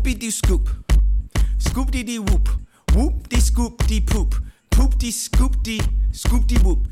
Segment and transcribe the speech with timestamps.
[0.00, 0.66] Whoopie dee scoop.
[1.58, 2.48] Scoop dee dee whoop.
[2.94, 4.34] Whoop dee scoop dee poop.
[4.70, 5.80] Poop dee scoop dee
[6.10, 6.86] scoop dee whoop.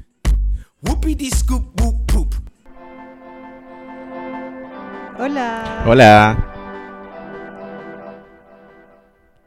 [0.84, 2.34] Whoopie dee scoop whoop poop.
[5.16, 5.84] Hola.
[5.86, 6.36] Hola.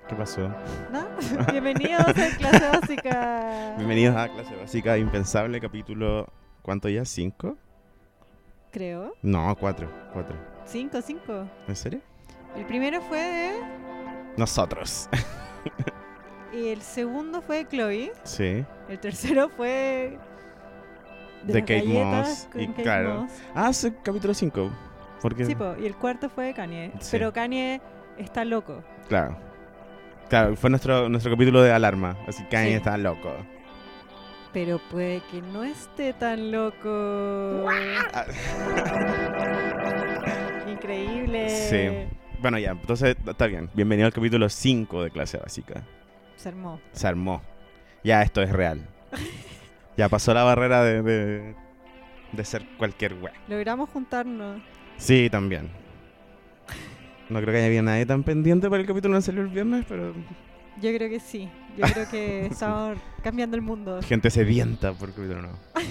[0.09, 0.51] ¿Qué pasó?
[0.91, 1.05] ¿No?
[1.51, 3.75] Bienvenidos a clase básica.
[3.77, 6.33] Bienvenidos a clase básica impensable, capítulo.
[6.63, 7.05] ¿Cuánto ya?
[7.05, 7.57] ¿Cinco?
[8.71, 9.13] Creo.
[9.21, 9.87] No, cuatro.
[10.13, 10.35] Cuatro.
[10.65, 11.47] Cinco, cinco.
[11.67, 12.01] ¿En serio?
[12.55, 13.51] El primero fue de.
[14.37, 15.09] Nosotros.
[16.53, 18.11] Y el segundo fue de Chloe.
[18.25, 18.65] sí.
[18.89, 20.17] El tercero fue.
[21.43, 23.21] De las Kate Moss, y Kate claro.
[23.21, 23.31] Moss.
[23.55, 24.69] Ah, es el capítulo cinco.
[25.21, 25.45] Porque.
[25.45, 26.91] Sí, po, y el cuarto fue de Kanye.
[26.99, 27.07] Sí.
[27.11, 27.79] Pero Kanye
[28.17, 28.83] está loco.
[29.07, 29.37] Claro.
[30.27, 32.17] Claro, fue nuestro, nuestro capítulo de alarma.
[32.27, 32.75] Así que Kanye Sí.
[32.75, 33.33] está loco.
[34.51, 37.65] Pero puede que no esté tan loco.
[38.13, 38.25] Ah,
[40.69, 41.49] Increíble.
[41.49, 42.17] Sí.
[42.41, 43.69] Bueno, ya, entonces está bien.
[43.73, 45.83] Bienvenido al capítulo 5 de clase básica.
[46.35, 46.79] Se armó.
[46.91, 47.41] Se armó.
[48.03, 48.81] Ya esto es real.
[49.97, 51.53] Ya pasó la barrera de, de,
[52.31, 53.33] de ser cualquier wea.
[53.49, 54.61] Logramos juntarnos.
[54.97, 55.69] Sí, también.
[57.29, 60.13] No creo que haya nadie tan pendiente para el capítulo que salió el viernes, pero
[60.81, 61.49] Yo creo que sí.
[61.77, 63.99] Yo creo que estamos cambiando el mundo.
[64.01, 65.59] gente sedienta por el capítulo nuevo.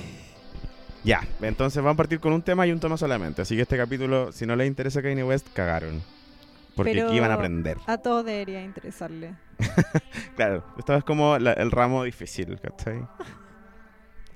[1.04, 3.42] Ya, entonces vamos a partir con un tema y un tema solamente.
[3.42, 6.02] Así que este capítulo, si no les interesa Kanye West, cagaron.
[6.80, 7.76] Porque Pero- aquí iban a aprender.
[7.86, 9.34] A todos debería interesarle.
[10.36, 13.06] Claro, esta es como la- el ramo difícil, ¿cachai?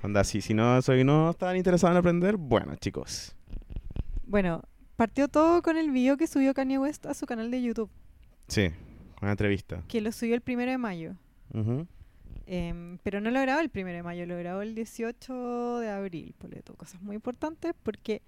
[0.03, 3.35] Onda, si, si no soy no estaban interesados en aprender, bueno, chicos.
[4.27, 4.61] Bueno,
[4.95, 7.89] partió todo con el video que subió Kanye West a su canal de YouTube,
[8.47, 8.69] Sí,
[9.19, 9.81] una entrevista.
[9.87, 11.15] que lo subió el primero de mayo.
[12.47, 16.35] Em, pero no lo grabó el primero de mayo, lo grabó el 18 de abril,
[16.37, 16.77] por todo.
[16.77, 18.21] Cosas muy importantes porque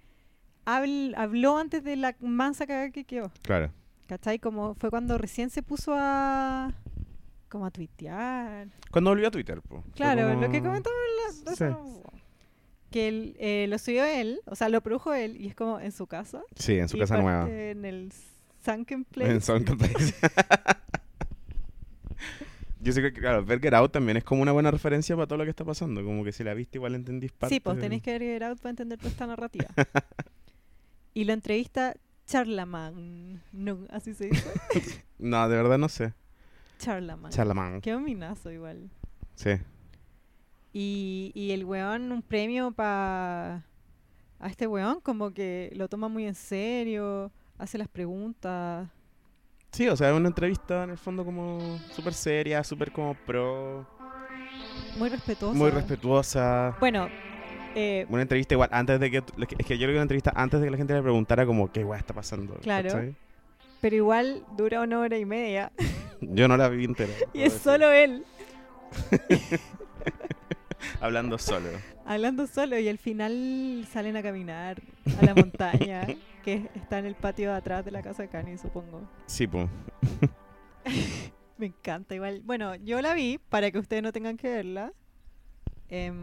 [0.66, 3.30] habl- habló antes de la mansa cagada que quedó.
[3.42, 3.70] Claro.
[4.08, 4.38] ¿Cachai?
[4.40, 6.72] Como fue cuando recién se puso a.
[7.48, 8.68] como a tuitear.
[8.90, 9.60] Cuando volvió a Twitter.
[9.68, 11.64] Fue Claro, como- lo que comentamos en la- Sí.
[12.90, 15.92] Que él, eh, lo subió él, o sea, lo produjo él y es como en
[15.92, 16.42] su casa.
[16.56, 17.48] Sí, en su y casa nueva.
[17.50, 18.10] En el
[18.64, 19.30] Sunken Place.
[19.30, 20.14] En Sunken Place.
[22.80, 25.38] Yo sé que, claro, ver Get Out también es como una buena referencia para todo
[25.38, 26.02] lo que está pasando.
[26.04, 27.54] Como que si la viste, igual entendís parte.
[27.56, 29.66] Sí, pues tenéis que ver Get Out para entender toda esta narrativa.
[31.14, 31.94] y lo entrevista
[32.28, 33.40] Charlamagne.
[33.52, 34.52] No, así se dice.
[35.18, 36.14] No, de verdad no sé.
[36.78, 37.34] Charlamagne.
[37.34, 37.80] Charlamagne.
[37.80, 38.88] Qué dominazo igual.
[39.34, 39.50] Sí.
[40.72, 43.64] Y, y el weón, un premio para
[44.38, 48.88] a este weón, como que lo toma muy en serio, hace las preguntas.
[49.72, 53.84] Sí, o sea, es una entrevista en el fondo como súper seria, súper como pro,
[54.98, 55.54] Muy respetuoso.
[55.54, 56.76] muy respetuosa.
[56.78, 57.08] Bueno,
[57.74, 59.18] eh, Una entrevista igual, antes de que...
[59.18, 61.70] Es que yo creo que una entrevista antes de que la gente le preguntara como
[61.70, 62.54] qué weá está pasando.
[62.54, 62.90] Claro.
[62.90, 63.14] ¿cachai?
[63.80, 65.72] pero igual dura una hora y media.
[66.20, 67.12] Yo no la vi entera.
[67.32, 68.24] y es solo él,
[71.00, 71.68] Hablando solo.
[72.04, 72.78] hablando solo.
[72.78, 74.80] Y al final salen a caminar
[75.20, 76.06] a la montaña,
[76.44, 79.02] que está en el patio de atrás de la casa de Kanye, supongo.
[79.26, 79.68] Sí, pues.
[81.58, 82.40] Me encanta igual.
[82.44, 84.92] Bueno, yo la vi para que ustedes no tengan que verla.
[85.90, 86.14] Em,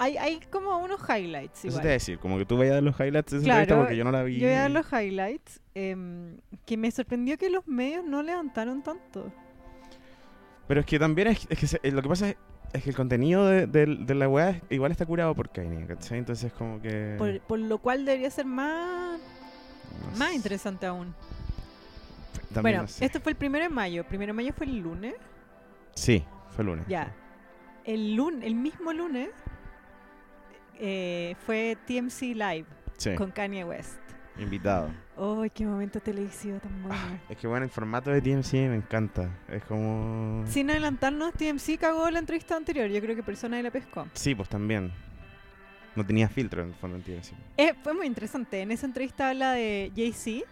[0.00, 1.82] hay, hay como unos highlights Eso igual.
[1.82, 3.76] te iba a decir, como que tú vayas a dar los highlights de esa Claro,
[3.82, 4.38] porque yo no la vi.
[4.38, 5.60] Yo voy a dar los highlights.
[5.74, 9.32] em, que me sorprendió que los medios no levantaron tanto.
[10.66, 12.36] Pero es que también es, es que se- eh, lo que pasa es,
[12.72, 16.18] es que el contenido de, de- de la es- igual está curado por Kanye, ¿cachai?
[16.18, 17.16] Entonces como que...
[17.18, 19.18] Por, por lo cual debería ser más,
[20.12, 21.14] no más sé, interesante aún.
[22.54, 23.04] también bueno, no sé.
[23.04, 24.04] esto fue el primero de mayo.
[24.04, 25.14] Primero de mayo fue el lunes.
[25.94, 26.86] Sí, fue el lunes.
[26.88, 27.12] Ya.
[27.84, 29.30] El, lun el mismo lunes
[30.80, 32.64] eh, fue TMC Live
[32.96, 33.98] Sí, con Kanye West.
[34.38, 34.90] invitado.
[35.18, 36.96] ¡Ay, qué momento televisivo tan bueno!
[36.98, 39.28] Ah, es que bueno, el formato de TMC me encanta.
[39.48, 40.44] Es como...
[40.46, 42.88] Sin adelantarnos, TMC cagó la entrevista anterior.
[42.88, 44.06] Yo creo que persona de la pescó.
[44.14, 44.92] Sí, pues también.
[45.96, 47.32] No tenía filtro en el fondo en TMC.
[47.58, 48.60] Eh, fue muy interesante.
[48.62, 50.46] En esa entrevista habla de Jay-Z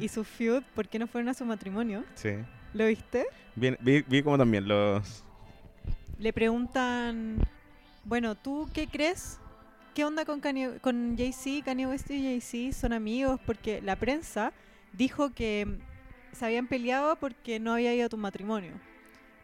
[0.00, 2.02] y su feud, ¿por qué no fueron a su matrimonio?
[2.14, 2.30] Sí.
[2.74, 3.26] ¿Lo viste?
[3.54, 5.24] Bien, vi, vi como también los...
[6.18, 7.38] Le preguntan,
[8.04, 9.38] bueno, ¿tú qué crees?
[9.94, 11.64] ¿Qué onda con, Kanye- con Jay-Z?
[11.64, 14.52] Kanye West y Jay-Z son amigos porque la prensa
[14.92, 18.72] dijo que mm, se habían peleado porque no había ido a tu matrimonio.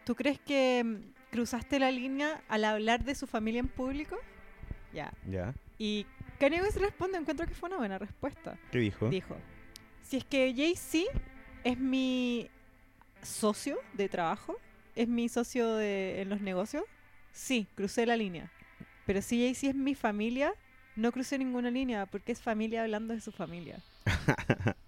[0.05, 4.17] ¿Tú crees que mm, cruzaste la línea al hablar de su familia en público?
[4.93, 5.13] Ya.
[5.29, 5.55] ¿Ya?
[5.79, 6.07] Y
[6.39, 8.57] Kanye West responde, encuentro que fue una buena respuesta.
[8.71, 9.09] ¿Qué dijo?
[9.09, 9.37] Dijo,
[10.03, 11.11] si es que Jay-Z
[11.65, 12.49] es mi
[13.23, 14.57] socio de trabajo,
[14.95, 16.85] es mi socio de, en los negocios,
[17.33, 18.53] sí, crucé la línea.
[19.07, 20.53] Pero si Jay-Z es mi familia,
[20.97, 23.79] no crucé ninguna línea porque es familia hablando de su familia.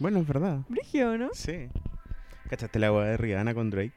[0.00, 0.60] Bueno, es verdad.
[0.70, 1.28] Brigio, ¿no?
[1.34, 1.68] Sí.
[2.48, 3.92] ¿Cachaste la agua de Rihanna con Drake?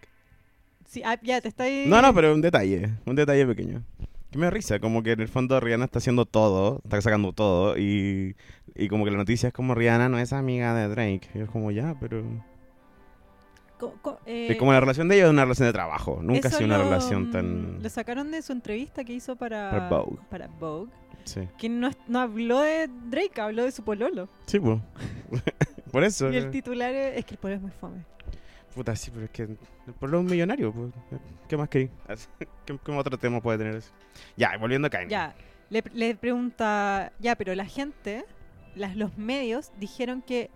[0.86, 1.86] Sí, ah, ya te estoy...
[1.88, 3.84] No, no, pero un detalle, un detalle pequeño.
[4.30, 7.31] Que me da risa, como que en el fondo Rihanna está haciendo todo, está sacando
[7.31, 8.36] todo, y,
[8.75, 11.30] y como que la noticia es como Rihanna no es amiga de Drake.
[11.36, 12.22] Y es como ya, pero...
[14.01, 16.51] Co- eh, Es como la relación de ellos es una relación de trabajo, nunca ha
[16.51, 17.83] sido una lo, relación mm, tan...
[17.83, 19.69] Lo sacaron de su entrevista que hizo para...
[19.71, 20.18] Para Vogue.
[20.30, 20.91] para Vogue,
[21.25, 24.27] Sí, Que no, es- no habló de Drake, habló de su pololo.
[24.45, 24.80] sí pues.
[25.91, 26.31] Por eso.
[26.31, 28.03] Y el titular es, es que el pololo es muy fome.
[28.74, 30.91] Puta, sí, pero es que el pueblo es un millonario, pues.
[31.47, 31.89] ¿Qué más querí?
[32.65, 33.91] ¿Qué, qué otro tema puede tener eso?
[34.35, 35.09] Ya, volviendo a Kanye.
[35.09, 35.35] Ya,
[35.69, 38.25] le, le pregunta, ya, pero la gente,
[38.75, 40.50] las, los medios dijeron que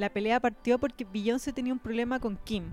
[0.00, 2.64] la pelea partió porque Beyoncé tenía un problema con Kim,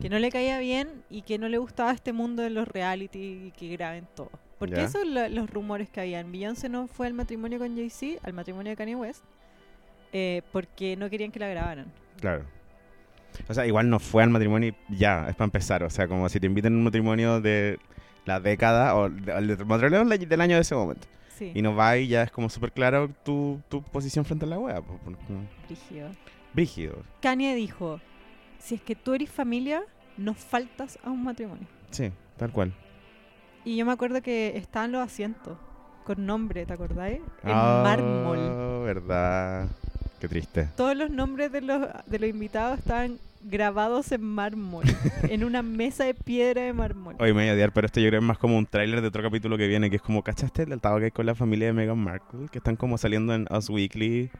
[0.00, 3.18] que no le caía bien y que no le gustaba este mundo de los reality
[3.46, 4.30] y que graben todo.
[4.58, 6.30] Porque esos son lo- los rumores que habían.
[6.32, 9.22] Beyoncé no fue al matrimonio con Jay-Z, al matrimonio de Kanye West,
[10.12, 11.86] eh, porque no querían que la grabaran.
[12.20, 12.44] Claro.
[13.48, 15.82] O sea, igual no fue al matrimonio y ya, es para empezar.
[15.82, 17.78] O sea, como si te inviten a un matrimonio de
[18.26, 21.08] la década o de- matrimonio del año de ese momento.
[21.36, 24.48] Sí, Y no va y ya es como súper claro tu, tu posición frente a
[24.48, 24.80] la wea.
[24.80, 25.16] porque-
[26.54, 26.96] brígido.
[27.20, 28.00] Kanye dijo,
[28.58, 29.82] si es que tú eres familia,
[30.16, 31.66] no faltas a un matrimonio.
[31.90, 32.72] Sí, tal cual.
[33.64, 35.56] Y yo me acuerdo que estaban los asientos
[36.04, 37.18] con nombre, ¿te acordáis?
[37.42, 38.84] En Ah, mármol.
[38.84, 39.68] verdad.
[40.20, 40.68] Qué triste.
[40.76, 44.84] Todos los nombres de los, de los invitados estaban grabados en mármol,
[45.28, 47.16] en una mesa de piedra de mármol.
[47.18, 49.08] Hoy me voy a odiar, pero esto yo creo es más como un tráiler de
[49.08, 51.66] otro capítulo que viene, que es como, ¿cachaste el altado que hay con la familia
[51.66, 52.48] de Meghan Markle?
[52.50, 54.30] Que están como saliendo en Us Weekly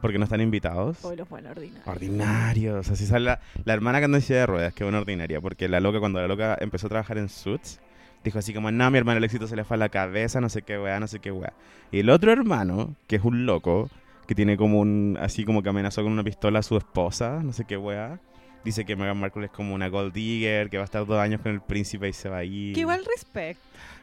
[0.00, 1.04] porque no están invitados.
[1.04, 1.86] Hoy los buenos ordinarios.
[1.86, 2.90] Ordinarios.
[2.90, 5.40] Así sale la, la hermana que anda en silla de ruedas, que es una ordinaria.
[5.40, 7.80] Porque la loca, cuando la loca empezó a trabajar en Suits,
[8.24, 10.48] dijo así como, no, mi hermano el éxito se le fue a la cabeza, no
[10.48, 11.52] sé qué weá, no sé qué weá.
[11.90, 13.90] Y el otro hermano, que es un loco,
[14.26, 17.52] que tiene como un, así como que amenazó con una pistola a su esposa, no
[17.52, 18.20] sé qué weá.
[18.64, 21.40] Dice que Meghan Markle es como una gold digger, que va a estar dos años
[21.40, 22.74] con el príncipe y se va a ir.
[22.74, 23.60] Que igual respect.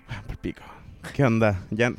[0.07, 0.62] Bueno, por pico.
[1.13, 1.62] ¿Qué onda?
[1.69, 1.91] Ya...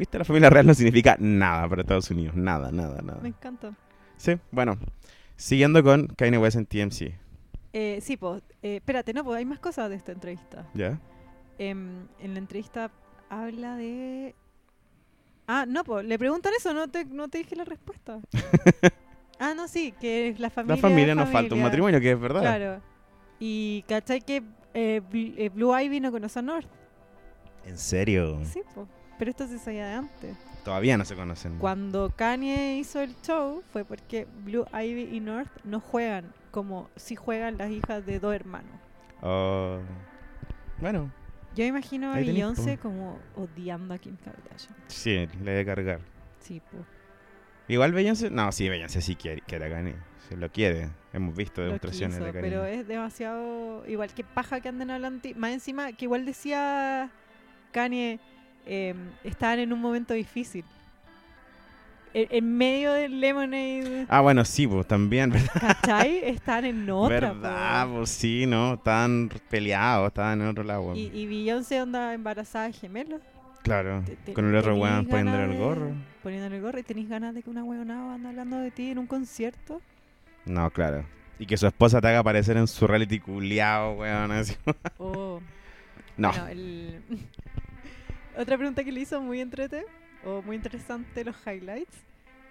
[0.00, 0.16] ¿Viste?
[0.16, 2.34] La familia real no significa nada para Estados Unidos.
[2.34, 3.20] Nada, nada, nada.
[3.20, 3.74] Me encanta.
[4.16, 4.78] Sí, bueno.
[5.36, 7.12] Siguiendo con Kanye West en TMC.
[7.74, 10.66] Eh, sí, pues, espérate, no, pues hay más cosas de esta entrevista.
[10.72, 10.98] ¿Ya?
[11.58, 12.90] Em, en la entrevista
[13.28, 14.34] habla de...
[15.46, 18.20] Ah, no, pues, le preguntan eso, no te, no te dije la respuesta.
[19.38, 20.76] ah, no, sí, que es la familia.
[20.76, 22.40] La familia nos falta un matrimonio, que es verdad.
[22.40, 22.80] Claro.
[23.38, 24.42] Y cachai que
[24.72, 26.68] eh, eh, Blue Ivy no conoce a North.
[27.66, 28.40] ¿En serio?
[28.44, 28.88] Sí, pues.
[29.20, 30.36] Pero esto se sabía de antes.
[30.64, 31.58] Todavía no se conocen.
[31.58, 37.16] Cuando Kanye hizo el show fue porque Blue Ivy y North no juegan como si
[37.16, 38.72] juegan las hijas de dos hermanos.
[39.20, 39.78] Oh.
[40.80, 41.12] Bueno,
[41.54, 44.74] Yo imagino a Beyoncé como odiando a Kim Kardashian.
[44.86, 46.00] sí, le debe cargar.
[46.38, 46.82] Sí, pues.
[47.68, 48.30] Igual Beyoncé...
[48.30, 49.96] No, sí, Beyoncé sí quiere, quiere a Kanye.
[50.30, 50.88] Se lo quiere.
[51.12, 52.50] Hemos visto demostraciones quiso, de cariño.
[52.62, 57.10] pero es demasiado igual que paja que anden hablando más encima que igual decía
[57.72, 58.18] Kanye
[58.66, 60.64] eh, estaban en un momento difícil
[62.12, 65.50] en, en medio del Lemonade Ah, bueno, sí, pues también, ¿verdad?
[65.60, 66.18] ¿cachai?
[66.24, 67.86] están en otra ¿Verdad?
[67.86, 67.94] po.
[67.98, 68.74] Pues sí, ¿no?
[68.74, 70.94] Estaban peleados, estaban en otro lado.
[70.94, 73.20] y, y Beyoncé onda embarazada de gemelos
[73.62, 75.92] Claro, Te- te- con el otro weón poniéndole el gorro.
[76.22, 78.98] poniéndole el gorro y tenéis ganas de que una weonada anda hablando de ti en
[78.98, 79.80] un concierto
[80.46, 81.04] No, claro.
[81.38, 84.32] Y que su esposa te haga aparecer en su reality culiao, weón.
[84.32, 84.56] así.
[84.98, 85.40] o
[86.16, 86.30] No.
[86.30, 87.02] Bueno, el-
[88.40, 89.84] Otra pregunta que le hizo muy entrete
[90.24, 91.94] o muy interesante los highlights.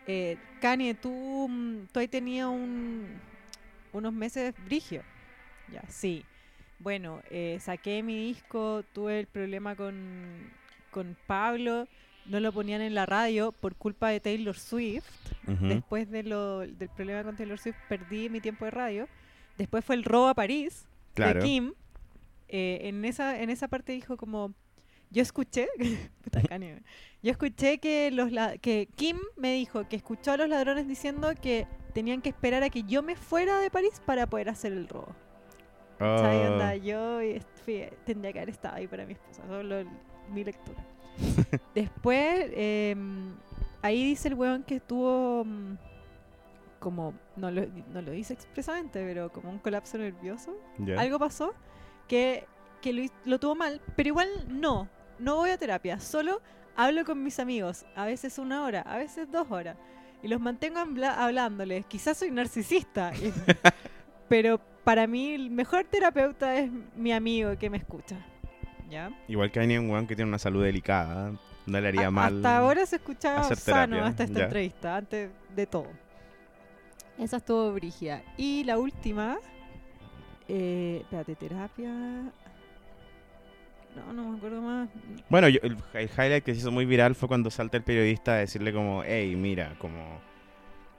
[0.05, 3.07] Eh, Kanye, tú, mm, tú ahí tenías un,
[3.91, 5.01] unos meses brigio.
[5.73, 6.23] Ya, sí.
[6.77, 10.51] Bueno, eh, saqué mi disco, tuve el problema con,
[10.91, 11.87] con Pablo,
[12.27, 15.09] no lo ponían en la radio por culpa de Taylor Swift.
[15.47, 15.65] Ujú.
[15.69, 19.07] Después de lo, del problema con Taylor Swift perdí mi tiempo de radio.
[19.57, 21.39] Después fue el robo a París Claro.
[21.39, 21.73] de Kim.
[22.47, 24.53] Eh, en, esa, en esa parte dijo como,
[25.11, 25.67] yo escuché,
[26.23, 26.81] puta Kanye,
[27.23, 28.29] yo escuché que, los
[28.61, 32.69] que Kim me dijo que escuchó a los ladrones diciendo que tenían que esperar a
[32.69, 35.15] que yo me fuera de París para poder hacer el robo.
[36.53, 37.19] Onda, yo
[37.65, 39.83] fui- tendría que haber estado ahí para mi esposa, solo
[40.31, 40.85] mi lectura.
[41.75, 43.33] Después, em,
[43.81, 45.75] ahí dice el weón que estuvo mm,
[46.79, 50.55] como, no lo, no lo dice expresamente, pero como un colapso nervioso.
[50.97, 51.53] Algo pasó
[52.07, 52.45] que,
[52.81, 54.87] que lo, lo tuvo mal, pero igual no,
[55.19, 56.41] no voy a terapia, solo
[56.75, 59.75] hablo con mis amigos, a veces una hora, a veces dos horas,
[60.23, 61.85] y los mantengo hablándoles.
[61.85, 63.33] Quizás soy narcisista, y-
[64.29, 68.15] pero para mí el mejor terapeuta es mi amigo que me escucha.
[68.89, 69.11] ¿Ya?
[69.27, 71.33] Igual que hay un weón que tiene una salud delicada.
[71.67, 72.37] No le haría A- mal.
[72.37, 73.55] Hasta ahora se escuchaba sano
[73.95, 74.43] terapia, hasta esta ya.
[74.45, 75.87] entrevista, antes de todo.
[77.19, 78.23] Esa estuvo brígida.
[78.37, 79.37] Y la última.
[80.47, 81.91] Eh, espérate, terapia.
[84.07, 84.89] No, no me acuerdo más.
[85.29, 88.33] Bueno, yo- el, hi- highlight que se hizo muy viral fue cuando salta el periodista
[88.33, 90.19] a decirle como, hey, mira, como...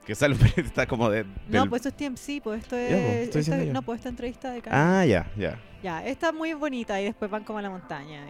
[0.05, 1.25] Que sale un periodista como de...
[1.47, 3.29] No, pues esto es TMC, pues esto es.
[3.29, 3.73] pues, esta- yo.
[3.73, 4.77] no, pues esta entrevista de Kanye.
[4.77, 5.59] Ah, ya, ya.
[5.83, 8.25] Ya, esta es muy bonita y después van como a la montaña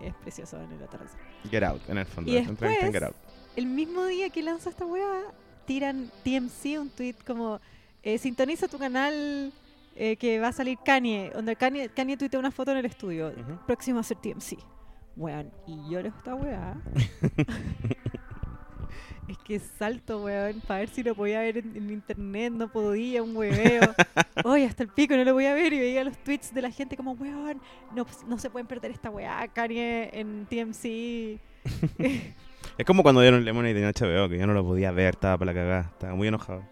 [0.00, 1.18] y es precioso en el atardecer.
[1.50, 2.30] Get Out, en el fondo.
[2.32, 3.16] Y entrevista en después- Get Out.
[3.56, 5.22] El mismo día que lanza esta weá,
[5.66, 7.60] tiran TMC un tweet como
[8.02, 9.52] eh, sintoniza tu canal
[9.96, 13.28] eh, que va a salir Kanye, donde Kanye, Kanye tuitea una foto en el estudio.
[13.28, 13.58] Ujú.
[13.66, 14.58] Próximo a ser TMC.
[15.16, 16.76] Weón, y yo leo esta weá.
[19.28, 23.22] es que salto, weón, para ver si lo podía ver en, en internet, no podía,
[23.22, 23.94] un hueveo.
[24.44, 26.70] Oye, hasta el pico no lo voy a ver y veía los tweets de la
[26.70, 27.62] gente como, weón,
[27.94, 31.40] no, pues, no se pueden perder esta weá, Kanye en TMC.
[32.78, 35.52] Es como cuando dieron Lemonade en HBO, que yo no lo podía ver, estaba para
[35.52, 36.62] la cagada, estaba muy enojado.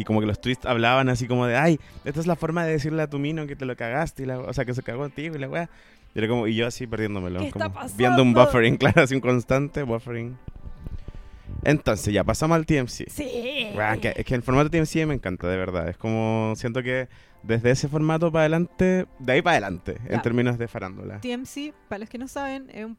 [0.00, 2.72] Y como que los tweets hablaban así como de, ay, esta es la forma de
[2.72, 5.08] decirle a tu mino que te lo cagaste, y la, o sea, que se cagó
[5.10, 5.68] ti y la weá.
[6.14, 8.46] Y, era como, y yo así perdiéndomelo, ¿Qué está como viendo un pasando?
[8.50, 10.38] buffering, claro, así un constante buffering.
[11.64, 13.10] Entonces, ya pasamos al TMC.
[13.10, 13.68] Sí.
[13.76, 15.88] Weón, que- es que el formato TMC me encanta, de verdad.
[15.90, 17.08] Es como, siento que
[17.42, 21.20] desde ese formato para adelante, de ahí para adelante, en términos de farándula.
[21.20, 22.96] TMC, para los que no saben, es un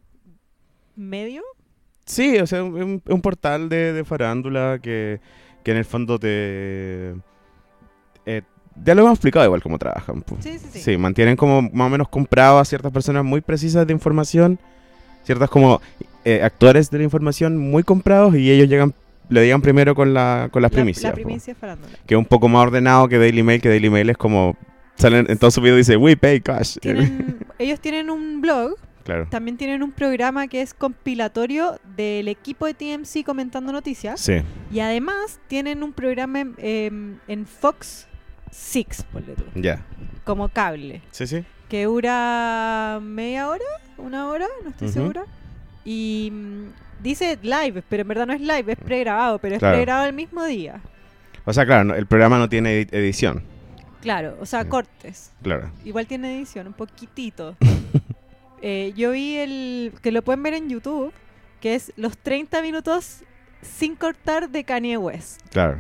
[0.96, 1.41] medio.
[2.05, 5.20] Sí, o sea, un, un portal de, de farándula que,
[5.63, 7.13] que en el fondo te...
[8.25, 8.41] eh,
[8.83, 10.21] ya lo hemos explicado igual cómo trabajan.
[10.21, 10.37] pu.
[10.39, 10.79] Sí, sí, sí.
[10.79, 14.59] Sí, mantienen como más o menos comprado a ciertas personas muy precisas de información,
[15.23, 15.81] ciertas como
[16.25, 18.93] eh, actores de la información muy comprados y ellos llegan,
[19.29, 21.11] le digan primero con, la, con las La- primicias.
[21.11, 21.55] La primicia.
[22.05, 24.55] Que es un poco más ordenado que Daily Mail, que Daily Mail es como...
[24.95, 26.77] Salen en todo su video dice, we pay cash.
[26.79, 29.27] Tienen, ellos tienen un blog, claro.
[29.29, 34.20] también tienen un programa que es compilatorio del equipo de TMC comentando noticias.
[34.22, 34.41] Sí,
[34.72, 38.08] Y además tienen un programa en, em, en Fox
[38.51, 39.81] 6, ponle tú, ya.
[40.24, 41.43] como cable, Sí, sí.
[41.70, 43.63] que dura media hora,
[43.98, 45.24] una hora, no estoy segura.
[45.86, 46.63] Y mm,
[47.01, 50.43] dice live, pero en verdad no es live, es pregrabado, pero es pregrabado el mismo
[50.46, 50.81] día.
[51.46, 53.43] O sea, claro, no- el programa no tiene edi- edición.
[54.01, 55.31] Claro, o sea, cortes.
[55.43, 55.72] Claro.
[55.86, 57.55] Igual tiene edición, un poquitito.
[58.61, 61.11] Eh, yo vi el que lo pueden ver en YouTube,
[61.59, 63.23] que es los 30 minutos
[63.61, 65.41] sin cortar de Kanye West.
[65.51, 65.79] Claro.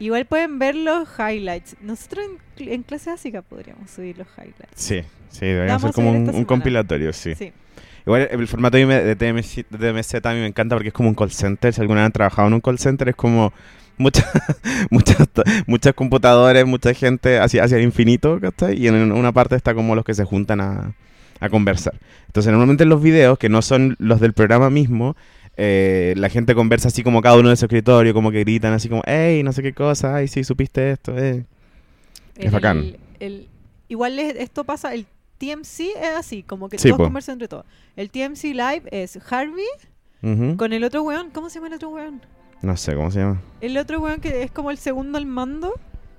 [0.00, 1.76] Igual pueden ver los highlights.
[1.80, 4.68] Nosotros en, cl- en clase básica podríamos subir los highlights.
[4.76, 7.34] Sí, sí, debería Vamos ser a como un, compilatorio, sí.
[7.34, 7.52] Sí.
[8.06, 11.08] Igual el formato de de TMZ, de TMZ a mí me encanta porque es como
[11.08, 11.74] un call center.
[11.74, 13.52] Si alguna vez han trabajado en un call center, es como
[13.98, 14.24] muchas
[14.90, 15.28] muchas
[15.66, 18.78] muchas computadores, mucha gente hacia, hacia el infinito, ¿cachai?
[18.80, 20.94] Y en una parte está como los que se juntan a,
[21.40, 21.94] a conversar.
[22.26, 25.16] Entonces, normalmente en los videos, que no son los del programa mismo,
[25.56, 28.88] eh, la gente conversa así como cada uno de su escritorio, como que gritan así
[28.88, 31.44] como, hey, no sé qué cosa, ay, sí, supiste esto, eh.
[32.36, 32.96] Es El- bacán.
[33.18, 33.48] el-
[33.88, 35.06] igual es- esto pasa, el
[35.38, 37.04] TMC es así, como que Sí, todos po.
[37.04, 37.64] conversan entre todos.
[37.96, 39.64] El TMC Live es Harvey
[40.56, 41.30] con el otro weón.
[41.30, 42.20] ¿Cómo se llama el otro weón?
[42.62, 43.40] No sé, ¿cómo se llama?
[43.60, 45.72] El otro weón que es como el segundo al mando,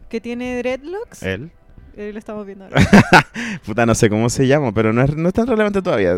[0.09, 1.21] que tiene dreadlocks.
[1.23, 1.51] Él.
[1.97, 2.79] Eh, lo estamos viendo ahora.
[3.65, 6.13] Puta, no sé cómo se llama, pero no es, no es tan relevante todavía.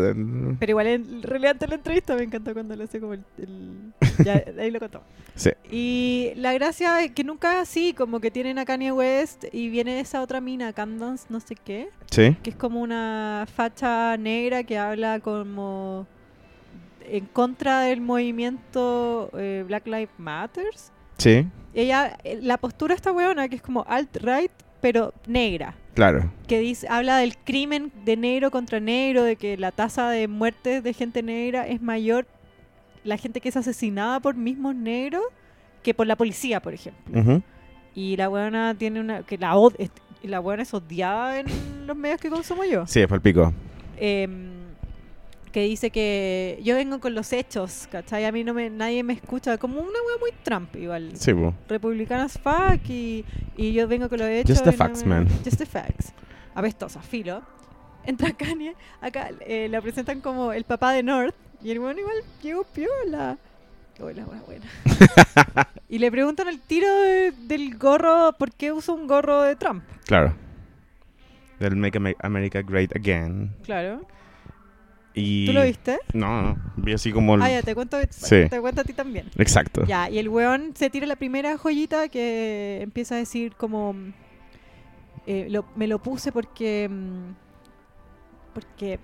[0.58, 3.24] Pero igual es relevante la entrevista, me encantó cuando lo hace como el...
[3.38, 3.92] el-
[4.24, 5.02] Ya, ahí lo contó.
[5.34, 5.50] Sí.
[5.70, 9.98] Y la gracia es que nunca así, como que tienen a Kanye West y viene
[9.98, 14.78] esa otra mina, Candance, no sé qué, Sí, que es como una facha negra que
[14.78, 16.06] habla como
[17.08, 20.92] en contra del movimiento eh, Black Lives Matters.
[21.18, 24.52] sí, Ella, eh, la postura esta weona, que es como alt-right,
[24.82, 26.30] pero negra claro.
[26.46, 30.82] que dice, habla del crimen de negro contra negro, de que la tasa de muertes
[30.82, 32.26] de gente negra es mayor,
[33.04, 35.22] la gente que es asesinada por mismos negros,
[35.82, 37.42] que por la policía, por ejemplo.
[37.94, 39.74] Y la buena tiene una, que la od-
[40.22, 41.46] la buena es odiada en
[41.86, 42.86] los medios que consumo yo.
[42.86, 43.52] Sí, es palpico.
[43.98, 44.51] Em,
[45.52, 48.24] que dice que yo vengo con los hechos, ¿cachai?
[48.24, 51.54] A mí no me, nadie me escucha, como una wea muy Trump igual Sí, po.
[51.68, 53.24] republicanas fuck y,
[53.56, 54.58] y yo vengo con lo hechos.
[54.58, 55.28] Just the y no facts, me- man.
[55.44, 56.12] Just the facts.
[56.54, 57.42] Apestosa, filo.
[58.04, 62.16] Entra Kanye, acá eh, la presentan como el papá de North y el bueno igual
[62.42, 63.38] llegó piola.
[64.00, 64.66] Hola, buena, buena.
[65.88, 69.84] y le preguntan al tiro de- del gorro, ¿por qué usa un gorro de Trump?
[70.06, 70.34] Claro.
[71.60, 73.54] Del Make America Great Again.
[73.62, 74.00] Claro.
[75.14, 75.46] Y...
[75.46, 75.98] ¿Tú lo viste?
[76.14, 76.56] No, no.
[76.76, 77.34] Vi así como...
[77.34, 78.48] el- Ah, ya, te cuento, Sí.
[78.48, 79.28] te cuento a ti también.
[79.36, 79.84] Exacto.
[79.84, 83.94] Ya, y el weón se tira la primera joyita que empieza a decir como...
[85.26, 86.88] eh, lo- me lo puse porque...
[86.90, 87.34] mm,
[88.54, 88.98] Porque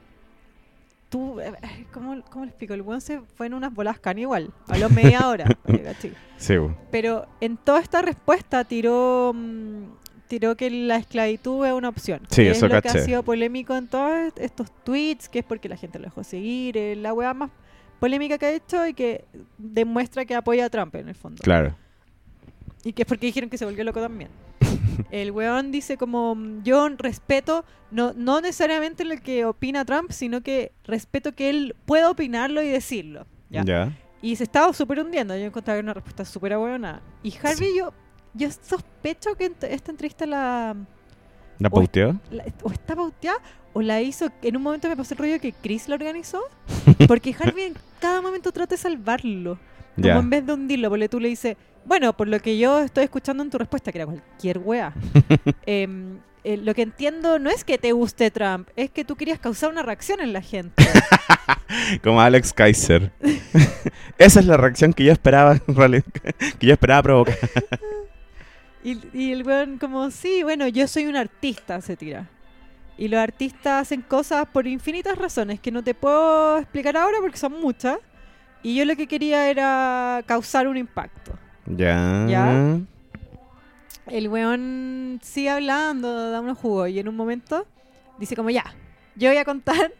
[1.10, 1.52] tú, eh,
[1.92, 2.74] ¿cómo, ¿cómo le explico?
[2.74, 5.44] El weón se fue en unas bolas can igual, habló media hora.
[6.90, 9.84] Pero en toda esta respuesta tiró mm,
[10.28, 12.20] tiró que la esclavitud es una opción.
[12.30, 13.00] Sí, que eso es lo que caché.
[13.00, 16.76] ha sido polémico en todos estos tweets, que es porque la gente lo dejó seguir,
[16.76, 17.50] eh, la weá más
[17.98, 19.24] polémica que ha hecho y que
[19.56, 21.42] demuestra que apoya a Trump en el fondo.
[21.42, 21.74] Claro.
[22.84, 24.30] Y que es porque dijeron que se volvió loco también.
[25.10, 30.42] El weón dice como, mm, yo respeto, no, no necesariamente lo que opina Trump, sino
[30.42, 33.26] que respeto que él pueda opinarlo y decirlo.
[33.50, 33.92] ¿ya?
[34.20, 35.36] Y se estaba súper hundiendo.
[35.36, 37.00] Yo encontraba una respuesta súper buena.
[37.22, 37.92] Y Harvey, yo,
[38.38, 40.74] yo sospecho que esta entrevista la,
[41.58, 42.16] ¿La pauteó?
[42.30, 43.38] la- o está pauteada
[43.74, 44.30] o la hizo.
[44.42, 46.40] En un momento me pasó el rollo que Chris la organizó.
[47.08, 49.58] Porque Harvey en cada momento trata de salvarlo.
[49.96, 50.16] Como Ya.
[50.18, 53.42] en vez de hundirlo, porque tú le dices, bueno, por lo que yo estoy escuchando
[53.42, 54.92] en tu respuesta, que era cualquier wea.
[55.66, 59.40] em, eh, lo que entiendo no es que te guste Trump, es que tú querías
[59.40, 60.86] causar una reacción en la gente.
[62.04, 63.10] Como Alex Kaiser.
[64.18, 67.36] Esa es la reacción que yo esperaba, que yo esperaba provocar.
[68.88, 72.28] Y, y el weón como, sí, bueno, yo soy un artista, se tira.
[72.96, 77.36] Y los artistas hacen cosas por infinitas razones que no te puedo explicar ahora porque
[77.36, 77.98] son muchas.
[78.62, 81.32] Y yo lo que quería era causar un impacto.
[81.66, 82.26] Ya.
[82.28, 82.78] Ya.
[84.06, 87.66] El weón sigue hablando, da unos jugos y en un momento
[88.18, 88.64] dice como, ya,
[89.14, 89.92] yo voy a contar,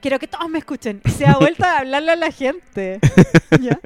[0.00, 1.02] quiero que todos me escuchen.
[1.04, 3.00] Y se da vuelta a hablarle a la gente.
[3.60, 3.78] ¿Ya?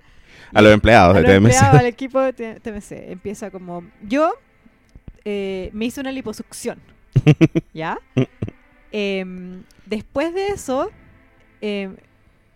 [0.53, 1.37] A los empleados a de los TMC.
[1.37, 2.93] empleados, al equipo de TMC.
[3.11, 4.33] Empieza como, yo
[5.25, 6.79] eh, me hice una liposucción,
[7.75, 7.99] ¿ya?
[8.93, 10.91] Em, después de eso,
[11.61, 11.97] em,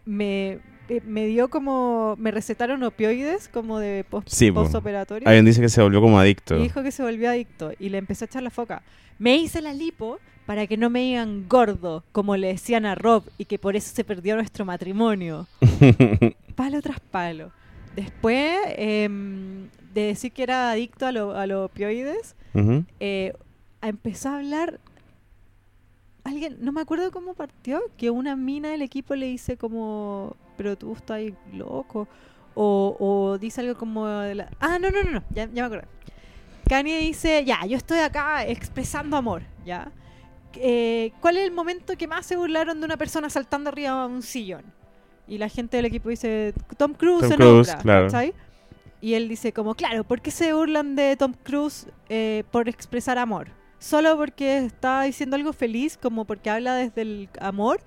[0.04, 4.62] me, eh, me dio como, me recetaron opioides como de post, Sí, po.
[4.62, 5.28] postoperatorio.
[5.28, 6.56] Alguien dice que se volvió como adicto.
[6.56, 8.82] Y dijo que se volvió adicto y le empezó a echar la foca.
[9.18, 13.24] Me hice la lipo para que no me digan gordo, como le decían a Rob,
[13.38, 15.46] y que por eso se perdió nuestro matrimonio.
[16.56, 17.50] Palo tras palo.
[17.96, 22.34] Después em, de decir que era adicto a, lo- a los opioides,
[23.00, 23.32] eh,
[23.82, 24.80] empezó a hablar.
[26.24, 30.76] Alguien, no me acuerdo cómo partió, que una mina del equipo le dice como, pero
[30.76, 32.08] tú estás ahí loco.
[32.54, 35.66] O, o dice algo como, de la- ah, no, no, no, no, ya, ya me
[35.66, 35.88] acuerdo.
[36.68, 39.90] Kanye dice, ya, yo estoy acá expresando amor, ¿ya?
[40.54, 44.14] Eh, ¿Cuál es el momento que más se burlaron de una persona saltando arriba de
[44.14, 44.62] un sillón?
[45.26, 48.10] Y la gente del equipo dice, Tom Cruise Tom se Cruise, nombra, claro.
[49.04, 53.18] Y él dice como, claro, ¿por qué se burlan de Tom Cruise eh, por expresar
[53.18, 53.48] amor?
[53.78, 57.80] Solo porque está diciendo algo feliz, como porque habla desde el amor.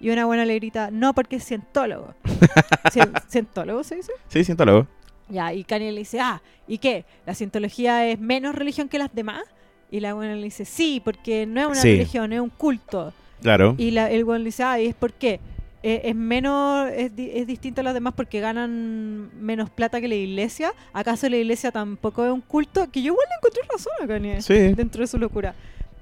[0.00, 2.14] Y una buena le grita, no, porque es cientólogo.
[2.92, 4.10] Cien- ¿Cientólogo se dice?
[4.26, 4.88] Sí, siento luego.
[5.28, 7.04] Ya, y Kanye le dice, ah, ¿y qué?
[7.24, 9.44] ¿La cientología es menos religión que las demás?
[9.92, 11.92] Y la buena le dice, sí, porque no es una Sí.
[11.92, 13.12] religión, es un culto.
[13.42, 13.76] Claro.
[13.78, 15.38] Y la, el buen le dice, ah, ¿y es por qué?
[15.86, 20.08] Eh, es menos, es, di- es distinto a las demás porque ganan menos plata que
[20.08, 20.72] la iglesia.
[20.94, 22.90] ¿Acaso la iglesia tampoco es un culto?
[22.90, 24.72] Que yo igual le encontré razón a Kanye Sí.
[24.72, 25.54] dentro de su locura.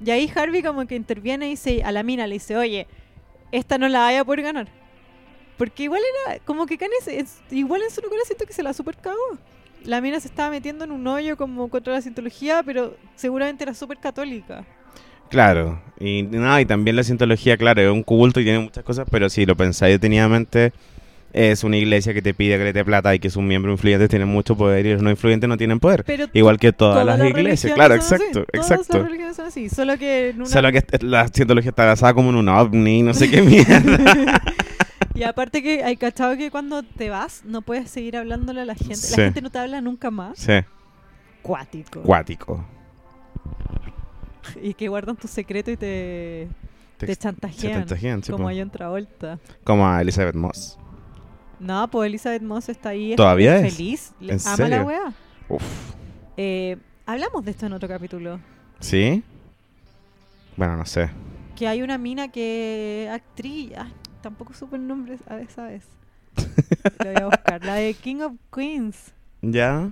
[0.05, 2.87] Y ahí Harvey como que interviene y dice, a la mina le dice, oye,
[3.51, 4.69] esta no la vaya a poder ganar.
[5.59, 8.97] Porque igual era, como que Kanye, igual en su locura siento que se la super
[8.97, 9.17] cagó.
[9.85, 13.75] La mina se estaba metiendo en un hoyo como contra la cientología, pero seguramente era
[13.75, 14.65] súper católica.
[15.33, 15.81] Claro.
[15.99, 19.31] Y nada, y también la cientología, claro, es un culto y tiene muchas cosas, pero
[19.31, 20.75] si lo pensáis detenidamente,
[21.33, 24.11] es una iglesia que te pide que le dé plata y que sus miembros influyentes
[24.11, 26.05] tienen mucho poder y los no influyentes no tienen poder.
[26.05, 27.73] Pero Igual que todas, las iglesias.
[27.73, 28.99] Claro, así, exacto, Todas exacto.
[28.99, 30.47] las religiones son así, solo que en una...
[30.47, 34.43] Solo que la cientología está basada como en un ovni, no sé qué mierda.
[35.15, 38.75] Y aparte que hay cachado que cuando te vas no puedes seguir hablándole a la
[38.75, 38.97] gente.
[38.97, 39.17] Sí.
[39.17, 40.39] La gente no te habla nunca más.
[40.39, 40.61] sí,
[41.41, 42.03] Cuático.
[42.03, 42.65] cuático.
[44.63, 46.49] Y que guardan tu secreto y te,
[46.99, 47.61] Te, chantajean.
[47.61, 48.51] se chantajean, sí, como po.
[48.51, 49.39] a John Travolta.
[49.65, 50.79] Como a Elizabeth Moss.
[51.61, 53.15] No, pues Elizabeth Moss está ahí.
[53.17, 53.75] ¿Todavía es?
[53.77, 54.13] Feliz.
[54.21, 54.83] ¿En ama la serio?
[54.85, 55.13] wea.
[55.49, 55.63] Uf.
[56.37, 56.77] Eh,
[57.07, 58.41] hablamos de esto en otro capítulo.
[58.81, 59.23] ¿Sí?
[60.57, 61.09] Bueno, no sé.
[61.57, 63.73] Que hay una mina que actriz.
[63.77, 65.85] ay, tampoco supe el nombre a esa vez.
[67.05, 67.65] Lo voy a buscar.
[67.65, 69.13] La de King of Queens.
[69.43, 69.91] Ya.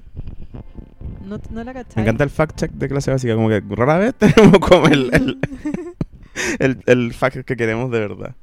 [1.30, 1.94] No, no la cachai.
[1.94, 3.36] Me encanta el fact check de clase básica.
[3.36, 5.38] Como que rara vez tenemos como el, el,
[6.58, 8.34] el, el fact que queremos de verdad.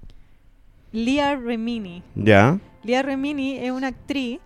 [0.94, 2.02] Leah Remini.
[2.16, 4.40] Ya, Leah Remini es una actriz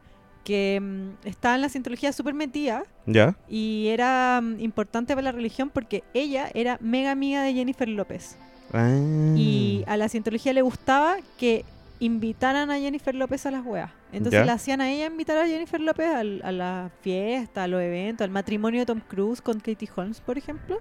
[0.43, 3.35] que mm, está en la cientología súper metida ya.
[3.47, 8.37] y era mm, importante para la religión porque ella era mega amiga de Jennifer López.
[8.73, 8.89] Ah.
[9.35, 11.63] Y a la cientología le gustaba que
[12.01, 13.91] invitaran a Jennifer López a las weas.
[14.11, 14.45] Entonces Ya.
[14.45, 18.25] la hacían a ella invitar a Jennifer López al- a la fiesta, a los eventos,
[18.25, 20.79] al matrimonio de Tom Cruise con Katie Holmes, por ejemplo.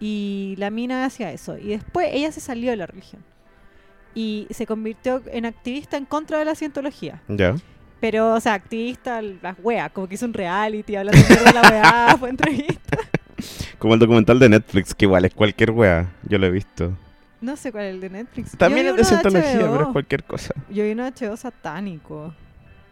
[0.00, 1.56] Y la mina hacía eso.
[1.56, 3.22] Y después ella se salió de la religión.
[4.14, 7.22] y se convirtió en activista en contra de la cientología.
[7.28, 7.54] Ya.
[7.98, 12.16] Pero, o sea, activista, las weas, como que hizo un reality hablando de la weá,
[12.20, 12.98] fue entrevista.
[13.78, 16.12] Como el documental de Netflix, que igual es cualquier wea.
[16.28, 16.92] Yo lo he visto.
[17.42, 18.56] No sé cuál es el de Netflix.
[18.56, 19.72] También es de uno cientología, HBO.
[19.72, 20.54] pero es cualquier cosa.
[20.70, 22.32] Yo vi uno de HBO satánico.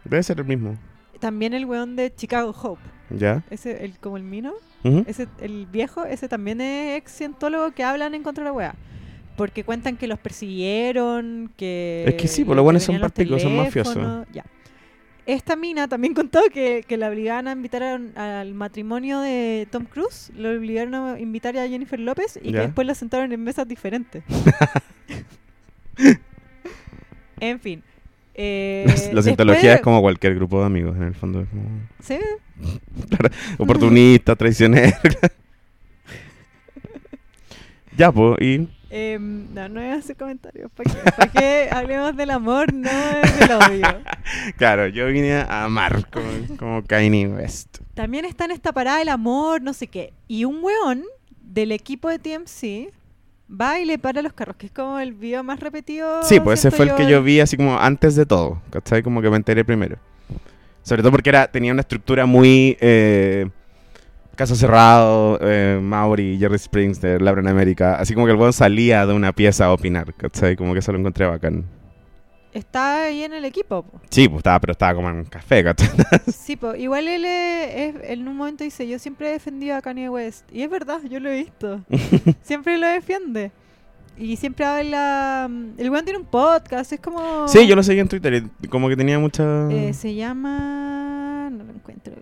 [0.03, 0.77] Debe ser el mismo.
[1.19, 2.81] También el weón de Chicago Hope.
[3.09, 3.43] ¿Ya?
[3.49, 4.53] Ese, el, como el Mino.
[5.05, 8.75] Ese, el viejo, ese también es ex cientólogo que hablan en contra de la wea.
[9.37, 12.03] Porque cuentan que los persiguieron, que...
[12.07, 14.27] Es que sí, le los buenos son particos, son mafiosos.
[14.33, 14.43] Ya.
[15.33, 19.85] Esta mina también contó que, que la obligaban a invitar a al matrimonio de Tom
[19.85, 22.59] Cruise, lo obligaron a invitar a Jennifer López y Ya.
[22.61, 24.23] que después la sentaron en mesas diferentes.
[27.39, 27.83] en fin.
[28.33, 31.41] eh, La- la cientología es como cualquier grupo de amigos, en el fondo.
[31.41, 31.63] es como
[32.01, 32.17] Sí,
[33.57, 34.95] oportunista, traicionero.
[37.97, 38.67] ya, pues, y...
[38.93, 40.69] Em, no, no voy a hacer comentarios.
[40.71, 41.11] ¿Para qué?
[41.11, 44.01] ¿Para qué hablemos del amor, no del odio?
[44.57, 47.77] Claro, yo vine a amar como, como Kanye West.
[47.93, 50.13] También está en esta parada el amor, no sé qué.
[50.27, 51.03] Y un weón
[51.41, 52.93] del equipo de TMC
[53.49, 56.21] va y le para los carros, que es como el video más repetido.
[56.23, 59.03] Sí, pues ese fue el que yo vi así como antes de todo, ¿cachai?
[59.03, 59.97] Como que me enteré primero.
[60.83, 62.77] Sobre todo porque era, tenía una estructura muy...
[62.81, 63.49] Eh,
[64.35, 67.95] caso cerrado, eh, Mauri, Jerry Springs de Laura en América.
[67.95, 70.55] Así como que el weón salía de una pieza a opinar, ¿cachai?
[70.55, 71.65] Como que eso lo encontré bacán.
[72.53, 73.83] Está ahí en el equipo.
[73.83, 74.01] po.
[74.09, 75.89] Sí, pues estaba, pero estaba como en un café, ¿cachai?
[76.33, 76.75] Sí, po.
[76.75, 80.45] igual él es- es- en un momento dice, yo siempre he defendido a Kanye West.
[80.51, 81.81] Y es verdad, yo lo he visto.
[82.41, 83.51] siempre lo defiende.
[84.17, 85.49] Y siempre habla...
[85.77, 87.47] El weón tiene un podcast, es como...
[87.47, 89.71] Sí, yo lo seguí en Twitter y como que tenía mucha...
[89.71, 91.49] Eh, se llama...
[91.51, 92.13] No lo encuentro.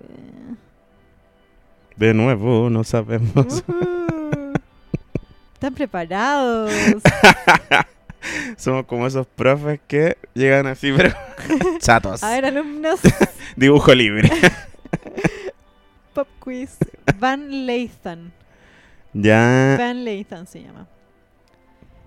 [2.00, 3.62] De nuevo, no sabemos.
[5.54, 6.72] Están preparados.
[8.58, 11.14] Somos como esos profes que llegan así, pero
[11.80, 12.24] chatos.
[12.24, 13.02] A ver, alumnos,
[13.58, 14.32] Dibujo libre.
[16.14, 16.78] pop quiz.
[17.20, 18.32] Van Lathan.
[19.12, 19.76] ya.
[19.78, 20.88] Van Lathan se llama.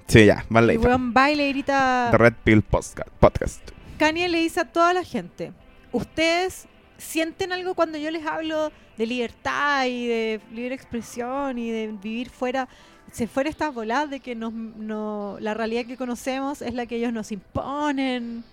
[0.06, 0.46] Sí, ya.
[0.48, 0.86] Van Lathan.
[0.86, 1.12] weón
[1.50, 2.08] grita...
[2.12, 3.60] The Red Pill Podcast.
[3.98, 5.52] Kanye le dice a toda la gente,
[5.92, 11.88] ustedes sienten algo cuando yo les hablo de libertad y de libre expresión y de
[12.02, 12.68] vivir fuera,
[13.10, 16.96] se fuera estas voladas de que nos, no, la realidad que conocemos es la que
[16.96, 18.44] ellos nos imponen.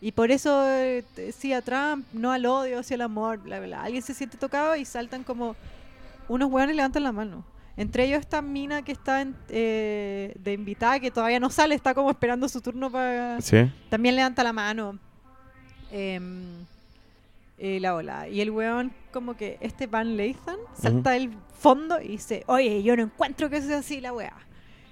[0.00, 1.02] Y por eso eh,
[1.36, 3.82] sí a Trump, no al odio, sí al amor, bla, bla, bla.
[3.82, 5.56] Alguien se siente tocado y saltan como
[6.28, 7.44] unos hueones levantan la mano.
[7.78, 11.94] Entre ellos esta mina que está en- eh, de invitada, que todavía no sale, está
[11.94, 13.40] como esperando su turno para...
[13.40, 13.70] Sí.
[13.88, 14.98] También levanta la mano.
[15.92, 16.64] em,
[17.58, 18.28] eh, la ola.
[18.28, 22.96] Y el weón, como que este Van Lathan, salta del fondo y dice: Oye, yo
[22.96, 24.36] no encuentro que sea así la weá.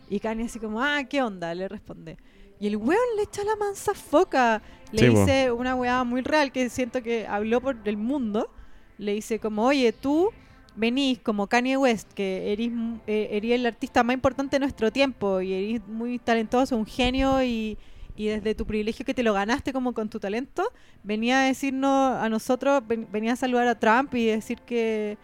[0.09, 1.55] Y Kanye, así como: Ah, ¿qué onda?
[1.55, 2.17] Le responde.
[2.61, 4.63] Y el weón le echa la mansa foca.
[4.93, 8.49] Le Sí, dice una weá muy real que siento que habló por el mundo.
[8.97, 10.31] Le dice: como, Oye, tú
[10.77, 12.71] venís como Kanye West, que eres,
[13.07, 17.43] eh, eres el artista más importante de nuestro tiempo y eres muy talentoso, un genio
[17.45, 17.77] y,
[18.17, 20.63] y desde tu privilegio que te lo ganaste como con tu talento,
[21.03, 25.19] venía a decirnos a nosotros, ven- venía a saludar a Trump y decir que,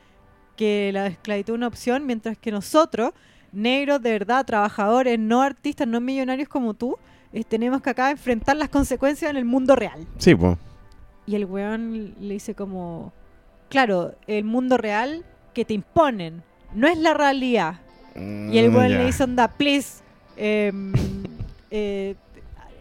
[0.56, 3.12] que la esclavitud es una opción, mientras que nosotros,
[3.52, 6.96] negros de verdad, trabajadores, no artistas, no millonarios como tú,
[7.32, 10.06] eh, tenemos que acá enfrentar las consecuencias en el mundo real.
[10.18, 10.58] Sí, pues.
[11.26, 13.12] Y el weón le dice como,
[13.68, 15.24] claro, el mundo real
[15.54, 16.42] que te imponen,
[16.74, 17.74] no es la realidad.
[18.16, 20.02] Y el weón le dice, onda, please,
[20.36, 20.92] em,
[21.70, 22.16] eh,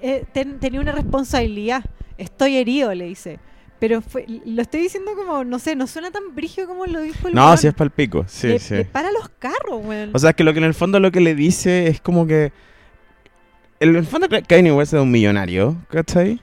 [0.01, 1.83] eh, ten- tenía una responsabilidad,
[2.17, 3.39] estoy herido, le dice.
[3.79, 7.29] Pero fue, lo estoy diciendo como, no sé, no suena tan brigio como lo dijo
[7.29, 7.57] el No, weón.
[7.57, 8.25] sí es palpico.
[8.27, 8.73] Sí, le, sí.
[8.75, 10.09] le para los carros, weón.
[10.13, 12.27] O sea, es que lo que en el fondo lo que le dice es como
[12.27, 12.51] que.
[13.79, 16.41] En el fondo Kanye West es un millonario, ¿cachai?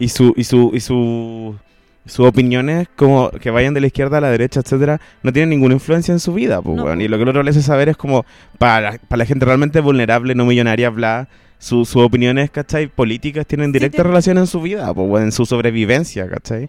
[0.00, 1.54] Y su, y su, y su,
[2.06, 5.74] sus opiniones, como que vayan de la izquierda a la derecha, etcétera, no tienen ninguna
[5.74, 6.82] influencia en su vida, pues, No.
[6.86, 7.00] weón.
[7.00, 8.26] Y lo que el otro le hace saber es como,
[8.58, 11.28] para, para la gente realmente vulnerable, no millonaria, bla,
[11.62, 12.88] su- sus opiniones, ¿cachai?
[12.88, 16.68] Políticas tienen Sí, directa tiene- relación en su vida, weón, en su sobrevivencia, ¿cachai?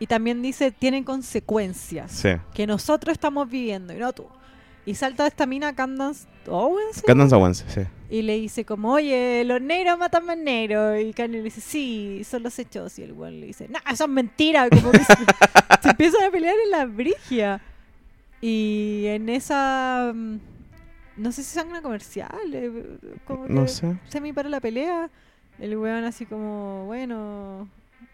[0.00, 2.30] Y también dice, tienen consecuencias Sí.
[2.54, 4.26] que nosotros estamos viviendo y no tú.
[4.86, 7.80] Y salta esta mina Candace Owens ¿se Candace Owens, sí.
[8.10, 11.00] Y le dice como, oye, los negros matan más negros.
[11.00, 12.98] Y Kanye le dice, sí, son los hechos.
[12.98, 14.68] Y el weón le dice, no, eso es mentira.
[14.68, 15.14] Como que se,
[15.82, 17.60] se empiezan a pelear en la brigia.
[18.42, 20.12] Y en esa...
[20.14, 20.36] mm,
[21.16, 22.30] No sé si es una comercial.
[22.52, 23.96] eh, Como No sé.
[24.08, 25.10] semi para la pelea.
[25.58, 27.68] El weón así como, bueno,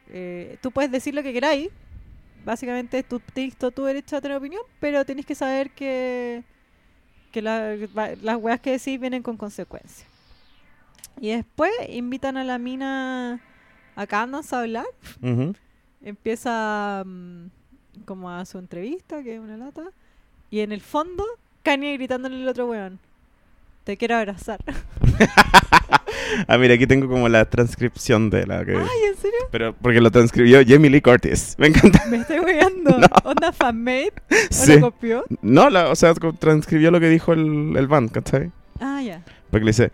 [0.09, 1.71] eh, tú puedes decir lo que queráis.
[2.45, 6.43] Básicamente tú tienes todo tu derecho a tener opinión, pero tenés que saber que,
[7.33, 7.77] que la-
[8.23, 10.07] las weas que decís vienen con consecuencias.
[11.21, 13.41] Y después invitan a la mina
[13.97, 14.87] a Candace a hablar.
[15.23, 15.55] Ujú.
[16.03, 17.47] Empieza mm,
[18.07, 19.85] como a su entrevista, que es una lata.
[20.51, 21.25] Y en el fondo,
[21.63, 22.99] Kanye gritándole al otro weón.
[23.85, 24.59] Te quiero abrazar.
[26.47, 28.73] Ah, mira, aquí tengo como la transcripción de la que...
[28.77, 29.39] Ay, ¿en serio?
[29.51, 31.57] Pero porque lo transcribió Jamie Lee Curtis.
[31.59, 32.05] Me encanta.
[32.07, 32.91] Me estoy weando.
[33.01, 33.07] No.
[33.25, 34.13] ¿Onda fanmade?
[34.31, 34.75] ¿O Sí.
[34.75, 35.25] lo copió?
[35.43, 38.51] No, la, o sea, transcribió lo que dijo el, el band, ¿cachai?
[38.81, 39.23] Ah, ya.
[39.51, 39.91] Porque le dice,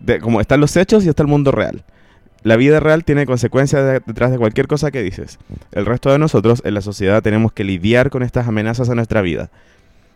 [0.00, 1.84] de, como están los hechos y está el mundo real.
[2.42, 5.38] La vida real tiene consecuencias de- detrás de cualquier cosa que dices.
[5.72, 9.20] El resto de nosotros en la sociedad tenemos que lidiar con estas amenazas a nuestra
[9.22, 9.50] vida.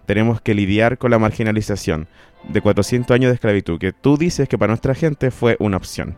[0.07, 2.09] Tenemos que lidiar con la marginalización
[2.49, 6.17] de 400 años de esclavitud, que tú dices que para nuestra gente fue una opción.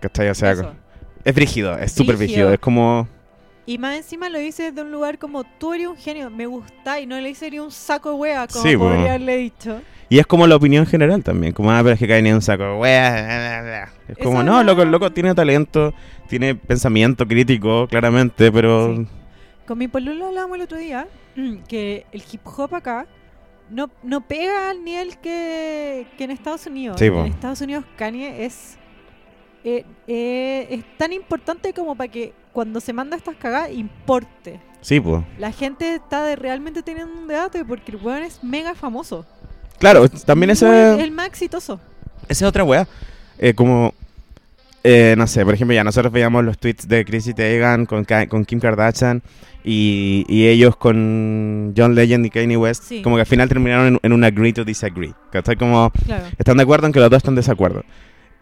[0.00, 0.28] ¿Cachai?
[0.28, 0.72] O sea, Eso.
[1.24, 2.34] es frígido, es súper Brígido.
[2.48, 2.52] frígido.
[2.52, 3.08] Es como...
[3.66, 7.00] Y más encima lo dice desde un lugar como tú eres un genio, me gusta
[7.00, 8.84] y no le dice ni un saco de wea, como Sí, po.
[8.84, 9.80] podría haberle dicho.
[10.10, 12.42] Y es como la opinión general también, como, ah, pero es que cae ni un
[12.42, 15.94] saco, de wea, Es como, Esa no, loco, el loco tiene talento,
[16.28, 18.94] tiene pensamiento crítico, claramente, pero...
[18.96, 19.06] Sí.
[19.66, 21.06] Con mi polulo hablábamos el otro día
[21.68, 23.06] que el hip hop acá
[23.70, 26.96] no, no pega al nivel que, que en Estados Unidos.
[26.98, 28.76] Sí, en Estados Unidos Kanye es,
[29.64, 34.60] eh, eh, es tan importante como para que cuando se manda estas cagadas importe.
[34.82, 35.24] Sí, pues.
[35.38, 39.24] La gente está de- realmente teniendo un debate porque el weón es mega famoso.
[39.78, 41.80] Claro, también ese, el más exitoso.
[42.28, 42.86] esa es otra wea.
[43.38, 43.94] Eh, como,
[44.84, 48.44] eh, no sé, por ejemplo, ya nosotros veíamos los tweets de Chrissy Teigen con, con
[48.44, 49.22] Kim Kardashian
[49.64, 53.00] y, y ellos con John Legend y Kanye West, Sí.
[53.02, 55.14] como que al final terminaron en, en un agree to disagree.
[55.32, 55.56] ¿Cachai?
[55.56, 56.24] Como Claro.
[56.38, 57.82] están de acuerdo en que los dos están en desacuerdo.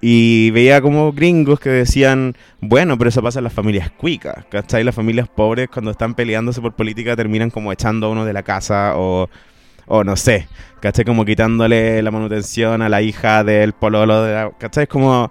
[0.04, 4.82] Y veía como gringos que decían, bueno, pero eso pasa en las familias cuicas, ¿cachai?
[4.82, 8.42] Las familias pobres cuando están peleándose por política terminan como echando a uno de la
[8.42, 9.30] casa o,
[9.86, 10.48] o no sé,
[10.80, 11.04] ¿cachai?
[11.04, 14.82] Como quitándole la manutención a la hija del pololo, de la, ¿cachai?
[14.84, 15.30] Es como,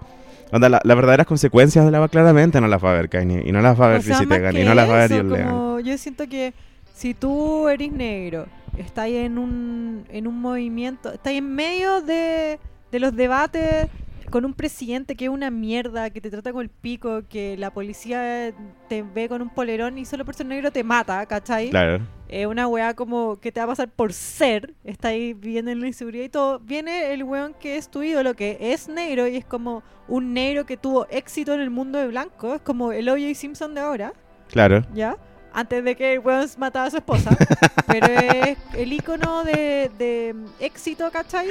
[0.52, 3.52] onda, la- las verdaderas consecuencias de la claramente no las va a ver Kanye, y
[3.52, 5.98] no las va a ver O sea, y no las va a ver John Yo
[5.98, 6.54] siento que
[6.94, 8.46] si tú eres negro,
[8.78, 12.58] estás en un, en un movimiento, estás en medio de,
[12.90, 13.88] de los debates
[14.30, 17.70] con un presidente que es una mierda, que te trata con el pico, que la
[17.70, 18.52] policía
[18.88, 21.68] te ve con un polerón y solo por ser negro te mata, ¿cachai?
[21.70, 22.00] Claro,
[22.32, 25.82] Es una weá como que te va a pasar por ser, está ahí viviendo en
[25.82, 26.60] la inseguridad y todo.
[26.60, 30.64] Viene el weón que es tu ídolo, que es negro y es como un negro
[30.64, 33.34] que tuvo éxito en el mundo de blanco, es como el O.J.
[33.34, 34.14] Simpson de ahora,
[34.48, 34.82] claro.
[34.94, 35.18] ¿ya?
[35.52, 37.36] Antes de que el weón mataba a su esposa.
[37.86, 41.48] Pero es el icono de, de éxito, ¿cachai?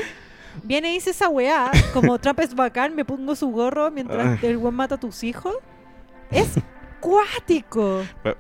[0.63, 4.49] Viene y dice esa weá, como Trump es bacán, me pongo su gorro mientras Ay.
[4.49, 5.53] el weón mata a tus hijos.
[6.31, 6.55] Es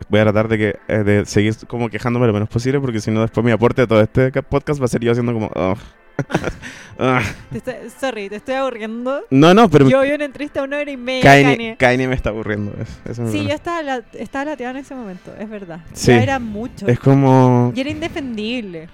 [0.09, 3.11] Voy a tratar de, que, eh, de seguir como quejándome lo menos posible porque si
[3.11, 5.51] no después mi aporte a todo este ca- podcast va a ser yo haciendo como...
[7.99, 9.21] Sorry, te estoy aburriendo.
[9.29, 11.23] No, no, pero Yo vi una entrevista una hora y media.
[11.23, 11.75] Kanye.
[11.77, 12.73] Kanye me está aburriendo.
[13.05, 15.79] eso Sí, yo estaba, la, estaba lateada en ese momento, es verdad.
[15.93, 16.11] Sí.
[16.11, 16.87] Ya era mucho.
[16.87, 17.71] Es como...
[17.75, 18.87] Y era indefendible.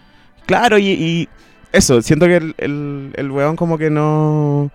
[0.46, 1.30] Claro, y, y
[1.74, 4.72] eso, siento que el, el, el weón como que no...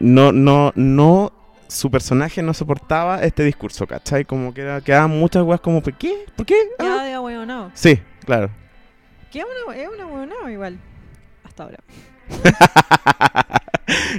[0.00, 1.32] No, no, no...
[1.68, 4.24] Su personaje no soportaba este discurso, ¿cachai?
[4.24, 6.24] Como que era- quedaban muchas weas como, ¿por qué?
[6.36, 6.54] ¿Por qué?
[6.78, 7.04] Ya Ah.
[7.04, 7.70] de hueonado.
[7.74, 8.50] Sí, claro.
[9.32, 10.78] Que es una, es una hueonado igual.
[11.44, 11.78] Hasta ahora.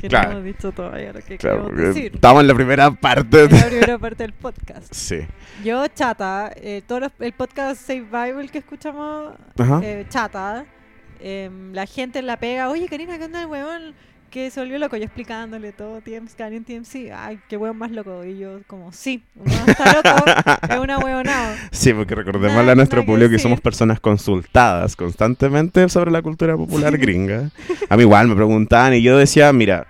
[0.01, 0.25] Que Claro.
[0.33, 2.11] no hemos dicho todavía lo que Claro, porque decir.
[2.13, 3.45] estamos en la primera parte.
[3.45, 4.93] En la primera parte del podcast.
[4.93, 5.21] Sí.
[5.63, 9.33] Yo, chata, eh, todo los- el podcast Save Bible que escuchamos,
[9.81, 10.65] eh, chata,
[11.19, 13.95] em, la gente en la pega, oye Karina, ¿qué onda el weón?
[14.35, 17.89] Que se volvió loco, yo explicándole todo, TMC, Kanye en TMC, ay, qué weón más
[17.91, 18.25] loco.
[18.25, 20.25] Y yo, como, sí, uno está loco,
[20.73, 21.55] es una weonado.
[21.71, 23.43] Sí, porque recordémosle Nada- a nuestro nada que público que decir.
[23.43, 27.49] somos personas consultadas constantemente sobre la cultura popular gringa.
[27.89, 29.87] A mí igual me preguntaban y yo decía, mira,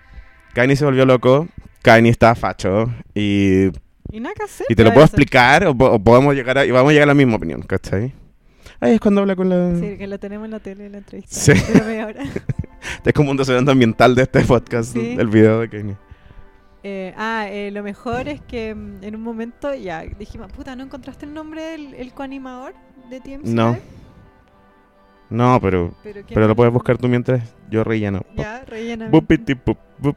[0.53, 1.47] Kanye se volvió loco,
[1.81, 3.69] Kanye está facho y,
[4.12, 4.67] Y nada que hacer.
[4.69, 7.08] y te lo a puedo explicar o, o podemos llegar a, y vamos a llegar
[7.08, 8.13] a la misma opinión, ¿cachai?
[8.79, 9.79] Ahí es cuando habla con la...
[9.79, 11.35] Sí, que lo tenemos en la tele en la entrevista.
[11.35, 11.53] Sí.
[11.71, 12.23] Pero media hora.
[13.03, 15.15] Es como un docente ambiental de este podcast, Sí.
[15.17, 15.97] el video de Kanye.
[16.83, 20.83] Eh, ah, eh, lo mejor es que mm, en un momento ya dijimos, puta, ¿no
[20.83, 22.75] encontraste el nombre del el coanimador
[23.09, 23.45] de TMC?
[23.45, 23.75] No.
[25.31, 28.23] No, pero, Pero, ¿quién pero lo puedes buscar tú mientras yo relleno.
[28.35, 28.63] Ya,
[29.09, 29.33] bup.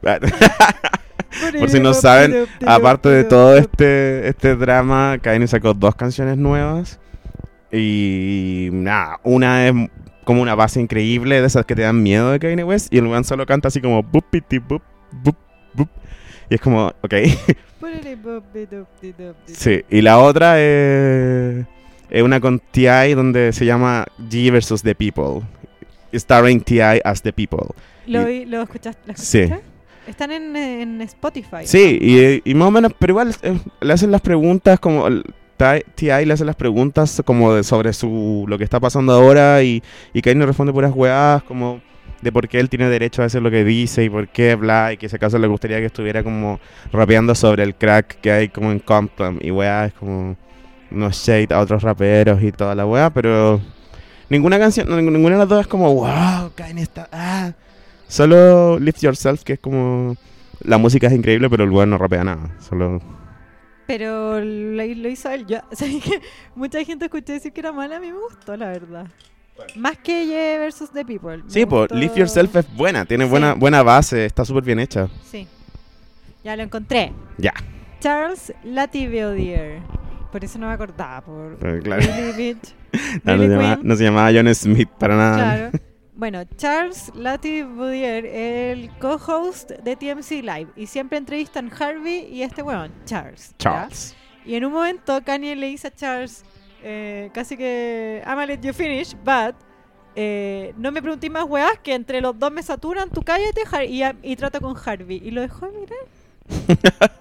[0.05, 0.19] Ah.
[1.59, 6.99] Por si no saben, Aparte de todo este, este drama, Kanye sacó dos canciones nuevas.
[7.71, 9.73] Y nada, una es
[10.23, 12.93] como una base increíble de esas que te dan miedo de Kanye West.
[12.93, 15.35] Y el weón solo canta así como bupiti, bup, bup,
[15.73, 15.89] bup.
[16.49, 17.13] Y es como, ok.
[19.47, 21.65] sí, y la otra es,
[22.09, 23.13] es una con T.I.
[23.13, 25.45] donde se llama G versus The People.
[26.13, 27.01] Starring T.I.
[27.03, 27.67] as The People.
[28.07, 29.11] ¿Lo, Y- lo escuchaste?
[29.11, 29.49] ¿lo Sí.
[30.07, 31.65] Están en, en Spotify.
[31.65, 35.07] Sí, y, y más o menos, pero igual eh, le hacen las preguntas como...
[35.95, 39.83] Ti- le hace las preguntas como de sobre su lo que está pasando ahora y,
[40.13, 41.81] y Kanye responde puras weás como
[42.21, 44.93] de por qué él tiene derecho a hacer lo que dice y por qué bla
[44.93, 46.61] y que si acaso le gustaría que estuviera como
[46.93, 50.37] rapeando sobre el crack que hay como en Compton y weá como
[50.91, 53.59] no shade a otros raperos y toda la weá pero
[54.29, 57.51] ninguna canción ninguna de las dos es como wow Kanye está ah
[58.07, 60.15] solo Lift Yourself que es como
[60.61, 63.01] la música es increíble pero el weón no rapea nada solo
[63.89, 65.47] Pero lo, lo hizo él.
[65.47, 66.21] Yo, ¿sabes qué?
[66.53, 67.95] Mucha gente escuché decir que era mala.
[67.97, 69.07] A mí me gustó, la verdad.
[69.75, 71.37] Más que Ye versus The People.
[71.37, 73.29] me Sí, pues gustó- Live Yourself es buena, tiene Sí.
[73.31, 75.09] buena buena base, está súper bien hecha.
[75.25, 75.47] Sí.
[76.43, 77.11] Ya lo encontré.
[77.39, 77.51] Ya.
[77.99, 79.79] Charles Lativiodier.
[80.31, 81.21] Por eso no me acordaba.
[81.21, 82.01] Por Eh, claro.
[82.03, 82.75] Really Bitch.
[83.23, 85.37] No, se llamaba, no se llamaba John Smith para nada.
[85.71, 85.71] Claro.
[86.19, 90.67] Bueno, Charles Lativiodier, el co-host de TMC Live.
[90.75, 93.51] Y siempre entrevistan Harvey y este weón, Charles.
[93.51, 93.55] ¿ya?
[93.57, 94.15] Charles.
[94.45, 96.43] Y en un momento Kanye le dice a Charles,
[96.83, 99.55] eh, casi que, I'm gonna let you finish, but
[100.13, 103.85] eh, no me preguntéis más weas que entre los dos me saturan, tú cállate Har-
[103.87, 105.21] y, y trato con Harvey.
[105.23, 105.99] Y lo dejó de mirar.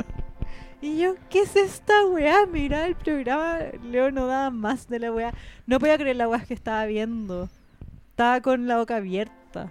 [0.82, 2.46] y yo, ¿qué es esta wea?
[2.46, 5.32] Mira el programa, Leo no daba más de la wea.
[5.66, 7.48] No podía creer la wea que estaba viendo.
[8.18, 9.70] Estaba con la boca abierta.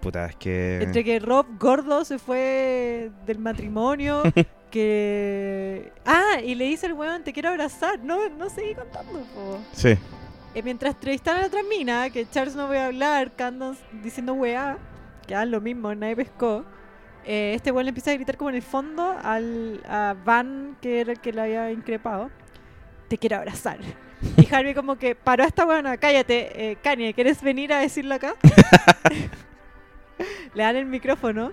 [0.00, 0.80] Puta, es que.
[0.80, 4.22] Entre que Rob Gordo se fue del matrimonio,
[4.70, 5.92] que...
[6.06, 7.98] Ah, y le dice al weón, te quiero abrazar.
[8.04, 9.58] No, no seguí contando, po.
[9.72, 9.98] Sí.
[10.54, 13.76] Eh, mientras entrevistaban a la otra mina, que Charles no voy a hablar, que andan
[14.00, 14.78] diciendo weá,
[15.26, 16.64] que hagan lo mismo, nadie pescó.
[17.24, 21.00] eh, este weón le empieza a gritar como en el fondo al, a Van, que
[21.00, 22.30] era el que le había increpado.
[23.08, 23.80] Te quiero abrazar.
[24.36, 28.14] Y Harvey como que paró a esta weona, cállate, eh, Kanye, ¿quieres venir a decirlo
[28.14, 28.34] acá?
[30.54, 31.52] Le dan el micrófono.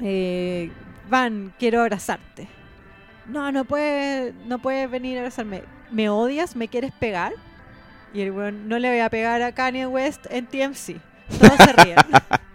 [0.00, 0.70] Eh,
[1.08, 2.48] Van, quiero abrazarte.
[3.26, 5.62] No, no puedes, no puedes venir a abrazarme.
[5.90, 6.56] ¿Me odias?
[6.56, 7.32] ¿Me quieres pegar?
[8.12, 10.96] Y el weón, no le voy a pegar a Kanye West en TMC.
[11.38, 11.98] Todos se ríen.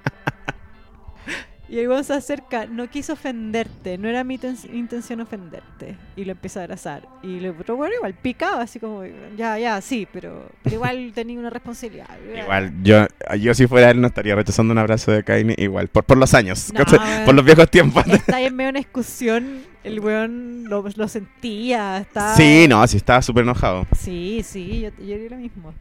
[1.73, 5.97] y el weón se acerca, no quiso ofenderte, no era mi ten- intención ofenderte.
[6.15, 7.07] Y lo empieza a abrazar.
[7.23, 9.01] Y el otro weón igual picado, así como,
[9.35, 12.05] ya, ya, sí, pero, pero igual tenía una responsabilidad.
[12.39, 13.07] Igual, yo,
[13.39, 16.35] yo si fuera él no estaría rechazando un abrazo de Kanye igual, por, por los
[16.35, 16.71] años,
[17.25, 18.05] por los viejos tiempos.
[18.05, 22.35] Está ahí en medio de una discusión, el weón lo, lo sentía, estaba...
[22.35, 23.87] Sí, no, sí estaba súper enojado.
[23.97, 25.73] Sí, sí, yo, yo diría lo mismo.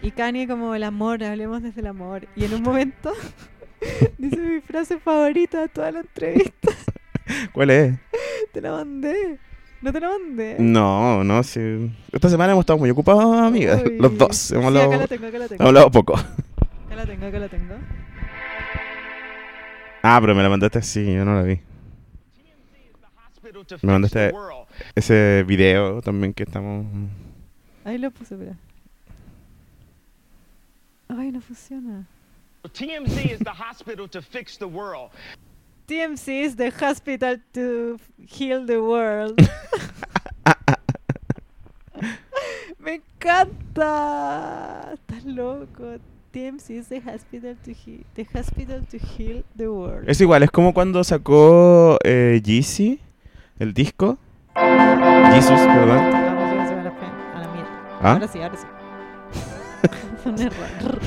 [0.00, 2.26] Y Kanye como el amor, hablemos desde el amor.
[2.36, 3.12] Y en un momento
[4.18, 6.70] dice mi frase favorita de toda la entrevista.
[7.52, 7.94] ¿Cuál es?
[8.52, 9.38] Te la mandé.
[9.82, 10.56] No te la mandé.
[10.58, 11.90] No, no, sí.
[12.12, 13.82] Esta semana hemos estado muy ocupados, amigas.
[13.84, 13.98] Uy.
[13.98, 14.50] Los dos.
[14.52, 15.54] Hemos Sí, acá hablado, la tengo, acá la tengo.
[15.62, 16.14] hemos hablado poco.
[16.16, 17.74] Acá la tengo, acá la tengo.
[20.02, 21.60] Ah, pero me la mandaste así, yo no la vi.
[23.82, 24.32] Me mandaste
[24.94, 26.86] ese video también que estamos...
[27.84, 28.56] Ahí lo puse, espera.
[31.08, 32.06] Ay, no funciona.
[32.68, 35.10] TMZ is the hospital to fix the world.
[35.88, 39.40] TMC is the hospital to heal the world.
[42.78, 44.92] Me encanta.
[44.94, 45.98] Estás loco.
[46.32, 50.08] TMC is the hospital to heal, the hospital to heal the world.
[50.08, 53.00] Es igual, es como cuando sacó eh, Yeezy,
[53.58, 54.18] el disco.
[54.54, 55.98] Jesus, perdón.
[55.98, 57.70] A la, pe- a la mierda.
[58.02, 58.12] ¿Ah?
[58.12, 58.66] Ahora sí, ahora sí.
[60.28, 61.00] Un error.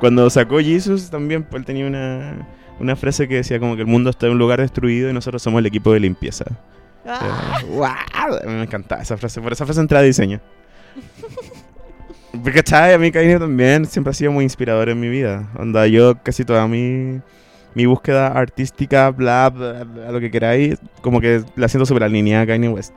[0.00, 2.46] Cuando sacó Jesus también, pues él tenía una,
[2.80, 5.42] una frase que decía como que el mundo está en un lugar destruido y nosotros
[5.42, 6.44] somos el equipo de limpieza.
[7.06, 7.60] Ah,
[8.42, 10.40] Eh, mí me encantaba esa frase, por esa frase entré a diseño.
[12.32, 12.94] Porque, ¿cachai?
[12.94, 15.50] A mí Kanye también siempre ha sido muy inspirador en mi vida.
[15.58, 17.20] Onda, yo casi toda mi,
[17.74, 22.44] mi búsqueda artística, bla, bla, bla, lo que queráis, como que la siento súper alineada
[22.44, 22.94] a Kanye West.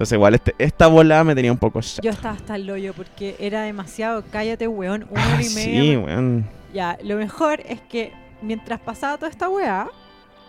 [0.00, 2.02] Entonces, igual, este, esta bola me tenía un poco shock.
[2.02, 4.24] Yo estaba hasta el hoyo porque era demasiado.
[4.32, 5.06] Cállate, weón.
[5.10, 5.82] Una Ah, hora y media.
[5.82, 6.46] sí, weón.
[6.72, 8.10] Ya, lo mejor es que
[8.40, 9.88] mientras pasaba toda esta weá,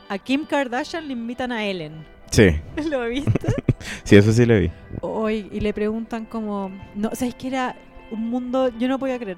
[0.08, 2.06] a Kim Kardashian le invitan a Ellen.
[2.30, 2.48] Sí,
[2.90, 3.54] ¿Lo viste?
[4.06, 4.72] sí, eso sí lo vi.
[5.02, 7.76] Hoy, y le preguntan como, no, ¿sabes que era
[8.10, 9.38] un mundo, yo no podía creer.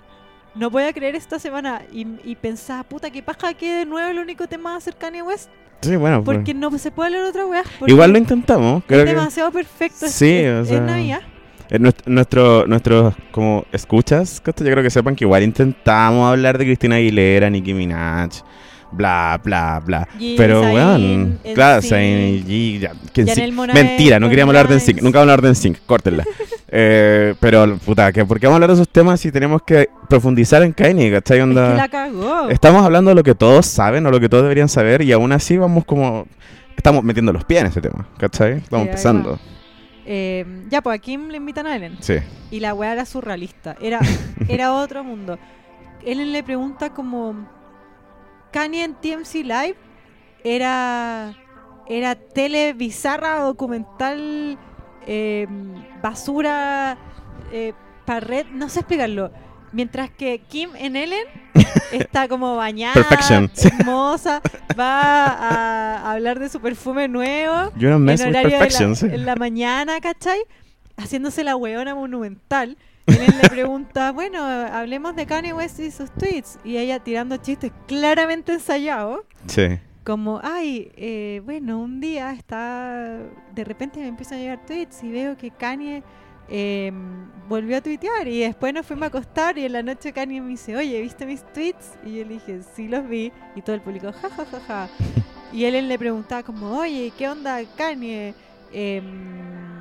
[0.55, 4.19] No podía creer esta semana y, y pensaba, puta, qué paja que de nuevo el
[4.19, 5.49] único tema va a ser Kanye West.
[5.81, 6.37] Sí, bueno, pues.
[6.37, 7.63] Porque no se puede hablar otra weá.
[7.87, 9.11] Igual lo intentamos, creo es que...
[9.15, 10.05] demasiado perfecto.
[10.05, 11.21] es- Sí, es, o es sea, Navidad.
[11.69, 16.65] Eh, nuestro, nuestro, nuestros como escuchas, yo creo que sepan que igual intentamos hablar de
[16.65, 18.29] Cristina Aguilera, Nicki Minaj,
[18.93, 20.07] bla, bla, bla.
[20.37, 23.23] Pero, weón, claro, Zayn y ya, que
[23.73, 24.75] Mentira, no queríamos hablar de.
[24.77, 26.23] NSYNC, nunca vamos a hablar de NSYNC, córtenla.
[26.75, 29.89] Eh, pero, puta, que ¿por qué vamos a hablar de esos temas si tenemos que
[30.09, 31.37] profundizar en Kanye, ¿cachai?
[31.37, 31.69] Es Onda...
[31.69, 32.49] que la cagó.
[32.49, 35.31] Estamos hablando de lo que todos saben o lo que todos deberían saber y aún
[35.33, 36.25] así vamos como...
[36.75, 38.53] Estamos metiendo los pies en ese tema, ¿cachai?
[38.53, 39.39] Estamos Sí, empezando.
[40.07, 41.97] Eh, ya, pues a Kim le invitan a Ellen.
[41.99, 42.15] Sí.
[42.49, 43.75] Y la weá era surrealista.
[43.79, 43.99] Era,
[44.47, 45.37] era otro mundo.
[46.03, 47.47] Ellen le pregunta como...
[48.53, 49.75] Kanye en TMC Live
[50.43, 51.35] era...
[51.85, 54.57] Era tele bizarra, documental,
[55.05, 55.47] eh,
[56.01, 56.97] basura,
[57.51, 57.73] eh,
[58.05, 59.31] parret, no sé explicarlo.
[59.73, 61.25] Mientras que Kim en Ellen
[61.91, 64.41] está como bañada, Perfection, hermosa,
[64.79, 70.39] va a hablar de su perfume nuevo en horario de la, en la mañana, ¿cachai?
[70.95, 72.77] Haciéndose la weona monumental.
[73.07, 76.57] Y él le pregunta, bueno, hablemos de Kanye West y sus tweets.
[76.63, 79.21] Y ella tirando chistes claramente ensayados.
[79.47, 79.79] Sí.
[80.03, 83.19] Como, ay, eh, bueno, un día está...
[83.53, 86.03] De repente me empiezan a llegar tweets y veo que Kanye
[86.49, 86.91] eh,
[87.47, 88.27] volvió a tuitear.
[88.27, 91.25] Y después nos fuimos a acostar y en la noche Kanye me dice, oye, ¿viste
[91.25, 91.93] mis tweets?
[92.05, 93.31] Y yo le dije, sí los vi.
[93.55, 94.89] Y todo el público, ja, ja, ja, ja.
[95.51, 98.33] Y él le preguntaba como, oye, ¿qué onda Kanye?
[98.71, 99.72] Com-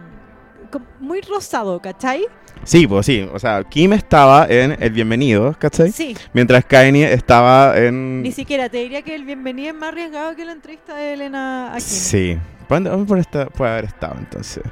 [1.01, 2.25] muy rosado, ¿cachai?
[2.65, 3.29] Sí, pues sí.
[3.33, 5.91] O sea, Kim estaba en El Bienvenido, ¿cachai?
[5.91, 6.17] Sí.
[6.33, 8.23] Mientras Kanye estaba en...
[8.23, 11.71] Ni siquiera, te diría que el bienvenido es más arriesgado que la entrevista de Elena
[11.73, 11.81] a Kim.
[11.87, 12.39] Sí.
[12.69, 14.63] ¿Dónde dónde puede, estar- puede haber estado entonces?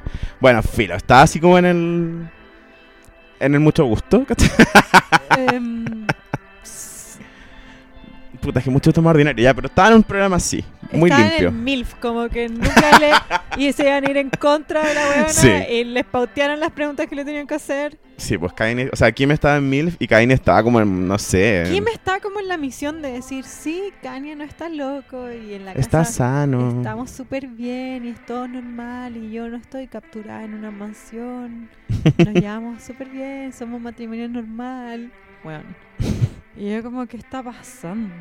[0.40, 0.94] Bueno, filo.
[0.94, 2.30] Estaba así como en el...
[3.40, 4.50] En el mucho gusto, ¿cachai?
[5.36, 6.06] Em,
[8.40, 9.42] Puta, que mucho más ordinario.
[9.42, 10.64] Ya, pero estaba en un programa así.
[10.92, 11.48] Muy Estaban limpio.
[11.48, 13.10] en MILF, como que nunca le.
[13.62, 15.48] y se iban a ir en contra de la weona Sí.
[15.70, 17.98] y les pautearon las preguntas que le tenían que hacer.
[18.16, 18.90] Sí, pues Kanye...
[18.92, 21.06] O sea, Kim estaba en MILF y Kanye estaba como en...
[21.08, 21.64] No sé.
[21.70, 25.64] Kim está como en la misión de decir: sí, Kanye no está loco y en
[25.66, 26.78] la Está casa sano.
[26.78, 31.68] estamos súper bien y es todo normal y yo no estoy capturada en una mansión.
[32.18, 35.12] Nos llevamos súper bien, somos matrimonio normal.
[35.44, 35.64] Bueno.
[36.56, 38.12] Y yo, como, ¿qué está pasando?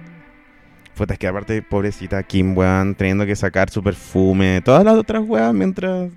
[0.96, 5.24] Puta, es que aparte, pobrecita Kim, weón, teniendo que sacar su perfume, todas las otras
[5.26, 6.12] weas, mientras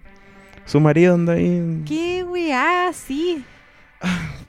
[0.64, 1.82] su marido anda ahí.
[1.86, 2.92] ¿Qué weá?
[2.92, 3.44] Sí.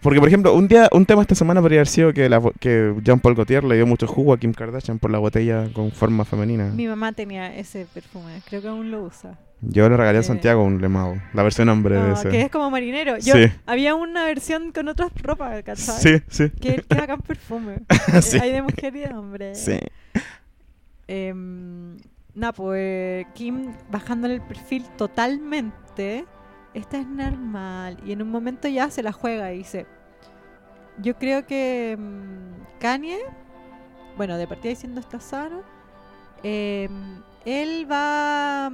[0.01, 2.93] Porque, por ejemplo, un día, un tema esta semana podría haber sido que, la, que
[3.03, 6.25] Jean Paul Gaultier le dio mucho jugo a Kim Kardashian por la botella con forma
[6.25, 6.71] femenina.
[6.75, 9.37] Mi mamá tenía ese perfume, creo que aún lo usa.
[9.65, 10.23] Yo le regalé a Eh.
[10.23, 12.29] Santiago un lemao, la versión hombre de Ah, ese.
[12.29, 13.17] que es como marinero.
[13.17, 13.51] Yo, Sí.
[13.65, 15.95] Había una versión con otras ropas, ¿cachai?
[15.99, 16.49] Sí, sí.
[16.49, 17.79] Que, que hagan perfume.
[18.21, 18.37] Sí.
[18.37, 19.55] Eh, Hay de mujer y de hombre.
[19.55, 19.79] Sí.
[21.07, 21.97] Em,
[22.35, 26.25] Nah, pues Kim bajándole el perfil totalmente.
[26.73, 27.97] Esta es normal.
[28.05, 29.85] Y en un momento ya se la juega y dice:
[30.97, 33.19] Yo creo que mm, Kanye,
[34.17, 35.61] bueno, de partida diciendo está sano,
[36.41, 38.71] em, él va.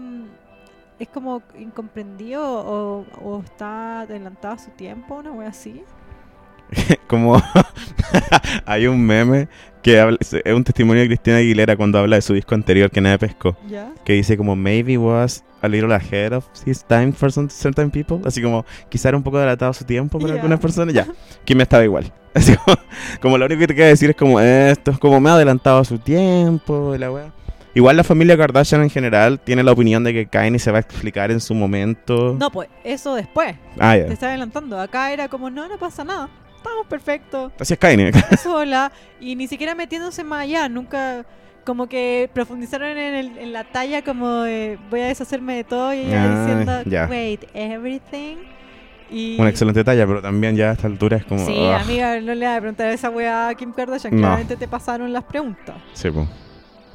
[0.99, 5.83] Es como incomprendido o, o está adelantado a su tiempo, una wea así.
[7.07, 7.41] Como
[8.65, 9.47] hay un meme
[9.81, 13.01] que habla- es un testimonio de Cristina Aguilera cuando habla de su disco anterior que
[13.01, 13.57] nadie pescó.
[14.03, 18.19] Que dice como maybe was a little ahead of his time for some certain people,
[18.25, 21.07] así como quizá era un poco adelantado a su tiempo para algunas personas, ya,
[21.45, 22.13] Kim estaba igual.
[22.35, 22.77] Así como,
[23.19, 25.79] como lo único que te queda decir es como esto, es como me ha adelantado
[25.79, 27.33] a su tiempo, y la wea.
[27.75, 30.81] Igual la familia Kardashian en general tiene la opinión de que Kanye se va a
[30.81, 32.35] explicar en su momento.
[32.39, 33.55] No, pues eso después.
[33.79, 34.13] Ah, Te ya.
[34.13, 34.79] está adelantando.
[34.79, 36.29] Acá era como: No, no pasa nada.
[36.57, 37.51] Estamos perfectos.
[37.59, 38.11] Así es Kanye.
[38.43, 38.91] sola
[39.21, 41.25] y ni siquiera metiéndose más allá, nunca
[41.65, 44.39] como que profundizaron en, el- en la talla como
[44.89, 47.05] voy a deshacerme de todo y ella Ah, diciendo ya.
[47.09, 48.37] wait everything
[49.11, 51.45] y Una excelente talla, pero también ya a esta altura es como...
[51.45, 51.73] sí ugh.
[51.81, 54.19] amiga no le vas a preguntar a esa wea a Kim Kardashian No.
[54.21, 56.09] claramente te pasaron las preguntas Sí,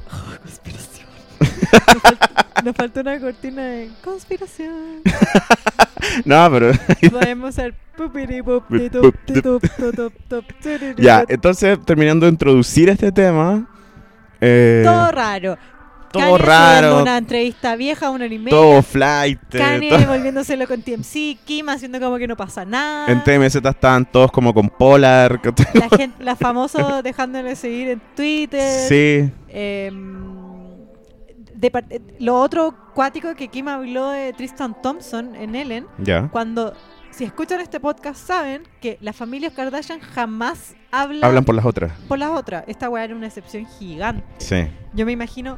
[0.41, 1.07] conspiración.
[1.93, 5.01] Nos, falta, nos falta una cortina de conspiración.
[6.23, 6.71] No, pero...
[7.11, 7.57] podemos
[10.61, 13.67] turiri, ya, entonces terminando de introducir este tema...
[14.39, 15.57] eh, todo raro
[16.19, 19.39] todo Kanye raro, una entrevista vieja una hora y media todo flight.
[19.53, 23.07] eh, Kanye todo- volviéndoselo con TMC, Kim haciendo como que no pasa nada.
[23.11, 25.39] En TMZ estaban todos como con Polar.
[25.73, 28.87] la gente, la famosa dejándole seguir en Twitter.
[28.89, 30.25] Sí, Em,
[31.53, 36.27] de eh, lo otro cuático que Kim habló de Tristan Thompson en Ellen, ya.
[36.29, 36.73] cuando
[37.11, 41.93] si escuchan este podcast saben que las familias Kardashian jamás hablan, Hablan por las otras.
[42.09, 42.65] por las otras.
[42.67, 44.25] Esta weá era una excepción gigante.
[44.37, 44.67] Sí.
[44.93, 45.57] Yo me imagino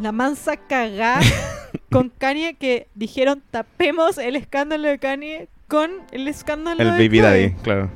[0.00, 1.20] la mansa cagada
[1.90, 7.18] con Kanye que dijeron tapemos el escándalo de Kanye con el escándalo El de Baby
[7.18, 7.22] Chloe".
[7.22, 7.90] Daddy, claro.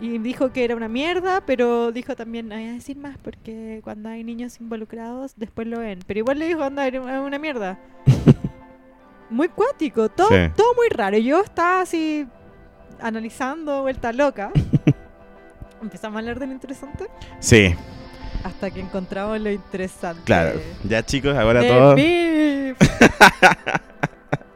[0.00, 3.80] Y dijo que era una mierda, pero dijo también, no voy a decir más porque
[3.84, 6.00] cuando hay niños involucrados, después lo ven.
[6.08, 7.78] Pero igual le dijo, anda, era una mierda.
[9.30, 10.50] muy cuático, todo, Sí.
[10.56, 11.18] todo muy raro.
[11.18, 12.26] Yo estaba así
[13.00, 14.50] analizando, vuelta loca.
[15.82, 17.06] Empezamos a hablar de lo interesante
[17.40, 17.74] Sí,
[18.44, 20.22] hasta que encontramos lo interesante.
[20.24, 20.60] claro.
[20.84, 21.96] Ya chicos, ahora The todo...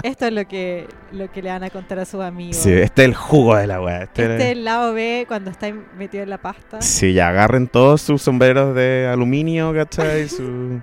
[0.03, 2.57] Esto es lo que, lo que le van a contar a sus amigos.
[2.57, 4.05] Sí, este es el jugo de la weá.
[4.05, 6.81] Este Este es el lado B cuando está metido en la pasta.
[6.81, 10.29] Sí, ya agarren todos sus sombreros de aluminio, ¿cachai?
[10.29, 10.81] Su...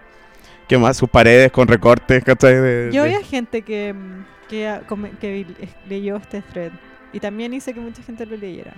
[0.67, 0.97] ¿Qué más?
[0.97, 2.55] Sus paredes con recortes, ¿cachai?
[2.55, 3.95] De, Yo de- vi a gente que,
[4.49, 4.81] que, ah,
[5.21, 5.45] que
[5.87, 6.71] leyó este thread
[7.13, 8.73] y también hice que mucha gente lo leyera.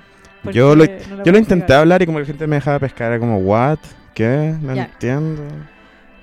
[0.52, 3.20] Yo lo- no Yo lo intenté hablar y como la gente me dejaba pescar, era
[3.20, 3.80] como, ¿what?
[4.16, 4.56] ¿Qué?
[4.62, 4.86] No Ya.
[4.86, 5.44] entiendo.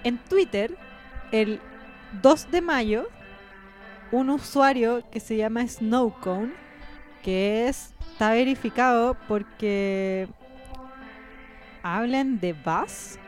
[0.03, 0.77] En Twitter,
[1.31, 1.61] el
[2.23, 3.07] 2 de mayo,
[4.11, 6.53] un usuario que se llama Snowcone,
[7.23, 10.27] que es, está verificado porque
[11.83, 13.19] hablan de Buzz,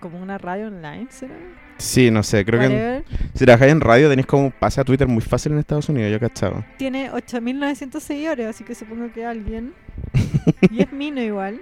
[0.00, 1.34] como una radio online, ¿será?
[1.78, 2.66] Sí, no sé, creo que
[2.96, 3.04] en-
[3.34, 6.10] si trabajáis en radio tenéis como un pase a Twitter muy fácil en Estados Unidos,
[6.10, 6.66] yo cachaba.
[6.76, 9.74] Tiene 8.900 seguidores, así que supongo que alguien,
[10.70, 11.60] y es mino igual,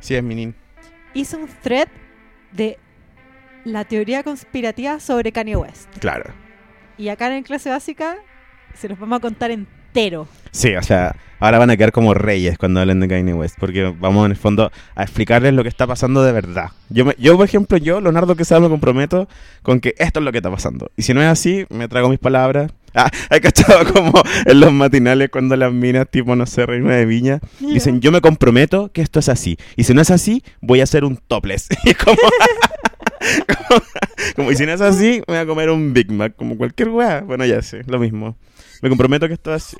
[0.00, 0.54] Sí, es minin.
[1.14, 1.88] Hizo un thread
[2.52, 2.78] de
[3.64, 5.88] la teoría conspirativa sobre Kanye West.
[5.98, 6.32] Claro.
[6.96, 8.16] Y acá en clase básica
[8.74, 10.26] se los vamos a contar entero.
[10.50, 13.94] Sí, o sea, ahora van a quedar como reyes cuando hablen de Kanye West, porque
[13.98, 16.70] vamos en el fondo a explicarles lo que está pasando de verdad.
[16.88, 19.28] Yo, me- yo por ejemplo, yo, Leonardo Quesada, me comprometo
[19.62, 20.90] con que esto es lo que está pasando.
[20.96, 22.72] Y si no es así, me trago mis palabras.
[22.94, 27.06] Ah, hay cachado como en los matinales cuando las minas, tipo, no sé, reina de
[27.06, 29.58] viña, dicen, yo me comprometo que esto es así.
[29.76, 31.68] Y si no es así, voy a hacer un topless.
[31.84, 32.16] Y como...
[33.46, 33.82] como,
[34.36, 36.88] como, y si no es así, me voy a comer un Big Mac, como cualquier
[36.90, 37.20] weá.
[37.20, 38.36] Bueno, ya sé, lo mismo.
[38.82, 39.76] Me comprometo que esto es así.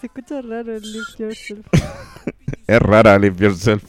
[0.00, 1.66] Se escucha raro el lift yourself.
[2.66, 3.82] Es rara, live yourself.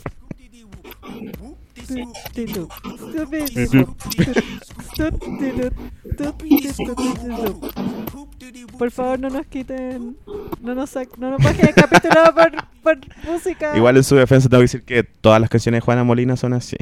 [8.78, 10.18] Por favor, no nos quiten.
[10.62, 12.52] No nos, no nos bajen el capítulo por,
[12.84, 12.98] por
[13.32, 13.76] música.
[13.78, 16.54] Igual en su defensa tengo que decir que todas las canciones de Juana Molina son
[16.54, 16.78] así.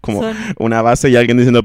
[0.00, 1.62] Como Son- una base y alguien diciendo...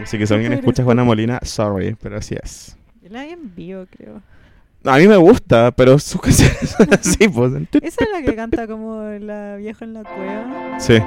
[0.00, 2.76] Así que si alguien escucha a Juana Molina, sorry, pero así es.
[3.02, 4.22] Yo la vi en vivo, creo.
[4.84, 7.52] A mí me gusta, pero sus canciones son así, pues.
[7.82, 10.78] Esa es la que canta como la vieja en la cueva.
[10.78, 10.98] Sí.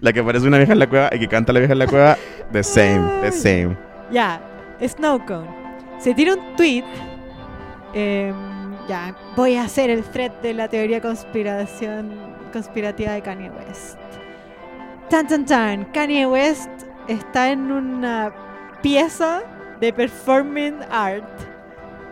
[0.00, 1.86] la que parece una vieja en la cueva y que canta la vieja en la
[1.86, 2.16] cueva,
[2.52, 3.76] the same, the same.
[4.10, 4.40] Ya,
[4.86, 5.48] Snowcone.
[5.98, 6.84] Se tira un tweet.
[7.94, 8.34] em,
[8.88, 12.12] ya, voy a hacer el thread de la teoría conspiración
[12.52, 13.98] conspirativa de Kanye West.
[15.08, 15.84] Tan tan tan.
[15.86, 16.70] Kanye West
[17.06, 18.32] está en una
[18.82, 19.42] pieza
[19.82, 21.24] de performing art.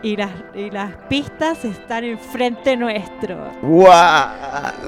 [0.03, 3.37] Y las, y las pistas están enfrente nuestro.
[3.61, 4.29] ¡Guau!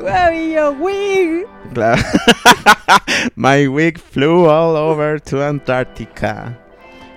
[0.01, 0.33] ¡Wow!
[0.33, 1.45] Y yo, wig.
[1.73, 2.01] Claro.
[3.35, 6.57] My wig flew all over to Antarctica.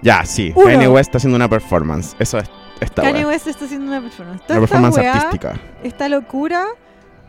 [0.03, 0.53] Ya, sí.
[0.55, 0.67] Uno.
[0.67, 2.15] Kanye West está haciendo una performance.
[2.19, 2.49] Eso es
[2.81, 3.29] esta Kanye wea.
[3.29, 4.43] West está haciendo una performance.
[4.47, 5.55] Toda Una esta artística.
[5.83, 6.67] Esta locura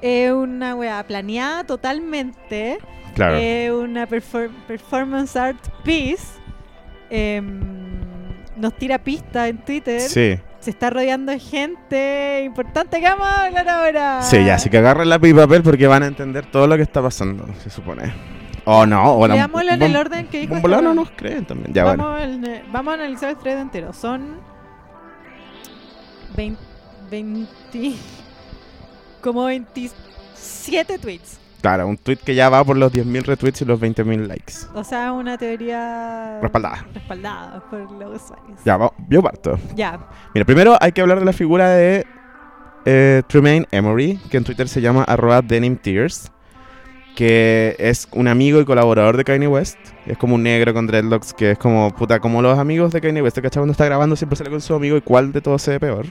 [0.01, 2.77] es una weá planeada totalmente.
[3.15, 3.37] Claro.
[3.37, 6.25] Es una perfor- performance art piece.
[7.09, 7.76] Em,
[8.57, 10.01] nos tira pista en Twitter.
[10.01, 10.39] Sí.
[10.59, 14.21] Se está rodeando de gente importante que vamos a hablar ahora.
[14.23, 16.81] Sí, ya, así que agarren lápiz y papel porque van a entender todo lo que
[16.83, 18.11] está pasando, se supone.
[18.65, 19.35] O no, o la.
[19.35, 21.73] Leámoslo en el orden que dijo este no nos creen también.
[21.73, 23.93] Ya, vamos, al- vamos a analizar el thread entero.
[23.93, 24.41] Son
[26.35, 26.61] 20,
[27.09, 27.93] 20
[29.21, 31.39] como 27 tweets.
[31.67, 34.53] Claro, un tweet que ya va por los 10.000 retweets y los 20.000 likes.
[34.73, 36.85] O sea, una teoría Respaldada.
[36.93, 38.57] respaldada por los usuarios.
[38.63, 39.59] Ya, va, yo parto.
[39.75, 39.99] Ya.
[40.33, 42.05] Mira, primero hay que hablar de la figura de
[42.85, 46.31] eh, Tremaine Emory, que en Twitter se llama arroba Denim Tears,
[47.17, 49.77] que es un amigo y colaborador de Kanye West.
[50.05, 53.21] Es como un negro con dreadlocks, que es como, puta, como los amigos de Kanye
[53.21, 53.35] West.
[53.39, 53.59] ¿Cachai?
[53.59, 56.05] Cuando está grabando siempre sale con su amigo y cuál de todos se ve peor.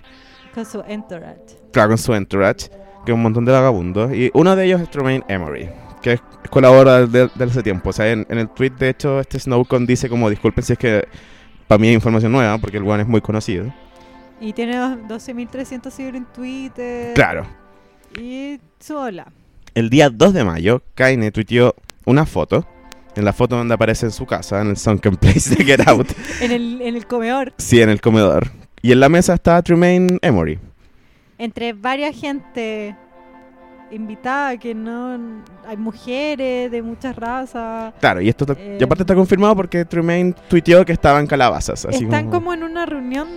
[0.54, 1.40] Con su entourage.
[1.72, 2.68] Claro, con su entourage,
[3.06, 4.12] que es un montón de vagabundos.
[4.14, 5.70] Y uno de ellos es Tremaine Emory,
[6.02, 7.88] que es colaborador de, de hace tiempo.
[7.90, 10.78] O sea, en, en el tweet, de hecho, este Snowcon dice como, disculpen si es
[10.78, 11.08] que
[11.66, 13.72] para mí es información nueva, porque el one es muy conocido.
[14.40, 17.14] Y tiene dos- 12.300 seguidores en Twitter.
[17.14, 17.46] Claro.
[18.20, 19.32] Y su hola.
[19.74, 22.66] El día 2 de mayo, Kanye tuiteó una foto.
[23.14, 26.08] En la foto donde aparece en su casa, en el Sunken Place de Get Out.
[26.42, 27.54] En el, en el comedor.
[27.56, 28.50] sí, en el comedor.
[28.82, 30.58] Y en la mesa está Tremaine Emory.
[31.38, 32.96] Entre varias gente
[33.90, 37.94] invitada, que no hay mujeres de muchas razas.
[38.00, 41.26] Claro, y esto está- Eh, y aparte está confirmado porque Tremaine tuiteó que estaba en
[41.26, 41.84] calabazas.
[41.84, 43.28] Así Están como en una reunión,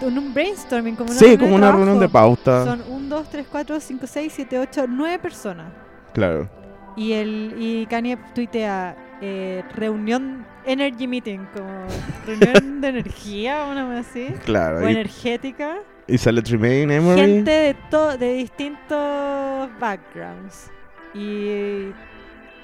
[0.00, 2.36] en un brainstorming, como una sí, como una reunión de trabajo.
[2.36, 2.64] pauta.
[2.64, 5.66] Son 1, 2, 3, 4, 5, 6, 7, 8, 9 personas.
[6.14, 6.48] Claro.
[6.96, 11.86] Y, el, y Kanye tuitea eh, reunión energy meeting, como
[12.26, 14.28] reunión de energía, una vez así.
[14.44, 14.78] Claro.
[14.84, 15.76] O Y, energética.
[16.06, 17.20] y sale Tremaine Emory.
[17.20, 20.70] Gente de, to- de distintos backgrounds.
[21.14, 21.90] Y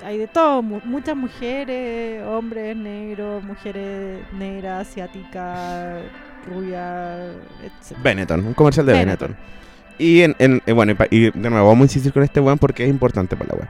[0.04, 6.02] hay de todo, mu- muchas mujeres, hombres negros, mujeres negras, asiáticas,
[6.48, 7.30] rubias,
[7.62, 7.98] etc.
[8.02, 9.28] Benetton, un comercial de Benetton.
[9.32, 9.56] Benetton.
[9.98, 12.40] Y, en, en- eh, bueno, y, pa- y de nuevo, vamos a insistir con este
[12.40, 13.68] weón porque es importante para la weón.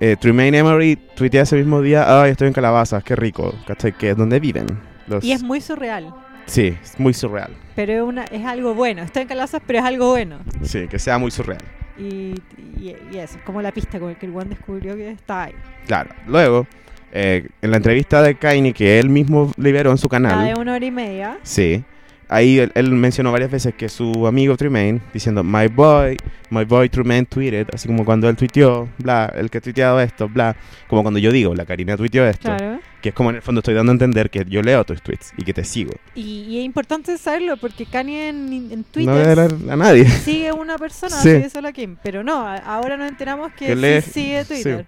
[0.00, 3.92] Eh, Tremaine Emory tuitea ese mismo día, ay, estoy en Calabazas, qué rico, ¿cachai?
[3.92, 4.66] Que es donde viven.
[5.06, 5.24] Los...
[5.24, 6.14] Y es muy surreal.
[6.46, 7.50] Sí, es muy surreal.
[7.74, 9.02] Pero es, una, es algo bueno.
[9.02, 10.38] Estoy en Calazas, pero es algo bueno.
[10.62, 11.62] Sí, que sea muy surreal.
[11.98, 12.34] Y,
[12.78, 15.44] y, y eso, es como la pista con el que el one descubrió que está
[15.44, 15.54] ahí.
[15.86, 16.10] Claro.
[16.26, 16.66] Luego,
[17.12, 20.60] eh, en la entrevista de Kanye que él mismo liberó en su La canal, de
[20.60, 21.38] una hora y media.
[21.42, 21.82] sí,
[22.28, 26.16] ahí él, él mencionó varias veces que su amigo Tremaine, diciendo, my boy,
[26.50, 30.28] my boy Tremaine tweeted, así como cuando él tuiteó, bla, el que ha tuiteado esto,
[30.28, 30.56] bla,
[30.88, 32.80] como cuando yo digo, la Karina tuiteó esto, Claro.
[33.00, 35.32] que es como en el fondo estoy dando a entender que yo leo tus tweets
[35.36, 35.92] y que te sigo.
[36.14, 40.08] Y, y es importante saberlo porque Kanye en, en No Twitter leer a nadie.
[40.08, 41.30] sigue una persona, Sí.
[41.30, 41.96] sigue solo a Kim.
[42.02, 44.86] Pero no, ahora nos enteramos que, Que sí sigue Twitter.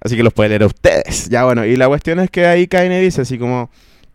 [0.00, 1.28] Así que los puede leer a ustedes.
[1.28, 3.68] Ya bueno, y la cuestión es que ahí Kanye dice así como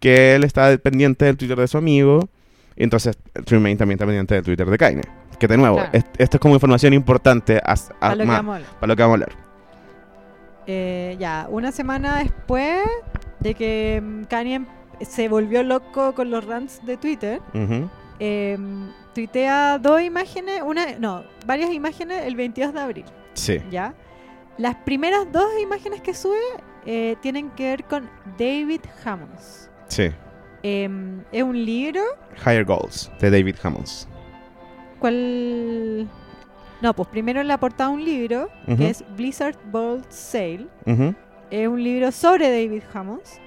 [0.04, 2.28] que él está pendiente del Twitter de su amigo.
[2.76, 5.01] Y entonces Tremaine también está pendiente del Twitter de Kanye.
[5.39, 5.91] Que de nuevo, Claro.
[5.93, 7.76] es- esto es como información importante a-
[8.16, 8.64] lo hablar.
[8.80, 9.32] para lo que vamos a hablar.
[10.68, 12.80] Eh, ya, una semana después
[13.39, 14.66] de que mm, Kanye
[15.01, 17.41] se volvió loco con los rants de Twitter,
[18.20, 18.58] eh,
[19.14, 23.93] tuitea dos imágenes, una, no, varias imágenes el 22 de abril, Sí, ¿ya?
[24.58, 26.38] Las primeras dos imágenes que sube
[26.86, 29.70] eh, tienen que ver con David Hammonds.
[29.94, 30.12] Sí.
[30.64, 32.02] Em, es un libro,
[32.46, 34.08] Higher Goals de David Hammonds.
[35.00, 36.08] ¿cuál...?
[36.82, 40.68] No, pues primero en la portada un libro, que es Blizzard Bolt Sale.
[41.50, 43.39] Es un libro sobre David Hammonds.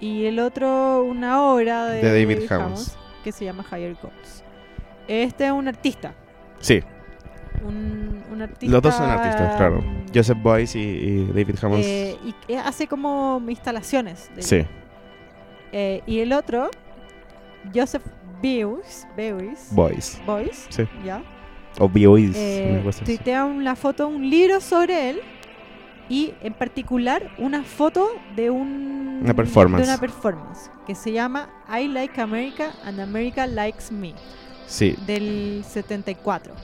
[0.00, 2.96] Y el otro, una obra de, De David Hammonds.
[3.22, 4.42] que se llama Higher Goals.
[5.06, 6.14] Este es un artista.
[6.60, 6.80] Sí,
[7.64, 8.72] Un, un artista.
[8.72, 9.80] los dos son artistas, claro.
[9.82, 11.86] mm, Joseph Boyce y, y David Hammonds.
[11.86, 14.30] eh, y que hace como instalaciones.
[14.34, 14.64] de- sí,
[15.72, 16.70] Eh, y el otro,
[17.74, 18.02] Joseph
[18.42, 20.22] Beuys, Beuys, Boyce.
[20.26, 20.84] Beuys, Sí.
[21.04, 21.22] ya,
[21.78, 22.32] O Boyce.
[22.36, 25.20] eh, tuitea una foto, un libro sobre él
[26.08, 29.86] y en particular una foto de un Una performance.
[29.86, 34.14] de una performance que se llama I Like America and America Likes Me
[34.66, 36.54] Sí, del 74.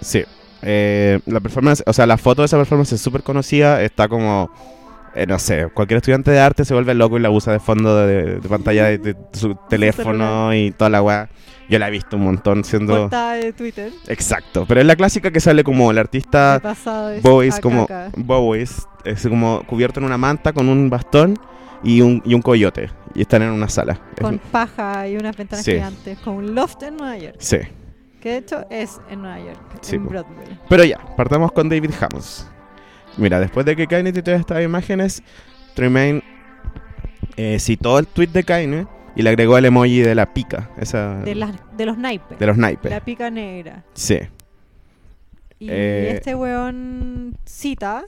[0.00, 0.22] Sí.
[0.62, 3.82] Eh, la performance, o sea, la foto de esa performance es súper conocida.
[3.82, 4.50] Está como,
[5.14, 7.96] eh, no sé, cualquier estudiante de arte se vuelve loco y la usa de fondo
[8.06, 11.28] de, de pantalla de, de su teléfono y toda la weá.
[11.68, 12.94] Yo la he visto un montón siendo...
[13.02, 13.92] Portada de Twitter.
[14.08, 14.66] Exacto.
[14.68, 17.86] Pero es la clásica que sale como el artista es acá, como.
[18.16, 21.38] Boys, es como cubierto en una manta con un bastón
[21.82, 22.90] y un, y un coyote.
[23.14, 24.00] Y están en una sala.
[24.16, 25.72] Es con un- paja y unas ventanas Sí.
[25.72, 27.58] gigantes, con un loft en Nueva York, sí.
[28.20, 30.06] que de hecho es en Nueva York, Sí, en.
[30.08, 30.58] Broadway.
[30.68, 32.46] Pero ya, partamos con David Hammonds.
[33.16, 35.22] Mira, después de que Kanye tuiteó estas imágenes,
[35.74, 36.22] Tremaine
[37.36, 41.16] eh, citó el tweet de Kanye y le agregó el emoji de la pica, esa
[41.20, 42.90] De, las, de los naipes, de los naipes.
[42.90, 43.84] la pica negra.
[43.94, 44.18] Sí,
[45.58, 48.04] Y Eh, este weón cita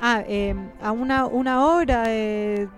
[0.00, 2.68] ah, eh, a una, una obra de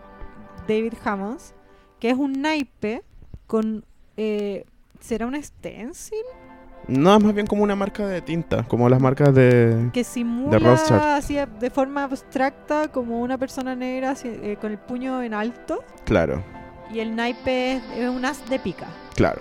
[0.69, 1.55] David Hammonds,
[1.99, 3.03] que es un naipe
[3.47, 3.85] con...
[4.17, 4.65] eh,
[5.01, 6.25] ¿Será un stencil?
[6.89, 9.91] No es más bien como una marca de tinta, como las marcas de...
[9.93, 11.01] Que simula Rothschild.
[11.01, 15.83] así de forma abstracta como una persona negra así, eh, con el puño en alto.
[16.05, 16.43] Claro,
[16.93, 18.87] Y el naipe es, es un as de pica.
[19.15, 19.41] claro.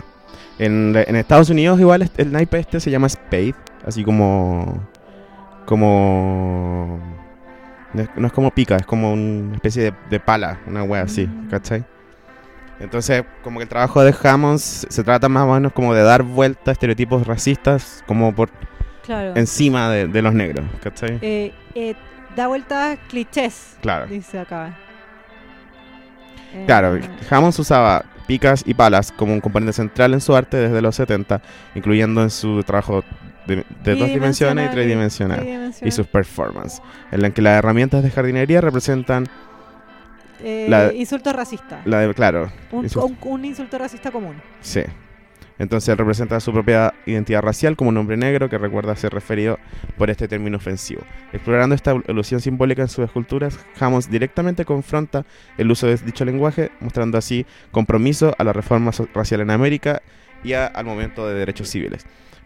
[0.60, 4.82] En, en Estados Unidos igual el naipe este se llama Spade, así como...
[5.66, 7.00] Como...
[7.94, 11.04] No es, no es como pica, es como una especie de, de pala, una wea
[11.04, 11.48] así, Mm.
[11.50, 11.84] ¿cachai?
[12.84, 16.22] Entonces, como que el trabajo de Hammonds se trata más o menos como de dar
[16.24, 18.50] vuelta a estereotipos racistas como por
[19.06, 19.34] Claro.
[19.36, 21.18] encima de, de los negros, ¿cachai?
[21.22, 21.96] Eh, eh,
[22.36, 24.08] da vueltas clichés, Claro.
[24.08, 24.78] dice acá.
[26.54, 30.82] Eh, Claro, Hammonds usaba picas y palas como un componente central en su arte desde
[30.82, 31.42] los 70,
[31.76, 33.04] incluyendo en su trabajo
[33.48, 36.82] de, de dos dimensiones y tridimensional, y sus performances,
[37.12, 39.28] en la que las herramientas de jardinería representan
[40.44, 41.82] Eh, la- insulto racista.
[41.86, 44.36] la de, claro, un, insult- un- un insulto racista común.
[44.62, 44.82] sí.
[45.60, 49.60] Entonces él representa su propia identidad racial como un hombre negro que recuerda ser referido
[50.00, 51.02] por este término ofensivo.
[51.32, 55.26] Explorando esta ilusión simbólica en sus esculturas, Hammond directamente confronta
[55.60, 60.02] el uso de dicho lenguaje, mostrando así compromiso a la reforma racial en América
[60.44, 62.04] y a- al momento de derechos civiles.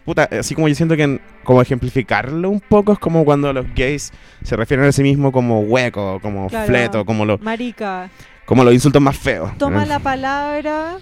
[0.08, 3.66] Puta, así como yo siento que en- como ejemplificarlo un poco es como cuando los
[3.76, 6.66] gays se refieren a sí mismos como hueco, como Claro.
[6.66, 8.10] fleto, como, lo- Marica,
[8.46, 9.52] como los insultos más feos.
[9.58, 10.96] toma la palabra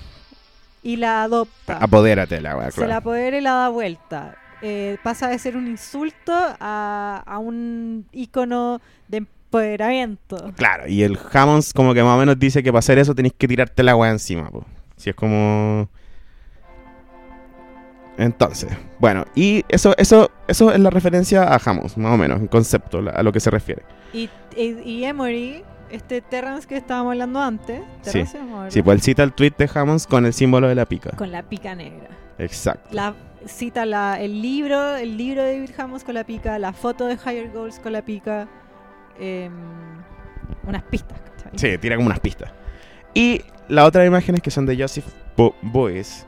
[0.82, 1.78] y la adopta.
[1.78, 3.00] Apodérate la weá, Se la claro.
[3.00, 4.38] apodera y la da vuelta.
[4.64, 10.52] Eh, pasa de ser un insulto a, a un icono de empoderamiento.
[10.56, 13.36] Claro, y el Hammonds como que más o menos dice que para hacer eso tenéis
[13.38, 14.66] que tirarte la weá encima, po.
[14.98, 15.90] Si es como...
[18.18, 22.48] Entonces, bueno, y eso, eso, eso es la referencia a Hammonds, más o menos, en
[22.48, 23.84] concepto, a lo que se refiere.
[24.14, 28.12] Y, y, y Emory, este Terrence que estábamos hablando antes, Sí.
[28.12, 28.72] Terrence llama, ¿verdad?
[28.72, 31.12] Sí, pues él cita el tweet de Hammonds con el símbolo de la pica.
[31.12, 32.08] con la pica negra.
[32.38, 32.90] Exacto.
[32.92, 33.14] La,
[33.46, 37.16] cita la, el libro, el libro de David Hammons con la pica, la foto de
[37.16, 38.48] Higher Goals con la pica,
[39.20, 39.52] em,
[40.68, 41.18] unas pistas.
[41.20, 41.52] ¿cachai?
[41.74, 42.52] Sí, tira como unas pistas.
[43.14, 45.06] Y las otras imágenes que son de Joseph
[45.38, 46.26] Bo Boyce,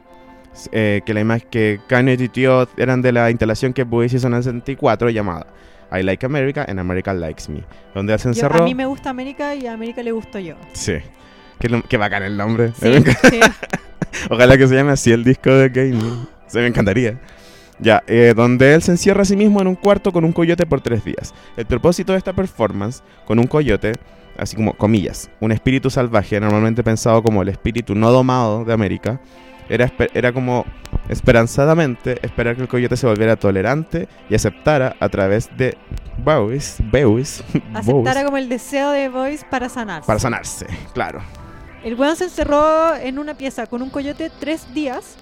[0.71, 4.27] eh, que la imagen que Kanye y Tío eran de la instalación que Boyce hizo
[4.27, 5.47] en el 64 llamada
[5.91, 7.63] I Like America and America Likes Me,
[7.95, 8.61] donde él se Yo- encerró.
[8.61, 10.55] a mí me gusta América y a América le gusto yo.
[10.73, 10.93] Sí.
[11.59, 12.71] Qué, qué bacán el nombre.
[12.79, 12.91] Sí,
[13.29, 13.39] sí.
[14.29, 15.99] Ojalá que se llame así el disco de Kanye.
[16.47, 17.19] Se me encantaría.
[17.79, 20.65] Ya, eh, donde él se encierra a sí mismo en un cuarto con un coyote
[20.65, 21.33] por tres días.
[21.55, 23.93] El propósito de esta performance con un coyote,
[24.37, 29.19] así como comillas, un espíritu salvaje, normalmente pensado como el espíritu no domado de América,
[29.69, 30.65] era, era como
[31.09, 35.77] esperanzadamente esperar que el coyote se volviera tolerante y aceptara a través de
[36.23, 37.43] Bowies, Bowies,
[37.73, 40.07] Aceptara como el deseo de Boyce para sanarse.
[40.07, 41.21] para sanarse, claro.
[41.83, 45.15] El weón se encerró en una pieza con un coyote tres días,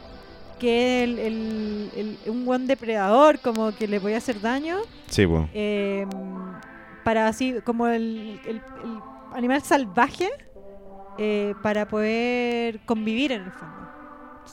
[0.60, 4.78] que el, el- el- un buen depredador, como que le podía hacer daño,
[5.08, 5.48] Sí, pues.
[5.54, 6.06] eh,
[7.04, 8.40] para así, como el
[9.34, 10.30] animal salvaje,
[11.18, 13.85] eh, para poder convivir en el fondo.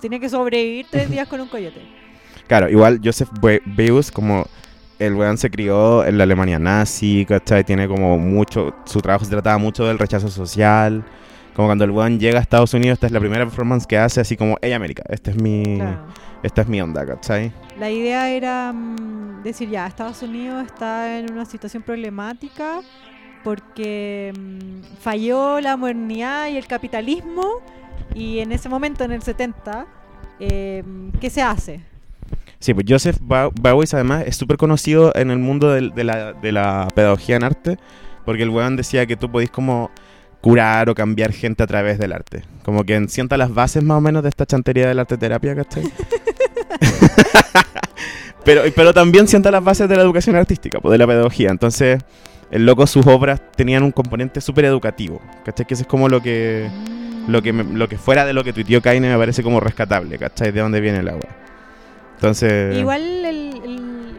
[0.01, 1.81] Tenía que sobrevivir tres días con un coyote.
[2.49, 4.45] Claro, igual Joseph Be- Beuys, como
[4.99, 7.65] el weón se crió en la Alemania nazi, ¿cachai?
[7.65, 11.03] Tiene como mucho, su trabajo se trataba mucho del rechazo social.
[11.55, 14.21] Como cuando el weón llega a Estados Unidos, esta es la primera performance que hace,
[14.21, 16.07] así como, hey América, esta es mi, Claro.
[16.43, 17.53] esta es mi onda, ¿cachai?
[17.79, 22.81] La idea era mm, decir, ya, Estados Unidos está en una situación problemática
[23.45, 27.45] porque mm, falló la modernidad y el capitalismo
[28.15, 29.87] y en ese momento, en el 70,
[30.41, 30.83] eh,
[31.21, 31.81] ¿qué se hace?
[32.59, 33.19] Sí, pues Joseph
[33.61, 37.45] Beuys además es súper conocido en el mundo del- de, la, de la pedagogía en
[37.45, 37.79] arte,
[38.25, 39.91] porque el weón decía que tú podís como
[40.41, 42.45] curar o cambiar gente a través del arte.
[42.65, 45.85] Como que sienta las bases más o menos de esta chantería del arte terapia, ¿cachai?
[48.45, 51.51] pero, pero también sienta las bases de la educación artística, pues de la pedagogía.
[51.51, 52.03] Entonces,
[52.53, 55.67] el loco, sus obras tenían un componente súper educativo, ¿cachai?
[55.67, 56.71] Que eso es como lo que,
[57.27, 60.19] lo que, me- lo que fuera de lo que tuiteó Kaine me parece como rescatable,
[60.19, 60.53] ¿cachai?
[60.53, 61.27] De dónde viene el agua.
[62.15, 62.77] Entonces...
[62.79, 64.13] Igual el, el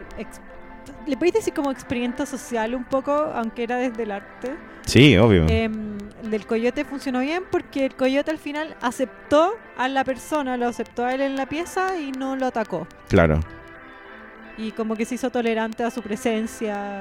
[1.06, 4.54] le podéis decir como experimento social un poco, aunque era desde el arte.
[4.86, 5.44] Sí, obvio.
[5.48, 10.56] Em, el del coyote funcionó bien porque el coyote al final aceptó a la persona,
[10.56, 12.86] lo aceptó a él en la pieza y no lo atacó.
[13.08, 13.40] Claro.
[14.56, 17.00] Y como que se hizo tolerante a su presencia.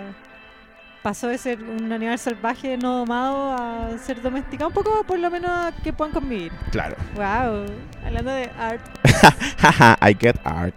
[1.04, 5.30] Pasó de ser un animal salvaje no domado a ser domesticado un poco, por lo
[5.30, 6.54] menos a que puedan convivir.
[6.72, 6.95] Claro.
[7.16, 7.66] Wow,
[8.06, 8.82] hablando de art.
[10.01, 10.74] I get art.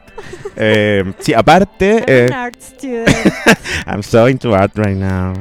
[0.57, 3.09] Eh, sí, aparte, I'm eh, an art student.
[3.87, 5.33] I'm so into art right now.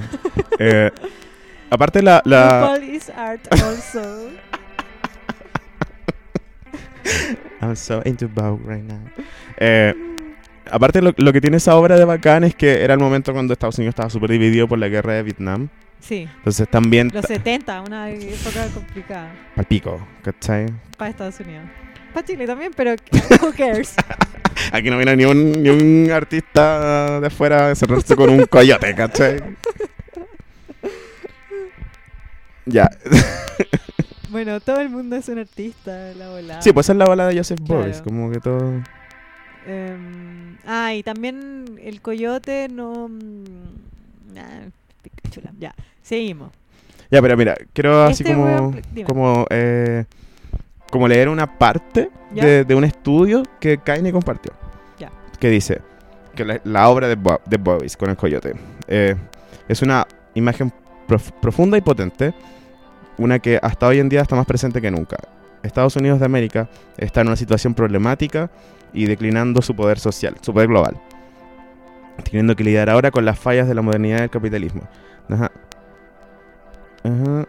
[0.60, 0.92] Eh,
[1.72, 4.30] aparte, la, la, is art also.
[7.60, 9.02] I'm so into Vogue right now.
[9.58, 9.94] Eh,
[10.72, 13.54] aparte, lo, lo que tiene esa obra de bacán es que era el momento cuando
[13.54, 15.70] Estados Unidos estaba súper dividido por la guerra de Vietnam.
[16.00, 20.68] Sí, Entonces también los 70, una época complicada al pico, ¿cachai?
[20.98, 21.64] para Estados Unidos.
[22.14, 22.92] Para Chile también, pero
[23.42, 23.96] who cares?
[24.72, 28.94] Aquí no viene ni un, ni un artista de afuera a encerrarse con un coyote,
[28.96, 29.42] ¿cachai?
[32.68, 32.90] Ya.
[34.30, 36.62] Bueno, todo el mundo es un artista, la volada.
[36.62, 37.84] Sí, pues esa es la bala de Joseph Claro.
[37.84, 38.82] Boyce, como que todo...
[39.68, 43.08] Em, ah, y también el coyote no.
[43.10, 44.70] mm, nah,
[45.30, 45.52] chula.
[45.60, 46.52] Ya, seguimos.
[47.12, 48.74] Ya, pero mira, quiero así Este como,
[49.06, 50.06] como, eh,
[50.92, 54.52] como leer una parte de, de un estudio que Kaine compartió.
[55.00, 55.12] Ya.
[55.40, 55.82] Que dice
[56.36, 58.54] que la, la obra de, Bo- de con el coyote
[58.88, 59.16] eh,
[59.68, 60.72] es una imagen
[61.08, 62.34] prof- profunda y potente,
[63.18, 65.18] una que hasta hoy en día está más presente que nunca.
[65.66, 68.50] Estados Unidos de América está en una situación problemática
[68.94, 71.00] y declinando su poder social, su poder global,
[72.24, 74.84] teniendo que lidiar ahora con las fallas de la modernidad del capitalismo.
[75.30, 75.52] Ajá.
[77.04, 77.48] Ajá.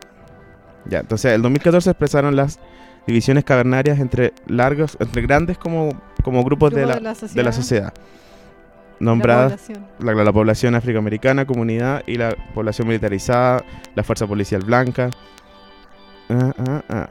[0.86, 2.58] Ya, entonces el 2014 expresaron las
[3.06, 5.90] divisiones cavernarias entre largos, entre grandes como,
[6.22, 7.92] como grupos de, la, de la de la sociedad,
[8.98, 13.64] nombradas la, la población afroamericana, comunidad y la población militarizada,
[13.94, 15.10] la fuerza policial blanca.
[16.28, 17.08] Ah, ah, ah.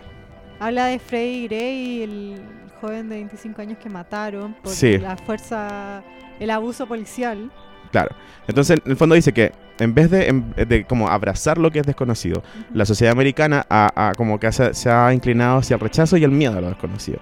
[0.59, 2.41] Habla de Freddie Gray, el
[2.81, 4.97] joven de 25 años que mataron por Sí.
[4.97, 6.01] la fuerza,
[6.39, 7.51] el abuso policial.
[7.91, 8.15] Claro.
[8.47, 11.79] Entonces, en el fondo dice que en vez de, en- de como abrazar lo que
[11.79, 12.41] es desconocido,
[12.73, 16.31] la sociedad americana ha como que se, se ha inclinado hacia el rechazo y el
[16.31, 17.19] miedo a lo desconocido.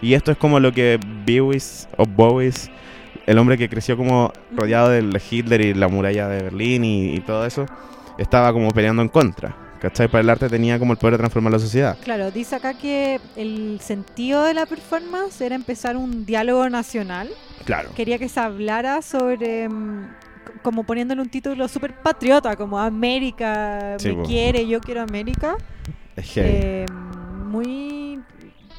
[0.00, 2.70] Y esto es como lo que Bewis o Bowis,
[3.26, 7.20] el hombre que creció como rodeado de Hitler y la muralla de Berlín y, y
[7.20, 7.66] todo eso,
[8.18, 9.54] estaba como peleando en contra.
[9.82, 10.06] ¿Cachai?
[10.06, 11.98] Para el arte tenía como el poder de transformar la sociedad.
[12.04, 17.28] Claro, dice acá que el sentido de la performance era empezar un diálogo nacional.
[17.64, 17.90] Claro.
[17.96, 20.08] Quería que se hablara sobre, mm,
[20.62, 24.22] como poniéndole un título súper patriota, como América Sí, me po.
[24.22, 25.56] quiere, yo quiero América.
[26.14, 26.32] Es.
[26.36, 26.86] Eh,
[27.46, 28.20] muy...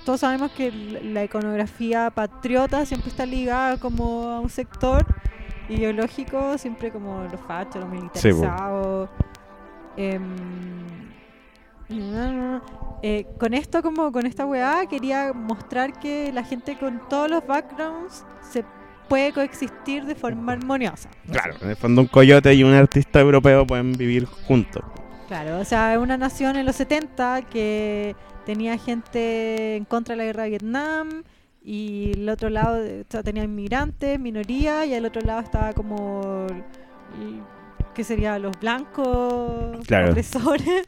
[0.05, 5.05] Todos sabemos que la iconografía patriota siempre está ligada como a un sector
[5.67, 9.09] ideológico, siempre como los fachos, los militarizados.
[9.09, 9.32] Em,
[9.97, 10.19] eh,
[13.37, 18.25] con esto, como con esta weá, quería mostrar que la gente con todos los backgrounds
[18.41, 18.63] se
[19.07, 21.09] puede coexistir de forma armoniosa.
[21.31, 24.83] Claro, en el fondo un coyote y un artista europeo pueden vivir juntos.
[25.27, 28.15] Claro, o sea, una nación en los 70 que
[28.45, 31.23] tenía gente en contra de la guerra de Vietnam
[31.63, 36.45] y el otro lado o sea, tenía inmigrantes, minoría y al otro lado estaba como
[37.93, 38.37] ¿qué sería?
[38.39, 40.11] Los blancos Claro.
[40.11, 40.67] opresores.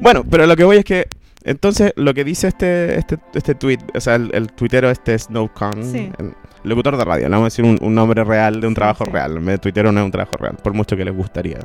[0.00, 1.06] Bueno, pero lo que voy es que
[1.42, 5.82] entonces lo que dice este este, este tweet, o sea, el, el tuitero este Snowcon,
[5.84, 6.12] Sí.
[6.18, 8.76] el locutor de radio, le vamos a decir un, un nombre real de un Sí,
[8.76, 9.10] trabajo sí.
[9.10, 9.36] real.
[9.38, 11.58] En vez de tuitero no es un trabajo real, por mucho que les gustaría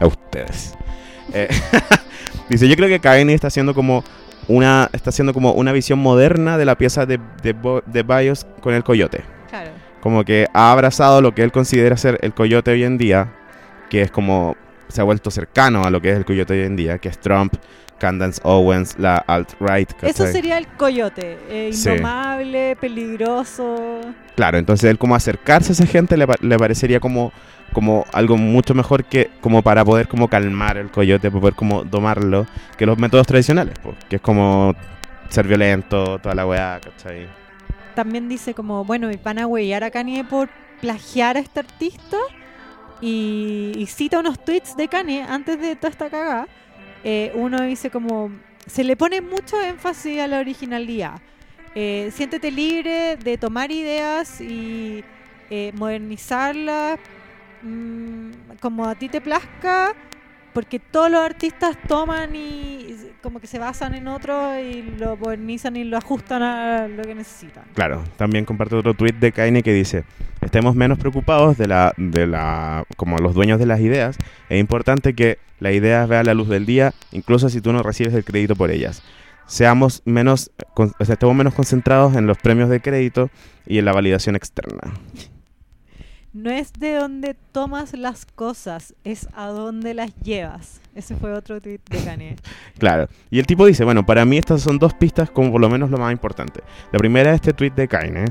[0.00, 0.74] a ustedes.
[1.32, 1.48] Eh,
[2.48, 4.02] dice, yo creo que Kanye está haciendo como
[4.48, 7.54] una está haciendo como una visión moderna de la pieza de, de,
[7.86, 9.22] de Bios con el coyote.
[9.48, 9.70] claro.
[10.00, 13.32] Como que ha abrazado lo que él considera ser el coyote hoy en día,
[13.90, 14.56] que es como
[14.88, 17.18] se ha vuelto cercano a lo que es el coyote hoy en día, que es
[17.20, 17.54] Trump,
[17.98, 19.90] Candace Owens, la alt-right.
[20.02, 21.90] Eso sería el coyote, eh, Sí.
[21.90, 24.00] indomable, peligroso.
[24.36, 27.30] Claro, entonces él como acercarse a esa gente le, le parecería como,
[27.72, 32.46] como algo mucho mejor que como para poder como calmar el coyote, poder como domarlo,
[32.78, 34.74] que los métodos tradicionales, pues, que es como
[35.28, 37.28] ser violento, toda la weá, ¿cachai?
[37.94, 40.48] También dice como, bueno, van a huellar a Kanye por
[40.80, 42.16] plagiar a este artista
[43.00, 46.48] y, y cita unos tweets de Kanye antes de toda esta cagada.
[47.02, 48.30] Eh, uno dice como,
[48.66, 51.20] se le pone mucho énfasis a la originalidad.
[51.74, 55.04] Eh, siéntete libre de tomar ideas y
[55.50, 56.98] eh, modernizarlas
[57.62, 58.30] mm,
[58.60, 59.94] como a ti te plazca,
[60.52, 65.76] porque todos los artistas toman y como que se basan en otro y lo modernizan
[65.76, 67.64] y lo ajustan a lo que necesitan.
[67.74, 70.04] Claro, también comparte otro tweet de Kanye que dice,
[70.50, 74.16] estemos menos preocupados de la, de la, como los dueños de las ideas,
[74.48, 78.12] es importante que las ideas vean la luz del día, incluso si tú no recibes
[78.14, 79.02] el crédito por ellas.
[79.46, 83.30] Seamos menos, con- o sea, estemos menos concentrados en los premios de crédito
[83.66, 84.92] y en la validación externa.
[86.32, 90.80] No es de donde tomas las cosas, es a dónde las llevas.
[90.94, 92.36] Ese fue otro tweet de Kanye.
[92.78, 93.08] Claro.
[93.30, 95.90] Y el tipo dice, bueno, para mí estas son dos pistas como por lo menos
[95.90, 96.60] lo más importante.
[96.92, 98.24] La primera es este tweet de Kanye,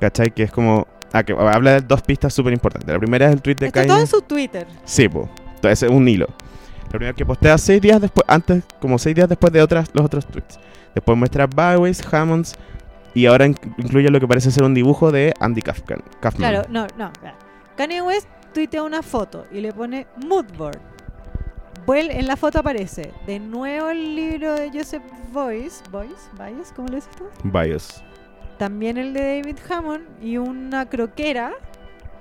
[0.00, 0.30] ¿cachai?
[0.32, 0.86] Que es como...
[1.12, 2.88] Ah, que habla de dos pistas súper importantes.
[2.92, 3.88] La primera es el tweet de Está Kanye.
[3.88, 4.66] todo en su Twitter.
[4.84, 5.28] Sí, pues.
[5.56, 6.26] Entonces es un hilo.
[6.84, 10.04] Lo primero que postea seis días después, antes, como seis días después de otras, los
[10.04, 10.58] otros tweets.
[10.94, 12.54] Después muestra Byways, Hammonds
[13.14, 16.02] y ahora in- incluye lo que parece ser un dibujo de Andy Kaufman.
[16.36, 17.10] Claro, no, no.
[17.76, 20.78] Kanye West tuitea una foto y le pone moodboard.
[21.88, 25.02] En la foto aparece de nuevo el libro de Joseph
[25.32, 27.24] Boyce, Boyce, Boyce, ¿cómo le dices tú?
[27.44, 28.02] Bios.
[28.58, 31.52] También el de David Hammond y una croquera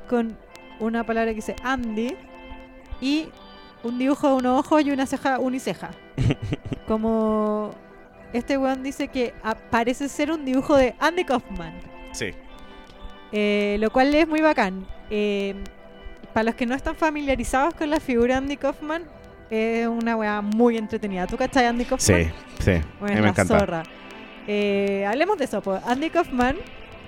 [0.10, 0.38] con
[0.80, 2.16] una palabra que dice Andy
[3.00, 3.30] y
[3.84, 5.92] un dibujo de unos ojos y una ceja uniceja.
[6.88, 7.72] Como
[8.34, 9.34] este weón dice que
[9.70, 11.74] parece ser un dibujo de Andy Kaufman.
[12.12, 12.34] Sí.
[13.32, 14.86] Eh, lo cual es muy bacán.
[15.10, 15.56] Eh,
[16.34, 19.04] para los que no están familiarizados con la figura de Andy Kaufman,
[19.50, 21.28] es una weá muy entretenida.
[21.28, 22.24] ¿Tú cachai Andy Kaufman?
[22.24, 22.82] Sí, sí.
[23.00, 23.60] Bueno, a mí me encanta.
[23.60, 23.84] zorra.
[24.48, 25.62] Eh, hablemos de eso.
[25.62, 25.82] Pues.
[25.86, 26.56] Andy Kaufman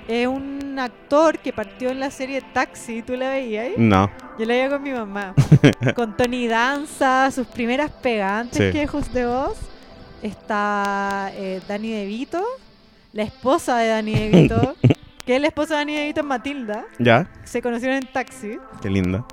[0.08, 3.02] es un actor que partió en la serie Taxi.
[3.02, 3.78] ¿Tú la veías?
[3.78, 4.10] No.
[4.40, 5.34] Yo la veía con mi mamá.
[5.96, 8.72] con Tony Danza, sus primeras pegantes Sí.
[8.72, 9.58] que Just de Voz.
[10.22, 12.44] está eh, Dani DeVito,
[13.14, 14.76] la esposa de Dani DeVito,
[15.26, 17.30] que es la esposa de Dani DeVito es Matilda, ¿Ya?
[17.44, 18.58] se conocieron en taxi.
[18.82, 19.26] Qué lindo.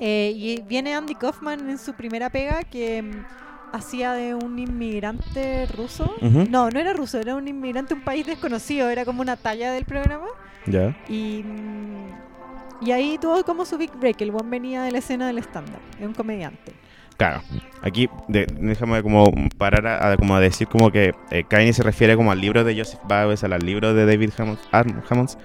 [0.00, 3.24] Eh, y viene Andy Kaufman en su primera pega que mm,
[3.72, 6.14] hacía de un inmigrante ruso.
[6.20, 9.72] No, no era ruso, era un inmigrante de un país desconocido, era como una talla
[9.72, 10.26] del programa.
[10.66, 10.96] ¿Ya?
[11.08, 14.20] Y, mm, y ahí tuvo como su big break.
[14.20, 16.72] El buen venía de la escena del stand-up, es un comediante.
[17.16, 17.40] Claro.
[17.82, 21.82] Aquí de- déjame como parar a, a como a decir como que eh, Kanye se
[21.82, 25.38] refiere como al libro de Joseph Bowes, al libro de David Hammonds, Am- Hammonds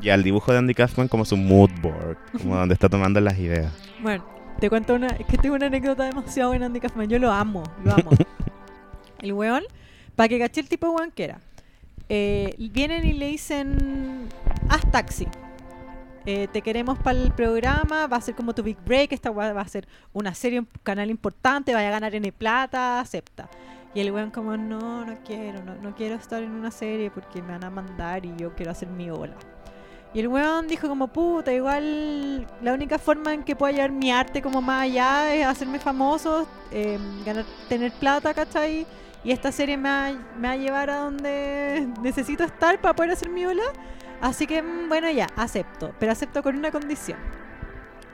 [0.00, 3.38] y al dibujo de Andy Kaufman como su mood board, como donde está tomando las
[3.38, 3.72] ideas.
[4.00, 4.24] Bueno,
[4.62, 5.08] te cuento una.
[5.08, 7.08] Es que tengo una anécdota demasiado buena, Andy Kaufman.
[7.08, 8.10] Yo lo amo, lo amo.
[9.18, 9.64] el weón,
[10.14, 11.40] para que caché el tipo de weón que era.
[12.08, 14.28] eh, vienen y le dicen:
[14.68, 15.26] Haz taxi.
[16.26, 19.52] Eh, te queremos para el programa, va a ser como tu big break, esta weá
[19.52, 23.48] va a ser una serie, un canal importante, vaya a ganar N plata, acepta.
[23.94, 27.42] Y el weón como, no, no quiero, no, no quiero estar en una serie porque
[27.42, 29.34] me van a mandar y yo quiero hacer mi ola.
[30.14, 34.10] Y el weón dijo como, puta, igual la única forma en que pueda llevar mi
[34.10, 38.86] arte como más allá es hacerme famoso, eh, ganar, tener plata, ¿cachai?
[39.24, 43.12] Y esta serie me va, me va a llevar a donde necesito estar para poder
[43.12, 43.62] hacer mi ola.
[44.20, 45.94] Así que, mm, bueno, ya, acepto.
[45.98, 47.18] Pero acepto con una condición.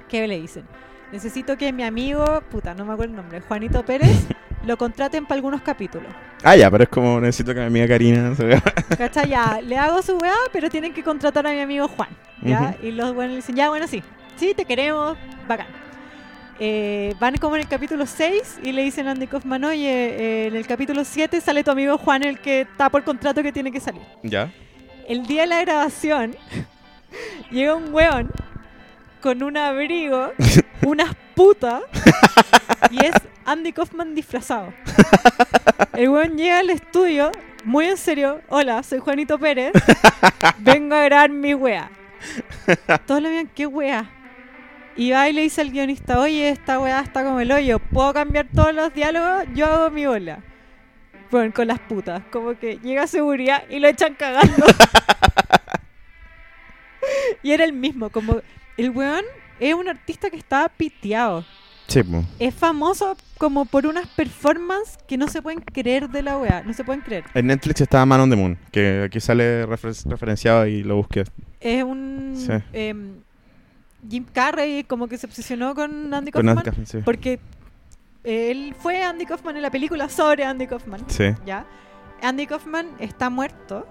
[0.09, 0.65] ¿Qué le dicen?
[1.11, 4.27] Necesito que mi amigo, puta, no me acuerdo el nombre, Juanito Pérez,
[4.67, 6.13] lo contraten para algunos capítulos.
[6.43, 8.63] Ah, ya, pero es como necesito que mi amiga Karina se vea.
[8.97, 9.29] ¿Cachai?
[9.29, 12.11] Ya, le hago su weá, pero tienen que contratar a mi amigo Juan.
[12.43, 12.75] ¿ya?
[12.77, 12.87] Ujú.
[12.87, 14.03] Y los buenos le dicen, ya, bueno, sí.
[14.37, 15.17] Sí, te queremos,
[15.49, 15.67] bacán.
[16.61, 20.47] Eh, van como en el capítulo 6 y le dicen a Andy Kaufman, oye, eh,
[20.49, 23.71] en el capítulo 7 sale tu amigo Juan, el que está por contrato que tiene
[23.71, 24.03] que salir.
[24.25, 24.51] ¿Ya?
[25.07, 26.37] El día de la grabación,
[27.51, 28.31] llega un weón
[29.21, 30.33] con un abrigo,
[30.87, 31.83] unas putas,
[32.91, 33.13] y es
[33.45, 34.73] Andy Kaufman disfrazado.
[35.95, 37.33] El weón llega al estudio,
[37.65, 39.73] muy en serio, hola, soy Juanito Pérez,
[40.59, 41.91] vengo a grabar mi wea.
[43.07, 44.11] Todos le vean, ¿qué wea?
[44.97, 48.13] Y va y le dice al guionista, oye, esta weá está como el hoyo, ¿puedo
[48.13, 49.45] cambiar todos los diálogos?
[49.55, 50.41] Yo hago mi bola.
[51.31, 54.67] Bueno, con las putas, como que llega a seguridad y lo echan cagando.
[57.43, 58.41] y era el mismo, como
[58.79, 59.25] el weón
[59.61, 61.45] es un artista que estaba piteado.
[61.89, 62.03] Sí.
[62.39, 66.73] Es famoso como por unas performances que no se pueden creer de la weá, no
[66.75, 67.25] se pueden creer.
[67.35, 71.25] En Netflix estaba Man on the Moon, que aquí sale refer- referenciado y lo busqué.
[71.61, 72.35] Es un...
[72.37, 72.53] Sí.
[72.75, 73.15] em,
[74.09, 76.99] Jim Carrey como que se obsesionó con Andy Con Kaufman Andy Kaufman, sí.
[77.05, 77.41] porque
[78.23, 81.01] él fue Andy Kaufman en la película sobre Andy Kaufman.
[81.09, 81.31] Sí.
[81.47, 81.65] ¿ya?
[82.23, 83.87] Andy Kaufman está muerto,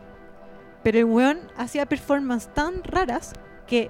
[0.84, 3.34] pero el weón hacía performances tan raras
[3.66, 3.90] que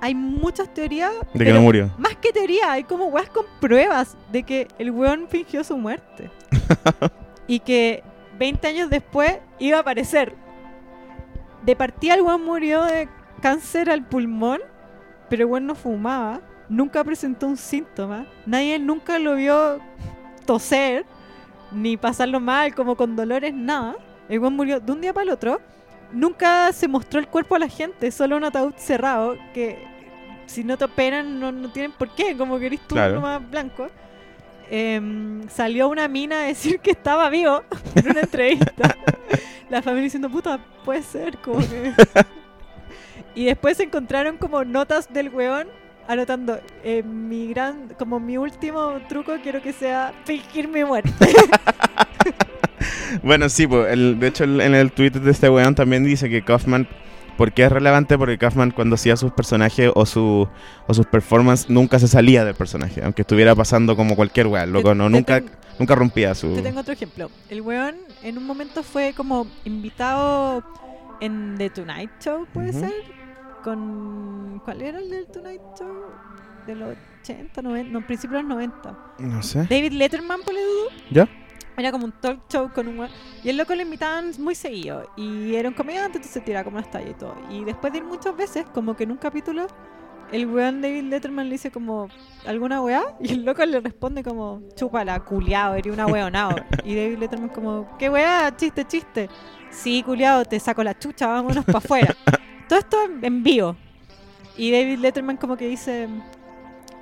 [0.00, 1.12] hay muchas teorías.
[1.34, 1.90] De que no murió.
[1.98, 6.30] Más que teoría, hay como weas con pruebas de que el weón fingió su muerte.
[7.46, 8.02] y que
[8.38, 10.34] 20 años después iba a aparecer.
[11.64, 13.08] De partida el weón murió de
[13.40, 14.60] cáncer al pulmón,
[15.28, 16.40] pero el weón no fumaba.
[16.68, 18.26] Nunca presentó un síntoma.
[18.46, 19.80] Nadie nunca lo vio
[20.44, 21.04] toser,
[21.72, 23.96] ni pasarlo mal, como con dolores, nada.
[24.28, 25.60] El weón murió de un día para el otro.
[26.12, 29.86] Nunca se mostró el cuerpo a la gente, solo un ataúd cerrado que
[30.46, 33.16] si no te operan no, no tienen por qué, como que eres tú Claro.
[33.16, 33.88] nomás blanco.
[34.70, 37.62] Em, salió una mina a decir que estaba vivo
[37.94, 38.94] en una entrevista.
[39.70, 41.92] La familia diciendo, puta, puede ser, como que...
[43.34, 45.68] Y después se encontraron como notas del weón
[46.08, 51.12] anotando, eh, mi gran, como mi último truco quiero que sea fingir mi muerte.
[53.28, 56.28] Bueno, sí, pues, el, de hecho el- en el tweet de este weón también dice
[56.28, 56.88] que Kaufman,
[57.36, 58.16] ¿por qué es relevante?
[58.18, 60.48] Porque Kaufman cuando hacía sus personajes o, su,
[60.86, 64.88] o sus performances nunca se salía del personaje, aunque estuviera pasando como cualquier weón, loco,
[64.90, 66.54] Te- no, te nunca, ten- nunca rompía su...
[66.54, 67.30] Te tengo otro ejemplo.
[67.50, 70.64] El weón en un momento fue como invitado
[71.20, 72.92] en The Tonight Show, puede ser,
[73.62, 74.60] con...
[74.64, 75.88] ¿Cuál era el del Tonight Show?
[76.66, 78.98] De los 80, 90, no, principios de los 90.
[79.20, 79.66] No sé.
[79.70, 80.54] David Letterman, por.
[81.10, 81.26] ¿Ya?
[81.78, 83.08] Era como un talk show con un.
[83.44, 85.08] Y el loco lo invitaban muy seguido.
[85.16, 87.36] Y era un comediante, entonces tiraba como una talla y todo.
[87.50, 89.68] Y después de ir muchas veces, como que en un capítulo,
[90.32, 92.08] el weón David Letterman le dice como,
[92.46, 93.02] ¿alguna weá?
[93.20, 96.56] Y el loco le responde como, chúpala, culiao, eres una weonao.
[96.84, 98.54] y David Letterman como, ¿qué weá?
[98.56, 99.28] Chiste, chiste.
[99.70, 102.16] Sí, culiao, te saco la chucha, vámonos para afuera.
[102.68, 103.76] todo esto en vivo.
[104.56, 106.08] Y David Letterman como que dice,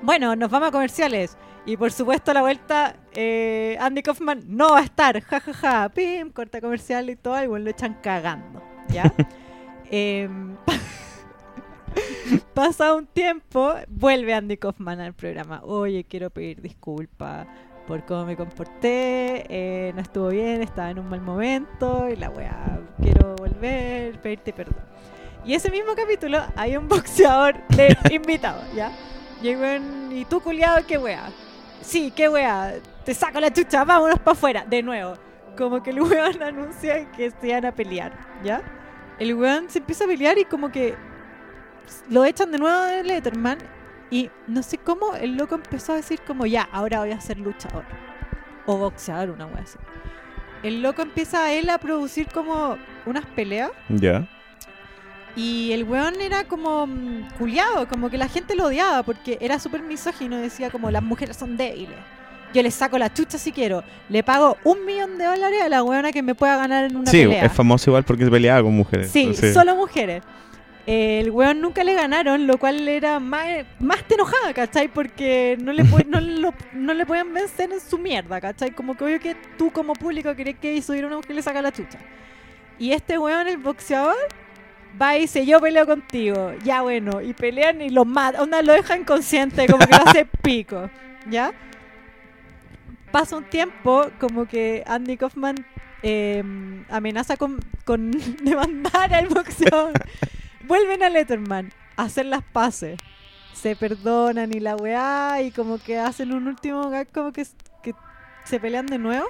[0.03, 1.39] bueno, nos vamos a comerciales.
[1.67, 5.83] Y por supuesto a la vuelta, eh, Andy Kaufman no va a estar, jajaja, ja,
[5.83, 5.89] ja.
[5.89, 9.13] pim, corta comercial y todo, y bueno, lo echan cagando, ¿ya?
[9.91, 10.57] Em,
[12.55, 17.47] pasa un tiempo, vuelve Andy Kaufman al programa, oye, quiero pedir disculpas
[17.87, 22.31] por cómo me comporté, eh, no estuvo bien, estaba en un mal momento, y la
[22.31, 24.85] weá, quiero volver, pedirte perdón.
[25.45, 28.93] Y ese mismo capítulo hay un boxeador de invitado, ¿ya?
[29.43, 31.31] Weón, y tú culiado, qué weá.
[31.87, 32.75] Sí, qué weá,
[33.05, 35.15] te saco la chucha, vámonos para afuera, de nuevo.
[35.57, 38.13] Como que el weón anuncia que se iban a pelear,
[38.43, 38.61] ¿ya?
[39.21, 40.97] El weón se empieza a pelear y como que
[42.11, 43.59] lo echan de nuevo de Letterman
[44.11, 47.39] y no sé cómo el loco empezó a decir como ya, ahora voy a ser
[47.39, 47.85] luchador.
[48.67, 49.79] O boxeador, una wea así.
[50.65, 52.77] El loco empieza a él a producir como
[53.07, 54.29] unas peleas Ya.
[55.37, 59.59] Y el weón era como mm, culiado, como que la gente lo odiaba porque era
[59.59, 61.97] súper misógino, decía como las mujeres son débiles.
[62.55, 63.85] Yo le saco la chucha si quiero.
[64.09, 67.11] Le pago un millón de dólares a la weona que me pueda ganar en una
[67.11, 67.45] Sí, pelea.
[67.45, 69.11] es famoso igual porque se peleaba con mujeres.
[69.11, 70.23] Sí, solo mujeres.
[70.87, 73.47] El weón nunca le ganaron, lo cual era más,
[73.81, 74.87] más te enojada, ¿cachai?
[74.87, 78.71] Porque no le, no, lo- no le podían vencer en su mierda, ¿cachai?
[78.71, 81.61] Como que obvio que tú como público querés que subiera una mujer y le saca
[81.61, 81.99] la chucha.
[82.79, 84.15] Y este weón, el boxeador,
[85.01, 86.53] va y dice, yo peleo contigo.
[86.65, 90.25] Ya bueno, y pelean y lo mata, onda lo deja inconsciente, como que lo hace
[90.43, 90.91] pico,
[91.29, 91.53] ¿ya?
[93.13, 95.57] Pasa un tiempo, como que Andy Kaufman
[96.03, 96.43] eh,
[96.91, 98.11] amenaza con, con
[98.43, 99.93] demandar al boxeador.
[100.67, 102.99] Vuelven a Letterman a hacer las paces.
[103.55, 107.47] Se perdonan y la weá, y como que hacen un último gag, como que,
[107.83, 107.95] que
[108.45, 109.27] se pelean de nuevo.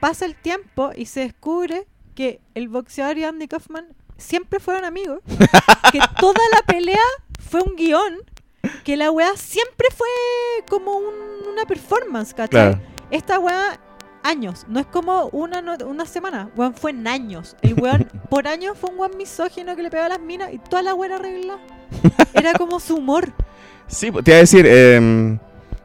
[0.00, 3.88] Pasa el tiempo y se descubre que el boxeador y Andy Kaufman
[4.18, 5.20] siempre fueron amigos.
[5.92, 6.98] que toda la pelea
[7.48, 8.14] fue un guion.
[8.84, 10.08] Que la weá siempre fue
[10.68, 12.48] como un- una performance, ¿cachai?
[12.50, 12.80] Claro.
[13.10, 13.78] Esta weá,
[14.22, 14.66] años.
[14.68, 16.50] No es como una, no- una semana.
[16.56, 17.56] Weón, fue en años.
[17.62, 20.58] El weón, por años, fue un weón misógino que le pegaba a las minas y
[20.58, 21.60] toda la weá arreglada.
[22.34, 23.32] Era como su humor.
[23.86, 25.38] Sí, pues, te iba a decir, em,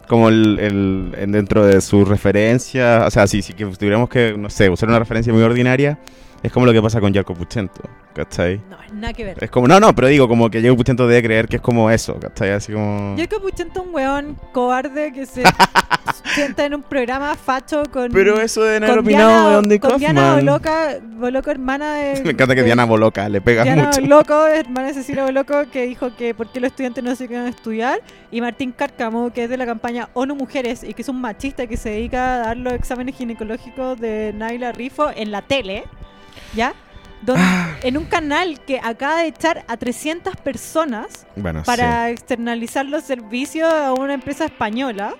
[0.09, 4.35] como el, el- en- dentro de su referencia, o sea, si, si que tuviéramos que,
[4.37, 5.99] no sé, usar una referencia muy ordinaria,
[6.43, 7.81] es como lo que pasa con Jarko Puchento,
[8.13, 8.61] ¿cachai?
[8.69, 9.43] No, nada que ver.
[9.43, 11.89] Es como, no, no, pero digo, como que Jarko Puchento debe creer que es como
[11.89, 12.51] eso, ¿cachai?
[12.51, 13.15] Así como...
[13.15, 15.43] Que Puchento un weón cobarde que se
[16.35, 18.11] sienta en un programa facho con.
[18.11, 20.35] Pero eso de haber opinado Diana, de Andy con Diana.
[20.35, 22.21] Boloca, Boloco, hermana de.
[22.23, 24.01] Me encanta que de- Diana Boloca le pega Diana mucho.
[24.01, 27.47] Boloco, hermana de Cecilia Boloco, que dijo que por qué los estudiantes no se a
[27.47, 28.01] estudiar.
[28.31, 31.67] Y Martín Cárcamo, que es de la campaña ONU Mujeres y que es un machista
[31.67, 35.83] que se dedica a dar los exámenes ginecológicos de Naila Rifo en la tele.
[36.55, 36.73] ¿Ya?
[37.21, 37.75] Don- Ah.
[37.83, 43.71] En un canal que acaba de echar a 300 personas Bueno, para externalizar los servicios
[43.73, 45.15] a una empresa española,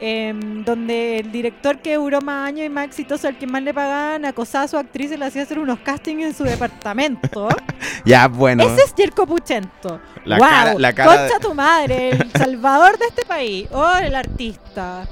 [0.00, 3.72] em, donde el director que duró más años y más exitoso, al que más le
[3.74, 7.48] pagaban, acosaba a su actriz y le hacía hacer unos castings en su departamento.
[7.50, 7.56] sí.
[8.04, 8.62] Ya, bueno.
[8.62, 10.00] Ese es Jerko Puchento.
[10.24, 10.50] La ¡Guau!
[10.50, 12.10] cara- la cara ¡Concha tu madre!
[12.10, 13.68] El salvador de este país.
[13.72, 15.04] ¡Oh, el artista!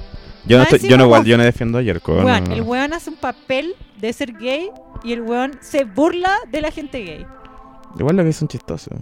[0.47, 2.15] Yo no, estoy- yo no, yo no defiendo a Jerko.
[2.15, 2.53] Weón, no.
[2.55, 4.69] el weón hace un papel de ser gay
[5.03, 7.25] y el weón se burla de la gente gay.
[7.99, 8.93] Igual lo que son chistosos.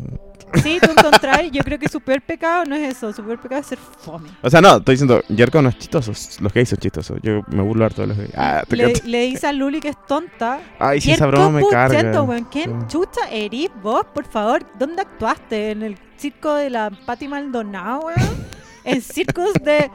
[0.64, 3.60] Sí, tú encontrás, yo creo que su peor pecado no es eso, su peor pecado
[3.60, 4.30] es ser fome.
[4.42, 7.20] O sea, no, estoy diciendo, Jerko no es chistoso, los gays son chistosos.
[7.22, 8.32] Yo me burlo harto de los gays.
[8.38, 10.62] Ah, te Le, le dice a Luli que es tonta.
[10.80, 12.22] Ay, si esa broma me carga.
[12.22, 12.88] Weón, ¿Quién Sí.
[12.90, 14.64] chucha erís vos, por favor?
[14.80, 15.72] ¿Dónde actuaste?
[15.72, 18.46] ¿En el circo de la Pati Maldonado, weón?
[18.86, 19.90] ¿En circos de,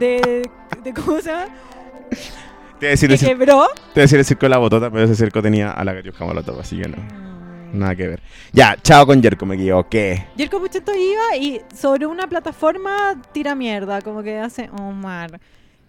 [0.00, 0.48] de,
[0.86, 1.46] de ¿Cómo se llama?
[2.78, 3.66] Te decir, ¿Que el, quebró?
[3.94, 6.60] te decir el circo de la botota, pero ese circo tenía a la Catiusca Molotov,
[6.60, 6.96] así que no.
[7.72, 8.20] Nada que ver.
[8.52, 10.26] Ya, chao con Jerko, me equivoqué.
[10.36, 15.40] Y el Copuchento iba y sobre una plataforma tira mierda, como que hace Omar.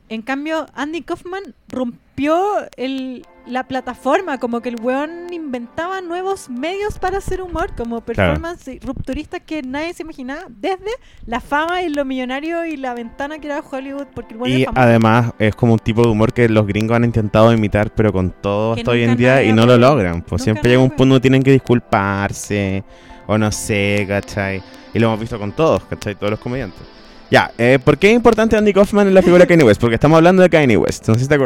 [0.10, 2.39] En cambio, Andy Kaufman rompió
[2.78, 8.80] el, la plataforma, como que el weón inventaba nuevos medios para hacer humor, como performance
[8.82, 10.91] rupturistas que nadie se imaginaba, desde
[11.26, 14.66] la fama y lo millonario y la ventana que era Hollywood, porque el weón Y
[14.76, 18.32] además es como un tipo de humor que los gringos han intentado imitar, pero con
[18.32, 20.22] todo Que hasta hoy en día y no lo logran.
[20.22, 22.84] Pues siempre llega un punto donde tienen que disculparse,
[23.28, 24.61] o no sé, ¿cachai?
[24.94, 26.15] Y lo hemos visto con todos, ¿cachai?
[26.15, 26.82] Todos los comediantes.
[27.30, 29.82] Ya, eh, ¿por qué es importante Andy Kaufman en la figura de Kanye West?
[29.82, 31.44] Porque estamos hablando de Kanye West, no sé si te sí,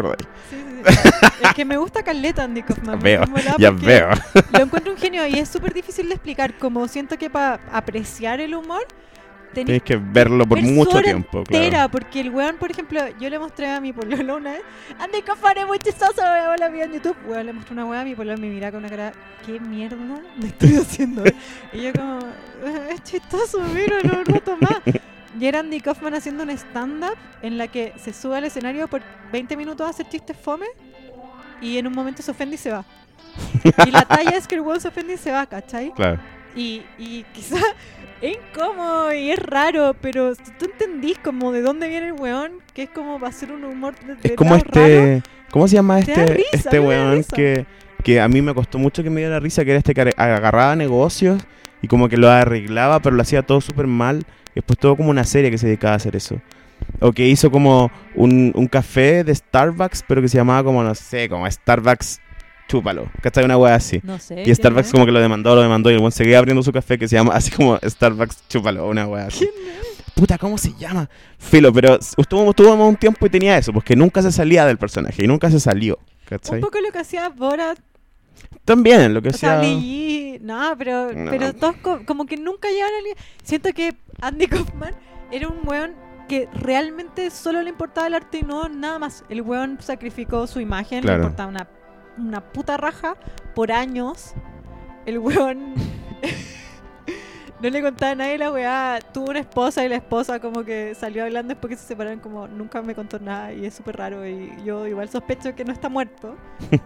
[0.49, 0.70] sí.
[0.86, 2.99] Es que me gusta Caleta Andy Kaufman.
[2.99, 3.24] Veo,
[3.58, 4.10] ya veo.
[4.52, 6.58] Lo encuentro un genio y es súper difícil de explicar.
[6.58, 8.86] Como siento que para apreciar el humor,
[9.53, 11.91] Tienes que verlo por mucho tiempo, entera, claro.
[11.91, 14.62] porque el weón, por ejemplo, yo le mostré a mi pololo una vez,
[14.98, 17.99] Andy Kaufman es muy chistoso, weón, la vi en YouTube, weón, le mostré una weá
[17.99, 19.12] a mi pololo y me mira con una cara,
[19.45, 19.98] ¿qué mierda
[20.38, 21.26] me estoy haciendo?
[21.74, 24.78] y yo como, "Eh, es chistoso, mira, no roto más.
[25.40, 29.02] Y era Andy Kaufman haciendo un stand-up en la que se sube al escenario por
[29.32, 30.66] 20 minutos a hacer chistes fome
[31.62, 32.84] y en un momento se ofende y se va.
[33.86, 35.91] Y la talla es que el weón se ofende y se va, ¿cachai?
[35.94, 36.20] Claro.
[36.56, 37.58] Y, y quizá
[38.22, 42.53] es incómodo y es raro, pero si tú entendís como de dónde viene el weón,
[42.74, 45.24] que es como va a ser un humor de, Es de como lado raro, este.
[45.52, 47.66] ¿Cómo se llama este, risa, este weón que,
[48.03, 49.64] que a mí me costó mucho que me diera risa?
[49.64, 51.41] Que era este que ar- agarraba negocios
[51.82, 54.26] y como que lo arreglaba, pero lo hacía todo súper mal.
[54.52, 56.41] Y después todo como una serie que se dedicaba a hacer eso.
[56.99, 60.94] O que hizo como un, un café de Starbucks, pero que se llamaba como, no
[60.94, 62.20] sé, como Starbucks
[62.68, 63.10] Chúpalo.
[63.22, 63.44] ¿Cachai?
[63.44, 63.99] Una wea así.
[64.03, 64.41] No sé.
[64.41, 64.91] Y ¿quién Starbucks es?
[64.94, 67.16] como que lo demandó, lo demandó y el weón seguía abriendo su café que se
[67.16, 69.40] llama así como Starbucks Chúpalo, una wea así.
[69.40, 69.91] ¿Quién es?
[70.14, 71.10] Puta, ¿cómo se llama?
[71.38, 75.24] Filo, pero estuvo, estuvo un tiempo y tenía eso, porque nunca se salía del personaje
[75.24, 75.98] y nunca se salió.
[76.26, 76.56] ¿Cachai?
[76.56, 77.80] Un poco lo que hacía Borat,
[78.65, 79.61] También, lo que o sea.
[79.61, 81.31] Lee, no, pero, No.
[81.31, 83.22] pero todos co- como que nunca llegaron a.
[83.43, 84.93] Siento que Andy Kaufman
[85.31, 85.93] era un weón
[86.27, 89.23] que realmente solo le importaba el arte y no nada más.
[89.30, 91.18] El weón sacrificó su imagen, Claro.
[91.19, 91.68] le importaba una,
[92.18, 93.15] una puta raja
[93.55, 94.34] por años.
[95.05, 95.73] El weón
[97.62, 99.00] no le contaba a nadie la weá.
[99.14, 102.48] Tuvo una esposa y la esposa como que salió hablando después que se separaron como
[102.48, 105.90] nunca me contó nada y es súper raro y yo igual sospecho que no está
[105.90, 106.36] muerto.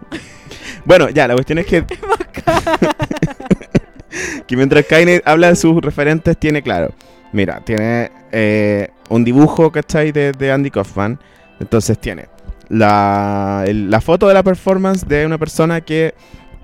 [0.84, 1.84] Bueno, ya, la cuestión es que,
[4.46, 6.92] que mientras Kaine habla de sus referentes, tiene claro.
[7.32, 10.12] Mira, tiene eh, un dibujo, ¿cachai?
[10.12, 11.18] De, de Andy Kaufman.
[11.58, 12.28] Entonces tiene
[12.68, 16.14] la, el- la foto de la performance de una persona que,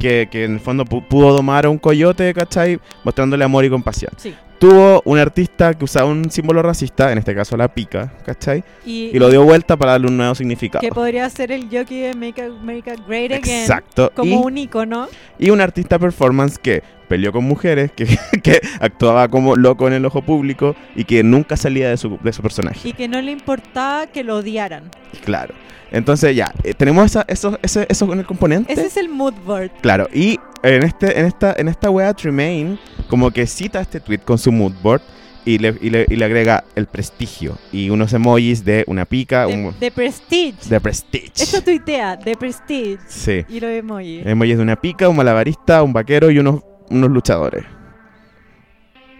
[0.03, 2.79] que, que en el fondo pu- pudo domar a un coyote, ¿cachai?
[3.05, 4.11] Mostrándole amor y compasión.
[4.17, 4.35] Sí.
[4.59, 8.63] Tuvo un artista que usaba un símbolo racista, en este caso la pica, ¿cachai?
[8.87, 10.81] Y, Y lo dio vuelta para darle un nuevo significado.
[10.83, 13.61] que podría ser el jockey de Make America Great Again.
[13.63, 14.13] Exacto.
[14.15, 15.09] Como y, un icono.
[15.39, 16.83] y un artista performance que
[17.13, 18.07] peleó con mujeres, que,
[18.43, 22.33] que actuaba como loco en el ojo público y que nunca salía de su, de
[22.33, 22.89] su personaje.
[22.89, 24.85] Y que no le importaba que lo odiaran.
[25.23, 25.53] Claro.
[25.91, 28.73] Entonces ya, eh, tenemos esa, eso, ese- eso en el componente.
[28.73, 29.71] Ese es el mood board.
[29.83, 32.79] Claro, y en, este, en, esta, en esta wea Tremaine
[33.11, 35.03] como que cita este tweet con su mood board
[35.45, 39.45] y le, y le, y le agrega el prestigio y unos emojis de una pica,
[39.45, 40.55] De, un, de Prestige.
[40.71, 41.33] de prestige.
[41.37, 42.99] Esto tuitea, de Prestige.
[43.09, 43.45] Sí.
[43.51, 44.23] Y lo emoji.
[44.25, 47.65] Emojis de una pica, un malabarista, un vaquero y unos, unos luchadores.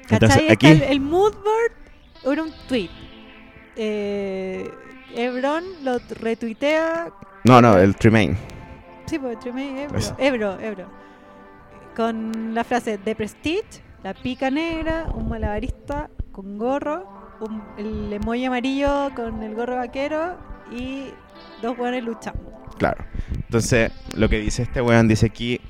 [0.09, 2.91] Entonces, aquí, el, el mood board era un tweet.
[3.77, 4.71] Eh,
[5.15, 7.11] Ebron lo retuitea.
[7.45, 8.37] no, no, el Tremaine.
[9.07, 9.99] Sí, pues Tremaine, Ebro.
[10.19, 10.87] Ebro, Ebro.
[11.97, 13.65] Con la frase de Prestige,
[14.03, 17.07] la pica negra, un malabarista con gorro,
[17.41, 20.37] un- el emoji amarillo con el gorro vaquero
[20.71, 21.09] y
[21.61, 22.53] dos buenos luchando.
[22.79, 23.05] Claro.
[23.35, 25.61] Entonces, lo que dice este weón, dice aquí,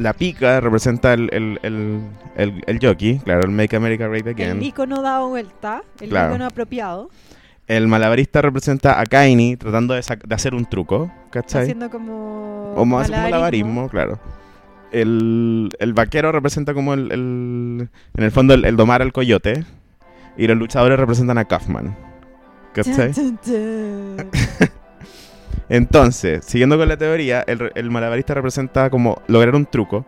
[0.00, 2.00] la pica representa el, el, el,
[2.36, 4.62] el, el jockey, claro, el Make America Great El Again.
[4.62, 6.30] icono dado vuelta, el Claro.
[6.30, 7.10] icono apropiado,
[7.68, 11.62] El malabarista representa a Kaini tratando de, de hacer un truco, ¿cachai?
[11.62, 12.74] haciendo como.
[12.76, 14.18] O más malabarismo, claro.
[14.92, 19.64] El, el vaquero representa como el, el- en el fondo el, el domar al coyote.
[20.36, 21.94] Y los luchadores representan a Kaufman.
[22.72, 23.12] ¿Cachai?
[25.70, 30.04] Entonces, siguiendo con la teoría, el, el malabarista representa como lograr un truco.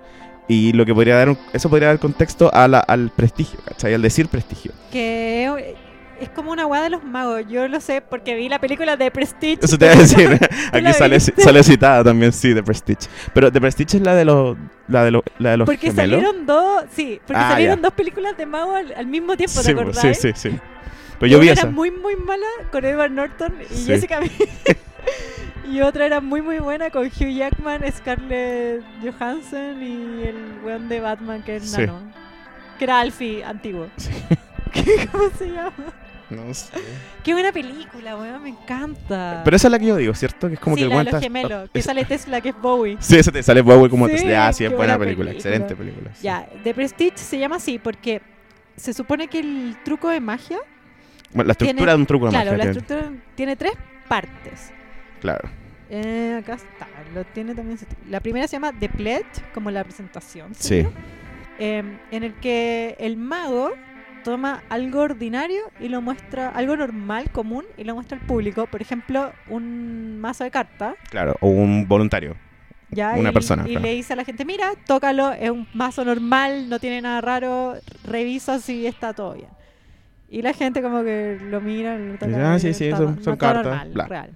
[0.48, 3.94] Y lo que podría dar un- eso podría dar contexto a la- al prestigio, ¿cachai?
[3.94, 4.72] Al decir prestigio.
[4.90, 5.76] que
[6.20, 7.43] es como una weá de los magos.
[7.48, 9.59] Yo lo sé porque vi la película de Prestige.
[9.62, 10.39] Eso te voy a decir.
[10.72, 13.09] Aquí sale, sale citada también, sí, de Prestige.
[13.32, 14.56] Pero de Prestige es la de los,
[14.89, 16.20] la de los, la de los Porque gemelos.
[16.20, 17.82] salieron dos, sí, porque Ah, salieron ya.
[17.82, 20.01] dos películas de magos al, al mismo tiempo, ¿te sí, acordás?
[20.01, 20.59] sí, sí, sí.
[21.18, 21.62] Pero yo vi Una esa.
[21.62, 23.86] era muy, muy mala con Edward Norton y Sí.
[23.86, 24.20] Jessica.
[25.70, 31.01] Y otra era muy, muy buena con Hugh Jackman, Scarlett Johansson y el weón de
[31.01, 31.80] Batman que es Sí.
[31.80, 32.01] nano.
[32.78, 33.89] Que era Alfie antiguo.
[33.97, 34.10] Sí.
[35.12, 35.72] ¿Cómo se llama?
[36.30, 36.72] No sé.
[37.22, 39.43] Qué buena película, weón, me encanta.
[39.44, 40.48] Pero esa es la que yo digo, ¿cierto?
[40.48, 41.12] Que es como sí, que la de aguanta.
[41.12, 42.97] los gemelos, que es- sale Tesla, que es Bowie.
[43.01, 45.32] Sí, ese te sale Bowie como Sí, te Ah, sí, es buena buena película, película.
[45.56, 46.10] excelente película.
[46.14, 46.22] sí.
[46.24, 48.22] Ya, The Prestige se llama así porque
[48.76, 50.59] se supone que el truco de magia,
[51.34, 52.56] Bueno, la estructura Tiene- de un truco de claro, magia.
[52.59, 53.72] la tiene- estructura tiene tres
[54.09, 54.72] partes.
[55.23, 55.49] Claro.
[55.89, 57.78] Eh, acá está, lo tiene también.
[58.11, 60.55] La primera se llama The Pledge, como la presentación.
[60.55, 60.86] Sí.
[61.59, 63.70] Eh, en el que el mago
[64.24, 68.66] toma algo ordinario y lo muestra, algo normal, común, y lo muestra al público.
[68.66, 70.97] Por ejemplo, un mazo de cartas.
[71.11, 71.36] Claro.
[71.40, 72.36] O un voluntario.
[72.90, 73.81] Ya, Una y, persona, Y claro.
[73.86, 77.74] le dice a la gente, mira, tócalo, es un mazo normal, no tiene nada raro,
[78.05, 79.49] revisa si está todo bien.
[80.28, 83.23] Y la gente como que lo mira, lo toca, ah, sí, sí, está son- no-
[83.23, 84.31] son cartas, normal, real.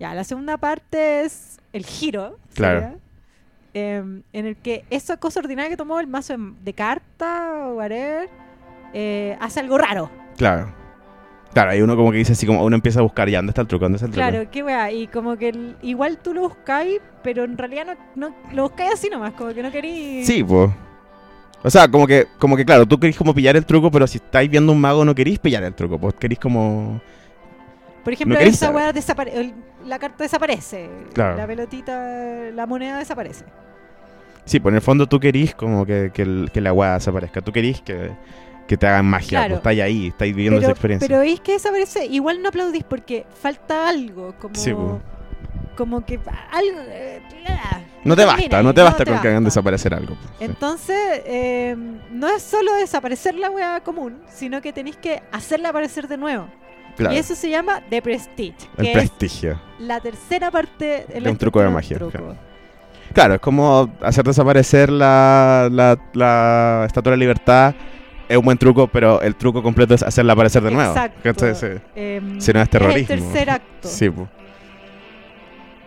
[0.00, 2.38] Ya, la segunda parte es el giro.
[2.54, 2.98] Claro.
[3.74, 8.28] em, en el que esa cosa ordinaria que tomó el mazo de, carta o whatever,
[8.92, 10.10] eh, hace algo raro.
[10.36, 10.74] Claro.
[11.52, 13.60] Claro, hay uno como que dice así como uno empieza a buscar ya, ¿dónde está
[13.60, 13.84] el truco?
[13.84, 14.28] ¿Dónde está el truco?
[14.28, 14.90] Claro, qué wea.
[14.90, 18.94] Y como que el- igual tú lo buscáis, pero en realidad no, no lo buscáis
[18.94, 20.26] así nomás, como que no queréis.
[20.26, 20.70] Sí, pues.
[21.62, 24.16] O sea, como que, como que claro, tú querís como pillar el truco, pero si
[24.16, 27.00] estáis viendo un mago no querís pillar el truco, pues querís como...
[28.02, 29.52] Por ejemplo, esa weá desaparece.
[29.86, 30.88] La carta desaparece.
[31.12, 31.36] Claro.
[31.36, 33.44] La pelotita, la moneda desaparece.
[34.44, 37.40] Sí, pues en el fondo tú querís como que, que, el- que la weá desaparezca.
[37.40, 38.10] Tú querís que,
[38.66, 39.28] que te hagan magia.
[39.40, 39.48] Claro.
[39.48, 41.08] Pues estáis ahí, estáis viviendo Pero, esa experiencia.
[41.08, 44.34] pero veis que desaparece, igual no aplaudís porque falta algo.
[44.40, 45.00] Como, Sí, po.
[45.76, 46.18] como que
[46.50, 46.78] algo.
[46.88, 47.22] eh,
[48.02, 50.16] no te basta, no te basta con que hagan desaparecer algo.
[50.16, 50.50] pues.
[50.50, 50.96] Entonces,
[51.26, 51.76] eh,
[52.10, 56.46] no es solo desaparecer la weá común, sino que tenéis que hacerla aparecer de nuevo.
[57.00, 59.60] Claro, Y eso se llama The Prestige, el que es prestigio.
[59.80, 62.12] la tercera parte De la un truco de magia, truco.
[62.12, 62.36] claro.
[63.12, 67.74] Claro, es como hacer desaparecer la, la, la Estatua de la Libertad.
[68.28, 70.90] Es un buen truco, pero el truco completo es hacerla aparecer de nuevo.
[70.92, 71.46] Exacto.
[71.96, 73.12] Em, Si no es terrorismo.
[73.14, 73.88] el tercer acto.
[73.88, 74.28] Sí, pues.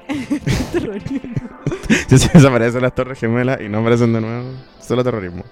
[0.74, 1.20] Terrorismo.
[2.10, 5.44] Si se desaparecen las torres gemelas y no aparecen de nuevo, solo terrorismo.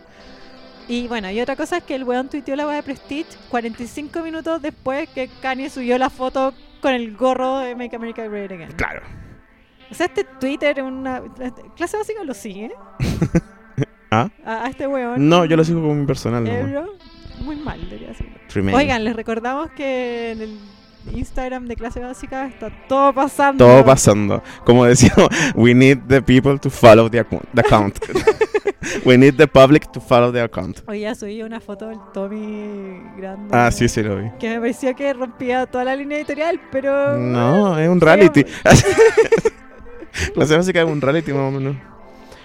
[0.92, 4.22] Y bueno, y otra cosa es que el weón tuiteó la weá de Prestige 45
[4.24, 8.74] minutos después que Kanye subió la foto con el gorro de Make America Great Again.
[8.74, 9.02] Claro.
[9.90, 11.24] O sea, este Twitter es una...
[11.78, 12.72] Clase básica lo sigue.
[14.12, 14.30] ¿Ah?
[14.44, 15.30] A, a este weón.
[15.30, 16.46] No, yo lo sigo como mi personal.
[16.46, 16.86] Eh, bro,
[17.40, 18.14] Muy mal, debería.
[18.50, 18.78] Tremaine.
[18.78, 20.60] Oigan, les recordamos que en el
[21.14, 23.66] Instagram de clase básica está todo pasando.
[23.66, 24.44] Todo pasando.
[24.66, 27.46] Como decíamos, we need the people to follow the, account.
[27.54, 28.00] the account.
[29.06, 30.82] we need the public to follow the account.
[30.88, 33.56] Hoy ya subí una foto del Tommy grande.
[33.56, 34.30] Ah, sí, sí lo vi.
[34.40, 37.18] Que me pareció que rompía toda la línea editorial, pero...
[37.18, 38.46] No, es un reality.
[40.36, 41.76] La serie básica es un reality más o menos.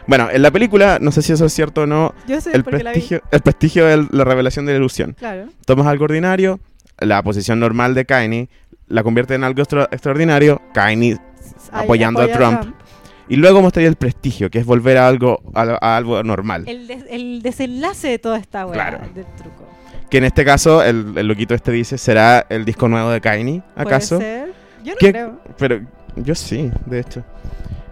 [0.06, 2.62] Bueno, en la película, no sé si eso es cierto o no, Yo sé el
[2.62, 5.14] prestigio, el prestigio es la revelación de la ilusión.
[5.18, 5.48] Claro.
[5.64, 6.60] Tomas algo ordinario,
[6.98, 8.48] la posición normal de Kanye,
[8.88, 11.18] la convierte en algo extra- extraordinario, Kanye,
[11.72, 12.74] Apoyando a Trump.
[13.28, 16.64] y luego mostraría el prestigio, que es volver a algo, a, a algo normal.
[16.66, 18.98] El, des- el desenlace de toda esta weá Claro.
[19.14, 19.64] del truco.
[20.10, 23.62] Que en este caso, el, el loquito este dice, ¿será el disco nuevo de Kanye,
[23.74, 24.16] acaso?
[24.18, 24.54] ¿Puede ser?
[24.84, 25.10] Yo no ¿Qué?
[25.12, 25.40] creo.
[25.58, 25.80] Pero
[26.14, 27.24] yo sí, de hecho.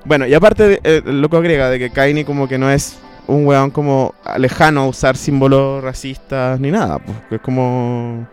[0.04, 2.98] Bueno, y aparte, de- eh, el loco agrega de que Kanye como que no es
[3.26, 8.28] un weón como lejano a usar símbolos racistas ni nada, pues, que es como...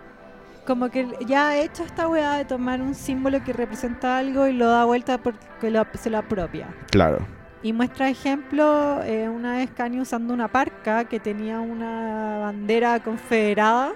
[0.71, 4.53] Como que ya ha hecho esta weá de tomar un símbolo que representa algo y
[4.53, 6.67] lo da vuelta porque lo- se lo apropia.
[6.89, 7.17] Claro.
[7.61, 13.91] Y muestra ejemplo, eh, una vez Kanye usando una parca que tenía una bandera confederada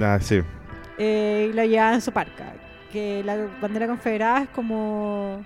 [0.00, 0.40] Ah, sí.
[0.98, 2.44] eh, y la llevaba en su parca.
[2.92, 5.44] Que la bandera confederada es como...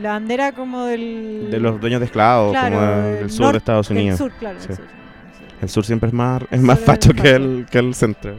[0.00, 1.46] La bandera como del...
[1.48, 4.18] De los dueños de esclavos, Claro, como del del sur norte, de Estados Unidos.
[4.18, 4.58] sur, claro.
[4.58, 4.66] Sí.
[4.66, 4.86] del sur.
[5.62, 8.34] El sur siempre es más, es El más facho que el, que el centro.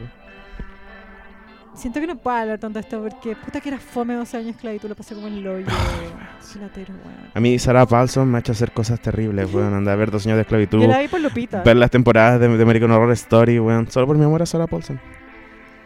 [1.78, 4.56] Siento que no puedo hablar tanto de esto porque puta que era fome 12 años
[4.56, 5.66] esclavitud, lo pasé como el hoyo.
[6.52, 7.30] Chilatero, weón.
[7.32, 9.72] A mí Sarah Paulson me ha hecho hacer cosas terribles, weón.
[9.72, 10.80] Anda a ver dos años de esclavitud.
[10.80, 11.62] Yo la vi por Lupita.
[11.62, 13.88] Ver las temporadas de, de American Horror Story, weón.
[13.90, 15.00] Solo por mi amor a Sarah Paulson.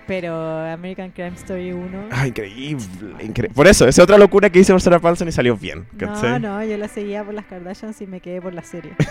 [0.06, 0.35] Pero
[0.66, 2.09] American Crime Story 1.
[2.10, 3.55] Ah, increíble, increíble.
[3.55, 5.86] Por eso, esa es otra locura que hice por Sarah Paulson y salió bien.
[5.98, 8.93] No, no, yo la seguía por las Kardashians y me quedé por la serie.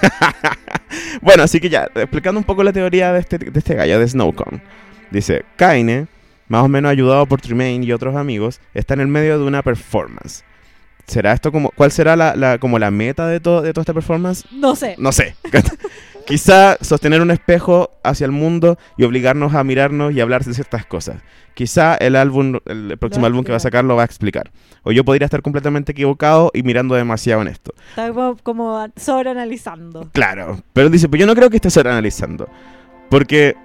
[1.22, 4.08] Bueno, así que ya, explicando un poco la teoría de este, de este gallo, de
[4.08, 4.62] Snowcone.
[5.10, 6.08] Dice, Kaine,
[6.52, 9.62] más o menos ayudado por Tremaine y otros amigos, está en el medio de una
[9.64, 10.44] performance.
[11.08, 13.94] ¿Será esto como, cuál será la, la- como la meta de, todo de toda esta
[13.94, 14.46] performance?
[14.52, 14.96] No sé.
[14.98, 15.36] No sé.
[16.28, 20.86] Quizá sostener un espejo hacia el mundo y obligarnos a mirarnos y hablar de ciertas
[20.86, 21.18] cosas.
[21.54, 24.52] Quizá el álbum, el próximo álbum que va a sacar lo va a explicar.
[24.84, 27.74] O yo podría estar completamente equivocado y mirando demasiado en esto.
[27.90, 30.10] Está como, como sobreanalizando.
[30.14, 32.48] Claro, pero dice, pues yo no creo que esté analizando.
[33.10, 33.56] Porque,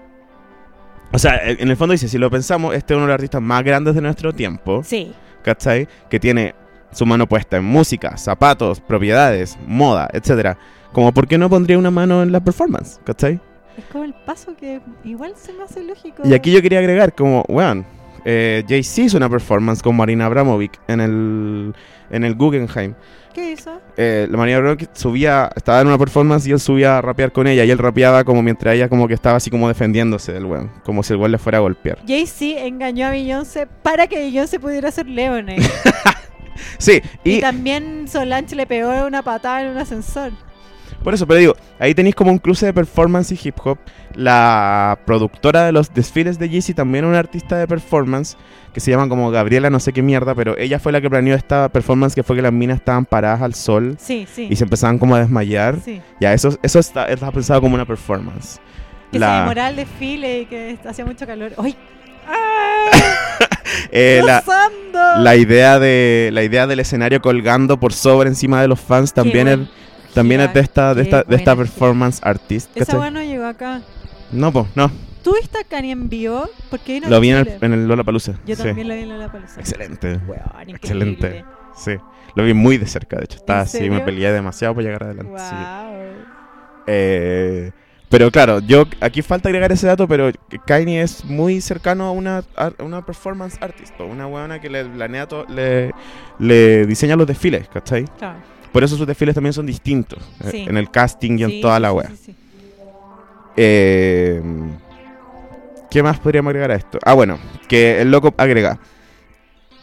[1.13, 3.41] o sea, en el fondo dice, si lo pensamos, este es uno de los artistas
[3.43, 5.13] más grandes de nuestro tiempo, Sí.
[5.43, 5.89] ¿cachai?
[6.11, 6.55] Que tiene
[6.93, 10.59] su mano puesta en música, zapatos, propiedades, moda, etcétera.
[10.93, 13.01] Como, ¿por qué no pondría una mano en la performance?
[13.05, 13.41] ¿cachai?
[13.77, 16.23] Es como el paso que igual se me hace lógico.
[16.25, 17.85] Y aquí yo quería agregar, como, weón,
[18.25, 21.75] eh, Jay-Z hizo una performance con Marina Abramovic en el,
[22.11, 22.95] en el Guggenheim.
[23.35, 23.79] ¿Qué hizo?
[23.97, 27.47] Eh, la María Brock subía, estaba en una performance y él subía a rapear con
[27.47, 30.71] ella y él rapeaba como mientras ella como que estaba así como defendiéndose del weón,
[30.85, 31.99] como si el weón le fuera a golpear.
[32.07, 35.59] Jay-Z engañó a Beyoncé para que Beyoncé pudiera ser Leonard.
[36.79, 40.33] Sí, y, y también Solange le pegó una patada en un ascensor.
[41.07, 43.79] Por eso, pero digo, ahí tenéis como un cruce de performance y hip hop.
[44.17, 48.37] La productora de los desfiles de Yeezy también una artista de performance
[48.75, 51.37] que se llama como Gabriela no sé qué mierda, pero ella fue la que planeó
[51.37, 54.49] esta performance que fue que las minas estaban paradas al sol Sí, sí.
[54.51, 55.77] y se empezaban como a desmayar.
[55.85, 56.03] sí.
[56.21, 58.59] Ya, eso, eso está, está pensado como una performance.
[59.13, 61.53] Que La- se demoraba el desfile y que hacía mucho calor.
[61.57, 61.77] ¡Ay!
[63.93, 64.43] Eh, la.
[65.19, 69.47] La idea de la idea del escenario colgando por sobre encima de los fans también
[69.47, 69.71] Qué es buen
[70.17, 72.75] También es de esta, de esta, de esta performance artist.
[72.75, 73.83] Esa weá no llegó acá.
[74.33, 74.91] No, pues, no.
[75.23, 76.49] ¿Tú viste a Kanye en vivo?
[76.71, 78.35] Porque Lo vi en el, en el Lollapalooza.
[78.47, 78.63] Yo sí.
[78.63, 79.61] también la vi en la Palusa.
[79.61, 80.21] Excelente.
[80.27, 81.45] Weón, Excelente.
[81.77, 81.97] Sí.
[82.35, 83.37] Lo vi muy de cerca, de hecho.
[83.37, 85.31] Estaba así, me peleé demasiado por llegar adelante.
[85.31, 85.41] Wow.
[85.41, 85.55] sí.
[86.87, 87.73] Eh,
[88.09, 90.31] pero claro, yo aquí falta agregar ese dato, pero
[90.65, 95.27] Kanye es muy cercano a una, a una performance artist, una buena que le planea
[95.49, 95.93] le,
[96.39, 98.05] le diseña los desfiles, ¿cachai?
[98.17, 98.56] Claro.
[98.73, 100.65] Por eso sus desfiles también son distintos, eh, Sí.
[100.69, 102.11] en el casting y en Sí, toda la wea.
[102.23, 102.35] sí.
[103.57, 104.43] Eh,
[105.91, 106.99] ¿Qué más podríamos agregar a esto?
[107.05, 107.39] Ah, bueno,
[107.69, 108.79] que el loco agrega.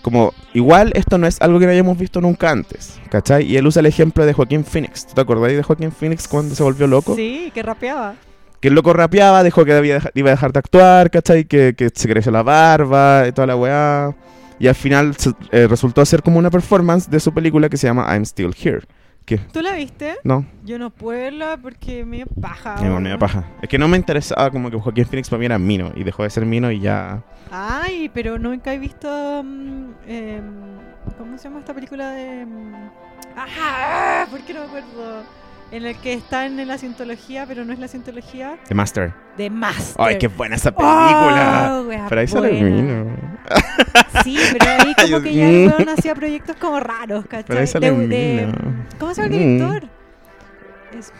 [0.03, 3.45] Como, igual esto no es algo que no hayamos visto nunca antes, ¿cachai?
[3.49, 5.07] Y él usa el ejemplo de Joaquín Phoenix.
[5.07, 7.15] ¿Tú te acordáis de Joaquín Phoenix cuando se volvió loco?
[7.15, 8.15] Sí, que rapeaba.
[8.59, 11.45] Que el loco rapeaba, dijo que debía iba a dejar de actuar, ¿cachai?
[11.45, 14.13] Que, que se creció la barba y toda la weá.
[14.59, 15.15] Y al final
[15.51, 18.81] eh, resultó ser como una performance de su película que se llama I'm Still Here.
[19.25, 20.15] Que, ¿Tú la viste?
[20.25, 22.75] no, Yo no puedo verla porque me paja.
[22.81, 23.03] me weón.
[23.03, 23.45] me da paja.
[23.61, 26.23] Es que no me interesaba como que Joaquín Phoenix para mí era Mino y dejó
[26.23, 27.23] de ser Mino y ya...
[27.49, 29.41] Ay, pero nunca he visto.
[29.43, 30.43] mm, em,
[31.17, 32.45] ¿Cómo se llama esta película de.?
[32.45, 32.89] mm,
[33.37, 34.25] ¡Ah!
[34.29, 35.23] ¿Por qué no me acuerdo?
[35.73, 38.57] En el que está en la cientología, pero no es la cientología.
[38.67, 39.11] The Master.
[39.35, 39.95] De Master.
[40.05, 41.69] ¡Ay, qué buena esa película!
[41.81, 42.69] Oh, wea Pero ahí sale buena.
[42.69, 43.17] Mino.
[44.23, 47.45] Sí, pero ahí como que ya el weón hacía proyectos como raros, ¿cachai?
[47.47, 48.53] Pero ahí sale De- de-.
[48.99, 49.57] ¿Cómo se llama el Mm.
[49.57, 49.83] director?
[50.99, 51.11] Es-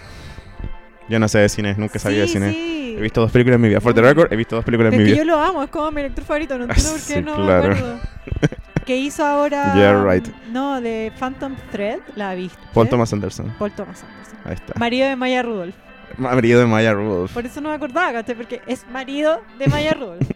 [1.10, 2.52] Yo no sé de cine, nunca sabía de cine.
[2.52, 2.96] sí.
[2.98, 3.82] He visto dos películas en mi vida.
[3.82, 5.24] For the record, he visto dos películas en mi que vida.
[5.24, 7.68] yo lo amo, es como mi lector favorito, no entiendo por qué no claro.
[7.70, 8.00] me acuerdo.
[8.86, 9.74] que hizo ahora.
[9.76, 10.28] Yeah, right.
[10.52, 12.58] No, de Phantom Thread, la viste.
[12.74, 13.54] Paul Thomas Anderson.
[13.58, 14.38] Paul Thomas Anderson.
[14.46, 14.74] Ahí está.
[14.80, 15.76] Marido de Maya Rudolph.
[16.18, 17.32] Marido de Maya Rudolph.
[17.34, 18.36] Por eso no me acordaba, ¿cachai?
[18.36, 20.28] Porque es marido de Maya Rudolph.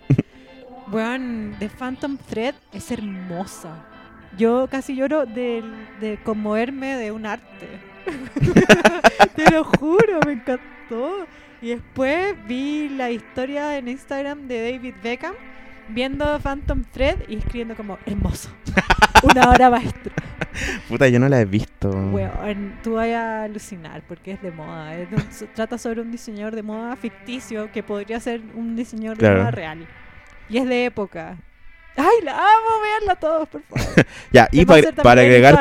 [0.91, 3.85] Weón, The Phantom Thread es hermosa.
[4.37, 5.63] Yo casi lloro de,
[5.99, 7.67] de conmoverme de un arte.
[9.35, 11.27] Te lo juro, me encantó.
[11.61, 15.33] Y después vi la historia en Instagram de David Beckham
[15.89, 18.49] viendo Phantom Thread y escribiendo como hermoso.
[19.23, 20.13] Una hora maestra.
[20.87, 21.89] Puta, yo no la he visto.
[22.83, 24.95] Tú vas a alucinar porque es de moda.
[24.95, 28.75] es de un- se trata sobre un diseñador de moda ficticio que podría ser un
[28.75, 29.35] diseñador Claro.
[29.35, 29.87] de moda real.
[30.49, 31.37] Y es de época.
[31.97, 32.81] ¡Ay, la amo!
[32.81, 34.05] Veanla todos, por favor.
[34.31, 35.55] Ya, y para agregar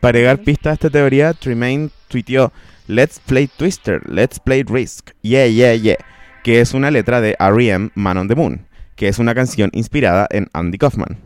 [0.00, 2.52] Para agregar pista a esta teoría, Tremaine tuiteó
[2.86, 5.96] Let's play Twister, let's play Risk, yeah, yeah, yeah,
[6.42, 7.90] que es una letra de R.E.M.
[7.94, 11.18] Man on the Moon, que es una canción inspirada en Andy Kaufman.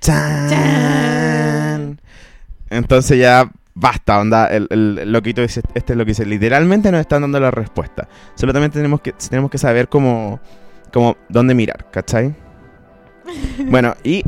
[0.00, 0.50] ¡Chan!
[0.50, 2.00] ¡Chan!
[2.70, 7.22] Entonces ya basta, onda, el, loquito dice, este es lo que dice, literalmente nos están
[7.22, 8.08] dando la respuesta.
[8.34, 10.40] Solo también tenemos que, tenemos que saber cómo,
[10.92, 12.34] cómo, dónde mirar, ¿cachai?
[13.66, 14.24] bueno, y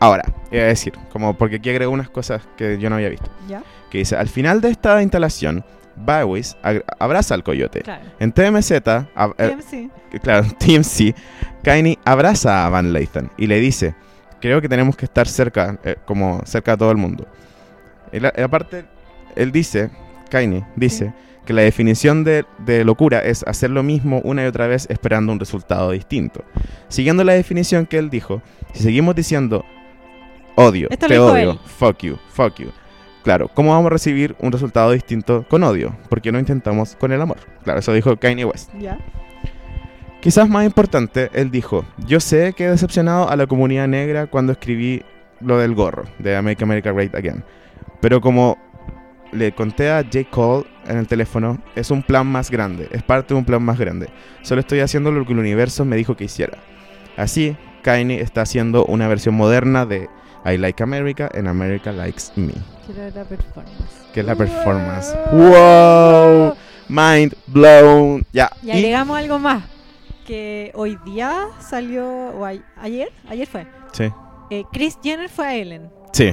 [0.00, 3.30] ahora, iba a decir, como porque aquí agrego unas cosas que yo no había visto.
[3.48, 3.62] ¿Ya?
[3.90, 5.64] Que dice, al final de esta instalación,
[5.96, 7.82] Bowis ag- abraza al coyote.
[7.82, 8.02] Claro.
[8.18, 8.72] En TMZ,
[9.14, 10.20] ab- eh, TMC.
[10.22, 11.14] claro, TMC,
[11.62, 13.94] Kanye abraza a Van Lathan y le dice,
[14.40, 17.26] creo que tenemos que estar cerca, eh, como cerca a todo el mundo.
[18.12, 18.84] Y la- y aparte,
[19.36, 19.90] él dice,
[20.34, 21.12] Kanye dice,
[21.46, 25.32] que la definición de, de locura es hacer lo mismo una y otra vez esperando
[25.32, 26.42] un resultado distinto.
[26.88, 28.42] Siguiendo la definición que él dijo,
[28.72, 29.64] si seguimos diciendo
[30.56, 31.58] odio, Esto te odio, él.
[31.64, 32.70] fuck you, fuck you.
[33.22, 35.96] Claro, ¿cómo vamos a recibir un resultado distinto con odio?
[36.08, 37.38] ¿Por qué no intentamos con el amor?
[37.62, 38.70] Claro, eso dijo Kanye West.
[38.78, 38.98] ¿Ya?
[40.20, 44.52] Quizás más importante, él dijo, yo sé que he decepcionado a la comunidad negra cuando
[44.52, 45.02] escribí
[45.40, 47.44] lo del gorro de Make America Great Again.
[48.00, 48.58] Pero como
[49.34, 50.24] le conté a J.
[50.30, 53.78] Cole en el teléfono, es un plan más grande, es parte de un plan más
[53.78, 54.08] grande.
[54.42, 56.58] Solo estoy haciendo lo que el universo me dijo que hiciera.
[57.16, 60.08] Así, Kanye está haciendo una versión moderna de
[60.44, 62.52] I Like America and America Likes Me,
[62.86, 63.94] Quiero ver la performance.
[64.12, 65.14] que es la performance.
[65.32, 65.50] ¡Wow!
[66.48, 66.54] ¡Wow!
[66.88, 68.26] Mind blown.
[68.32, 68.50] Ya.
[68.62, 69.64] Y y- agregamos algo más.
[70.26, 73.66] Que hoy día salió, o a- ayer, ayer fue.
[73.92, 74.10] Sí.
[74.50, 75.90] Eh, Chris Jenner fue a Ellen.
[76.12, 76.30] Sí.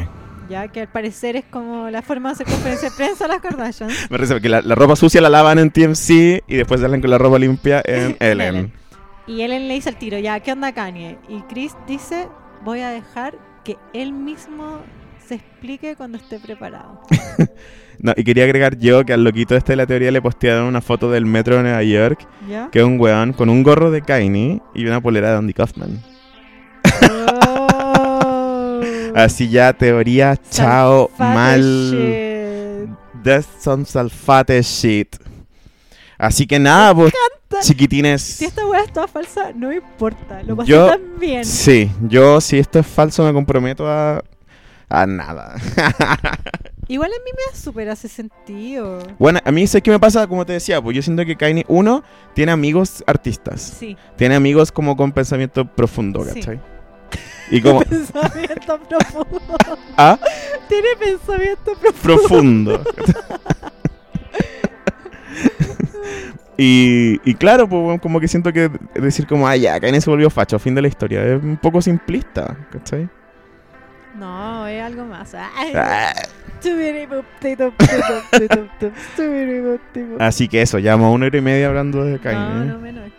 [0.51, 3.39] Ya que al parecer es como la forma de hacer conferencia de prensa a las
[3.39, 3.93] Kardashians.
[4.09, 7.09] Me parece que la, la ropa sucia la lavan en TMC y después salen con
[7.09, 8.41] la ropa limpia en Ellen.
[8.41, 8.73] Ellen.
[9.27, 11.17] Y Ellen le dice al tiro, ya, ¿qué onda Kanye?
[11.29, 12.27] Y Chris dice,
[12.65, 14.81] voy a dejar que él mismo
[15.25, 17.01] se explique cuando esté preparado.
[18.03, 20.81] No, y quería agregar yo que al loquito este de la teoría le postearon una
[20.81, 22.67] foto del metro de Nueva York, ¿Ya?
[22.71, 26.01] que es un weón con un gorro de Kanye y una polera de Andy Kaufman.
[29.15, 31.61] Así ya, teoría, chao, Salfate mal.
[31.61, 32.89] shit.
[33.23, 35.15] That's some salfate shit.
[36.17, 37.13] Así que nada, pues,
[37.61, 38.21] chiquitines.
[38.21, 40.41] Si esta weá es toda falsa, no importa.
[40.43, 41.43] Lo pasé Yo- tan bien.
[41.45, 44.23] Sí, yo si esto es falso me comprometo a...
[44.93, 45.55] A nada.
[46.89, 48.99] Igual a mí me súper hace sentido.
[49.17, 51.63] Bueno, a mí sé qué me pasa, como te decía, pues yo siento que Kanye,
[51.69, 53.61] uno, tiene amigos artistas.
[53.79, 53.95] Sí.
[54.17, 56.41] Tiene amigos como con pensamiento profundo, Sí.
[57.49, 57.81] Y como...
[57.81, 59.57] Pensamiento profundo.
[59.97, 60.17] ah,
[60.69, 62.81] Tiene pensamiento profundo.
[62.81, 62.83] profundo.
[66.57, 70.29] y, y claro, pues como que siento que decir como, ah, ya, Kanye se volvió
[70.29, 73.09] facho, fin de la historia, es un poco simplista, ¿cachai?
[74.17, 75.33] No, es algo más.
[75.33, 75.73] Ay.
[75.75, 76.13] Ah.
[80.19, 82.65] Así que eso, llevamos una hora y media hablando de Kanye.
[82.65, 83.09] No, no menos.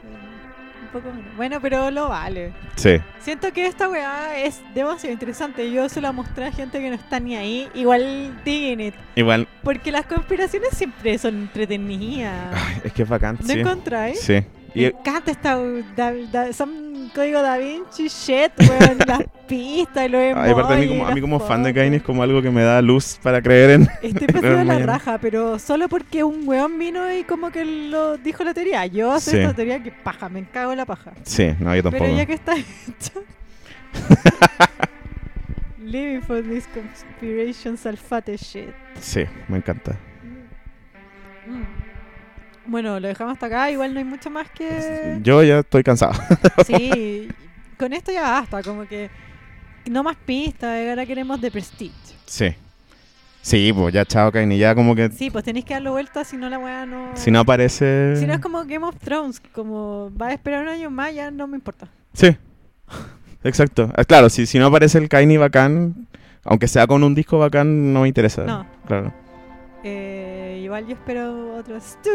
[0.92, 1.36] Poco menos.
[1.36, 2.52] Bueno, pero lo vale.
[2.76, 5.70] Sí, Siento que esta weá es demasiado interesante.
[5.72, 7.68] Yo se la mostré a gente que no está ni ahí.
[7.74, 8.94] Igual diguen it.
[9.16, 12.54] igual, Porque las conspiraciones siempre son entretenidas.
[12.54, 13.60] ay, es que es bacán, ¿No sí.
[13.60, 14.20] encontráis?
[14.20, 14.42] Sí.
[14.74, 15.56] Me Y, encanta esta
[15.96, 20.76] da, da- son código da Vinci shit, weón, las pistas y los ay, aparte a
[20.76, 21.74] mí emojis, como, a mí como fan de.
[21.74, 23.82] Kanye es como algo que me da luz para creer en...
[24.02, 24.86] Estoy pasando la mañana.
[24.94, 28.86] raja, pero solo porque un weón vino y como que lo dijo la teoría.
[28.86, 29.38] Yo sé Sí.
[29.38, 31.12] esta teoría que paja, me cago en la paja.
[31.22, 32.04] Sí, no, yo tampoco.
[32.04, 33.22] Pero ya que está hecho.
[35.78, 38.70] Living for this conspiration salfate shit.
[39.00, 39.92] Sí, me encanta.
[41.46, 41.81] Mm.
[42.66, 43.70] Bueno, lo dejamos hasta acá.
[43.70, 45.18] Igual no hay mucho más que.
[45.22, 46.12] Yo ya estoy cansado.
[46.66, 47.28] Sí,
[47.78, 48.62] con esto ya basta.
[48.62, 49.10] Como que
[49.90, 50.88] no más pistas.
[50.88, 51.92] Ahora queremos de Prestige.
[52.26, 52.54] Sí.
[53.40, 56.22] Sí, pues ya chao Kanye, ya como que Sí, pues tenéis que darlo vuelta.
[56.24, 57.10] Si no, la weá no.
[57.14, 58.14] si no aparece...
[58.16, 59.40] Si no es como Game of Thrones.
[59.52, 61.88] Como va a esperar un año más, ya no me importa.
[62.14, 62.36] Sí.
[63.42, 63.90] Exacto.
[63.96, 66.06] Ah, Claro, si, si no aparece el Kanye bacán,
[66.44, 68.44] aunque sea con un disco bacán, no me interesa.
[68.44, 68.64] No.
[68.86, 69.12] Claro.
[69.82, 70.31] Eh,
[70.72, 71.98] igual yo espero otros.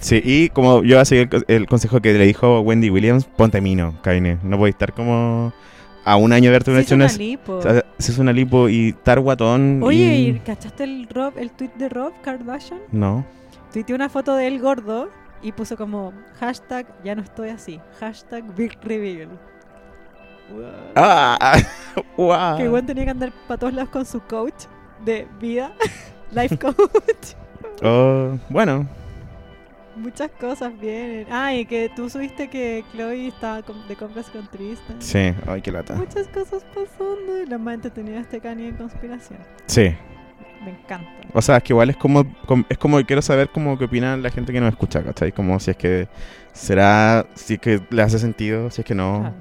[0.00, 3.24] Sí, y como yo voy a seguir el, el consejo que le dijo Wendy Williams,
[3.24, 4.38] ponte mino, Kanye.
[4.44, 5.52] No podéis estar como
[6.04, 7.14] a un año de haberte Se hizo hecho una una...
[7.14, 7.60] lipo.
[7.98, 10.28] se hizo una lipo y estar guatón Oye, y...
[10.28, 12.78] ¿y ¿cachaste el Rob, el tweet de Rob Kardashian?
[12.92, 13.26] No.
[13.72, 15.08] Tuiteó una foto de él gordo
[15.42, 19.30] y puso como hashtag ya no estoy así, hashtag big reveal.
[20.94, 21.56] ¡Ah!
[22.16, 22.56] ¡Wow!
[22.56, 24.64] Que igual tenía que andar para todos lados con su coach
[25.04, 25.72] de vida,
[26.32, 27.34] life coach.
[27.82, 28.86] Oh, bueno,
[29.96, 31.26] Muchas cosas vienen.
[31.28, 35.02] Ah, y que tú subiste que Chloe estaba de compras con Tristan.
[35.02, 35.34] sí.
[35.44, 35.94] Ay, qué lata.
[35.96, 39.40] Muchas cosas pasando y la más entretenida este Kanye en conspiración.
[39.66, 39.92] Sí.
[40.64, 41.08] Me encanta.
[41.34, 43.86] O sea, es que igual es como, com- es como que quiero saber cómo qué
[43.86, 45.32] opina la gente que nos escucha, ¿cachai?
[45.32, 46.06] Como si es que
[46.52, 49.24] será, si es que le hace sentido, si es que no.
[49.26, 49.32] Ah,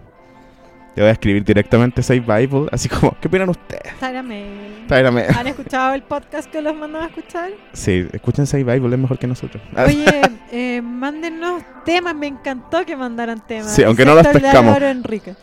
[0.98, 3.96] Te voy a escribir directamente Save Bible, así como, ¿qué opinan ustedes?
[4.00, 5.28] Tráigame.
[5.38, 7.52] ¿Han escuchado el podcast que los mandaba a escuchar?
[7.72, 9.62] Sí, escuchen Save Bible, es mejor que nosotros.
[9.78, 10.22] Oye,
[10.52, 12.16] eh, mándenos temas.
[12.16, 13.76] Me encantó que mandaran temas.
[13.76, 14.76] Sí, aunque no los el pescamos.
[14.76, 15.36] Álvaro Enrique.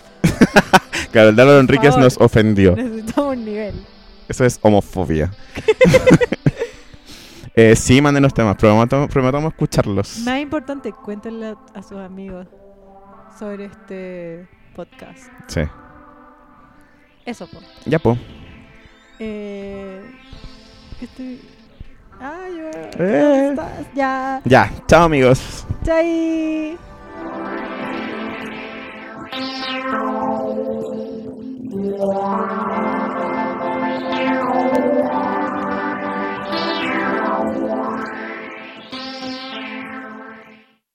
[1.13, 2.75] claro, el Dálvaro Enríquez nos ofendió.
[2.75, 3.75] Necesitamos un nivel.
[4.29, 5.31] Eso es homofobia.
[7.55, 10.19] eh, sí, mándenos temas, prometamos, prometamos escucharlos.
[10.25, 12.49] Más importante, cuéntenle a sus amigos
[13.39, 15.31] sobre este podcast.
[15.49, 15.63] Sí.
[17.25, 17.49] Eso.
[17.87, 18.19] Ya, po.
[19.19, 20.03] Eh,
[22.99, 23.57] eh.
[23.95, 24.41] Ya.
[24.45, 24.71] Ya.
[24.87, 25.67] Chao, amigos.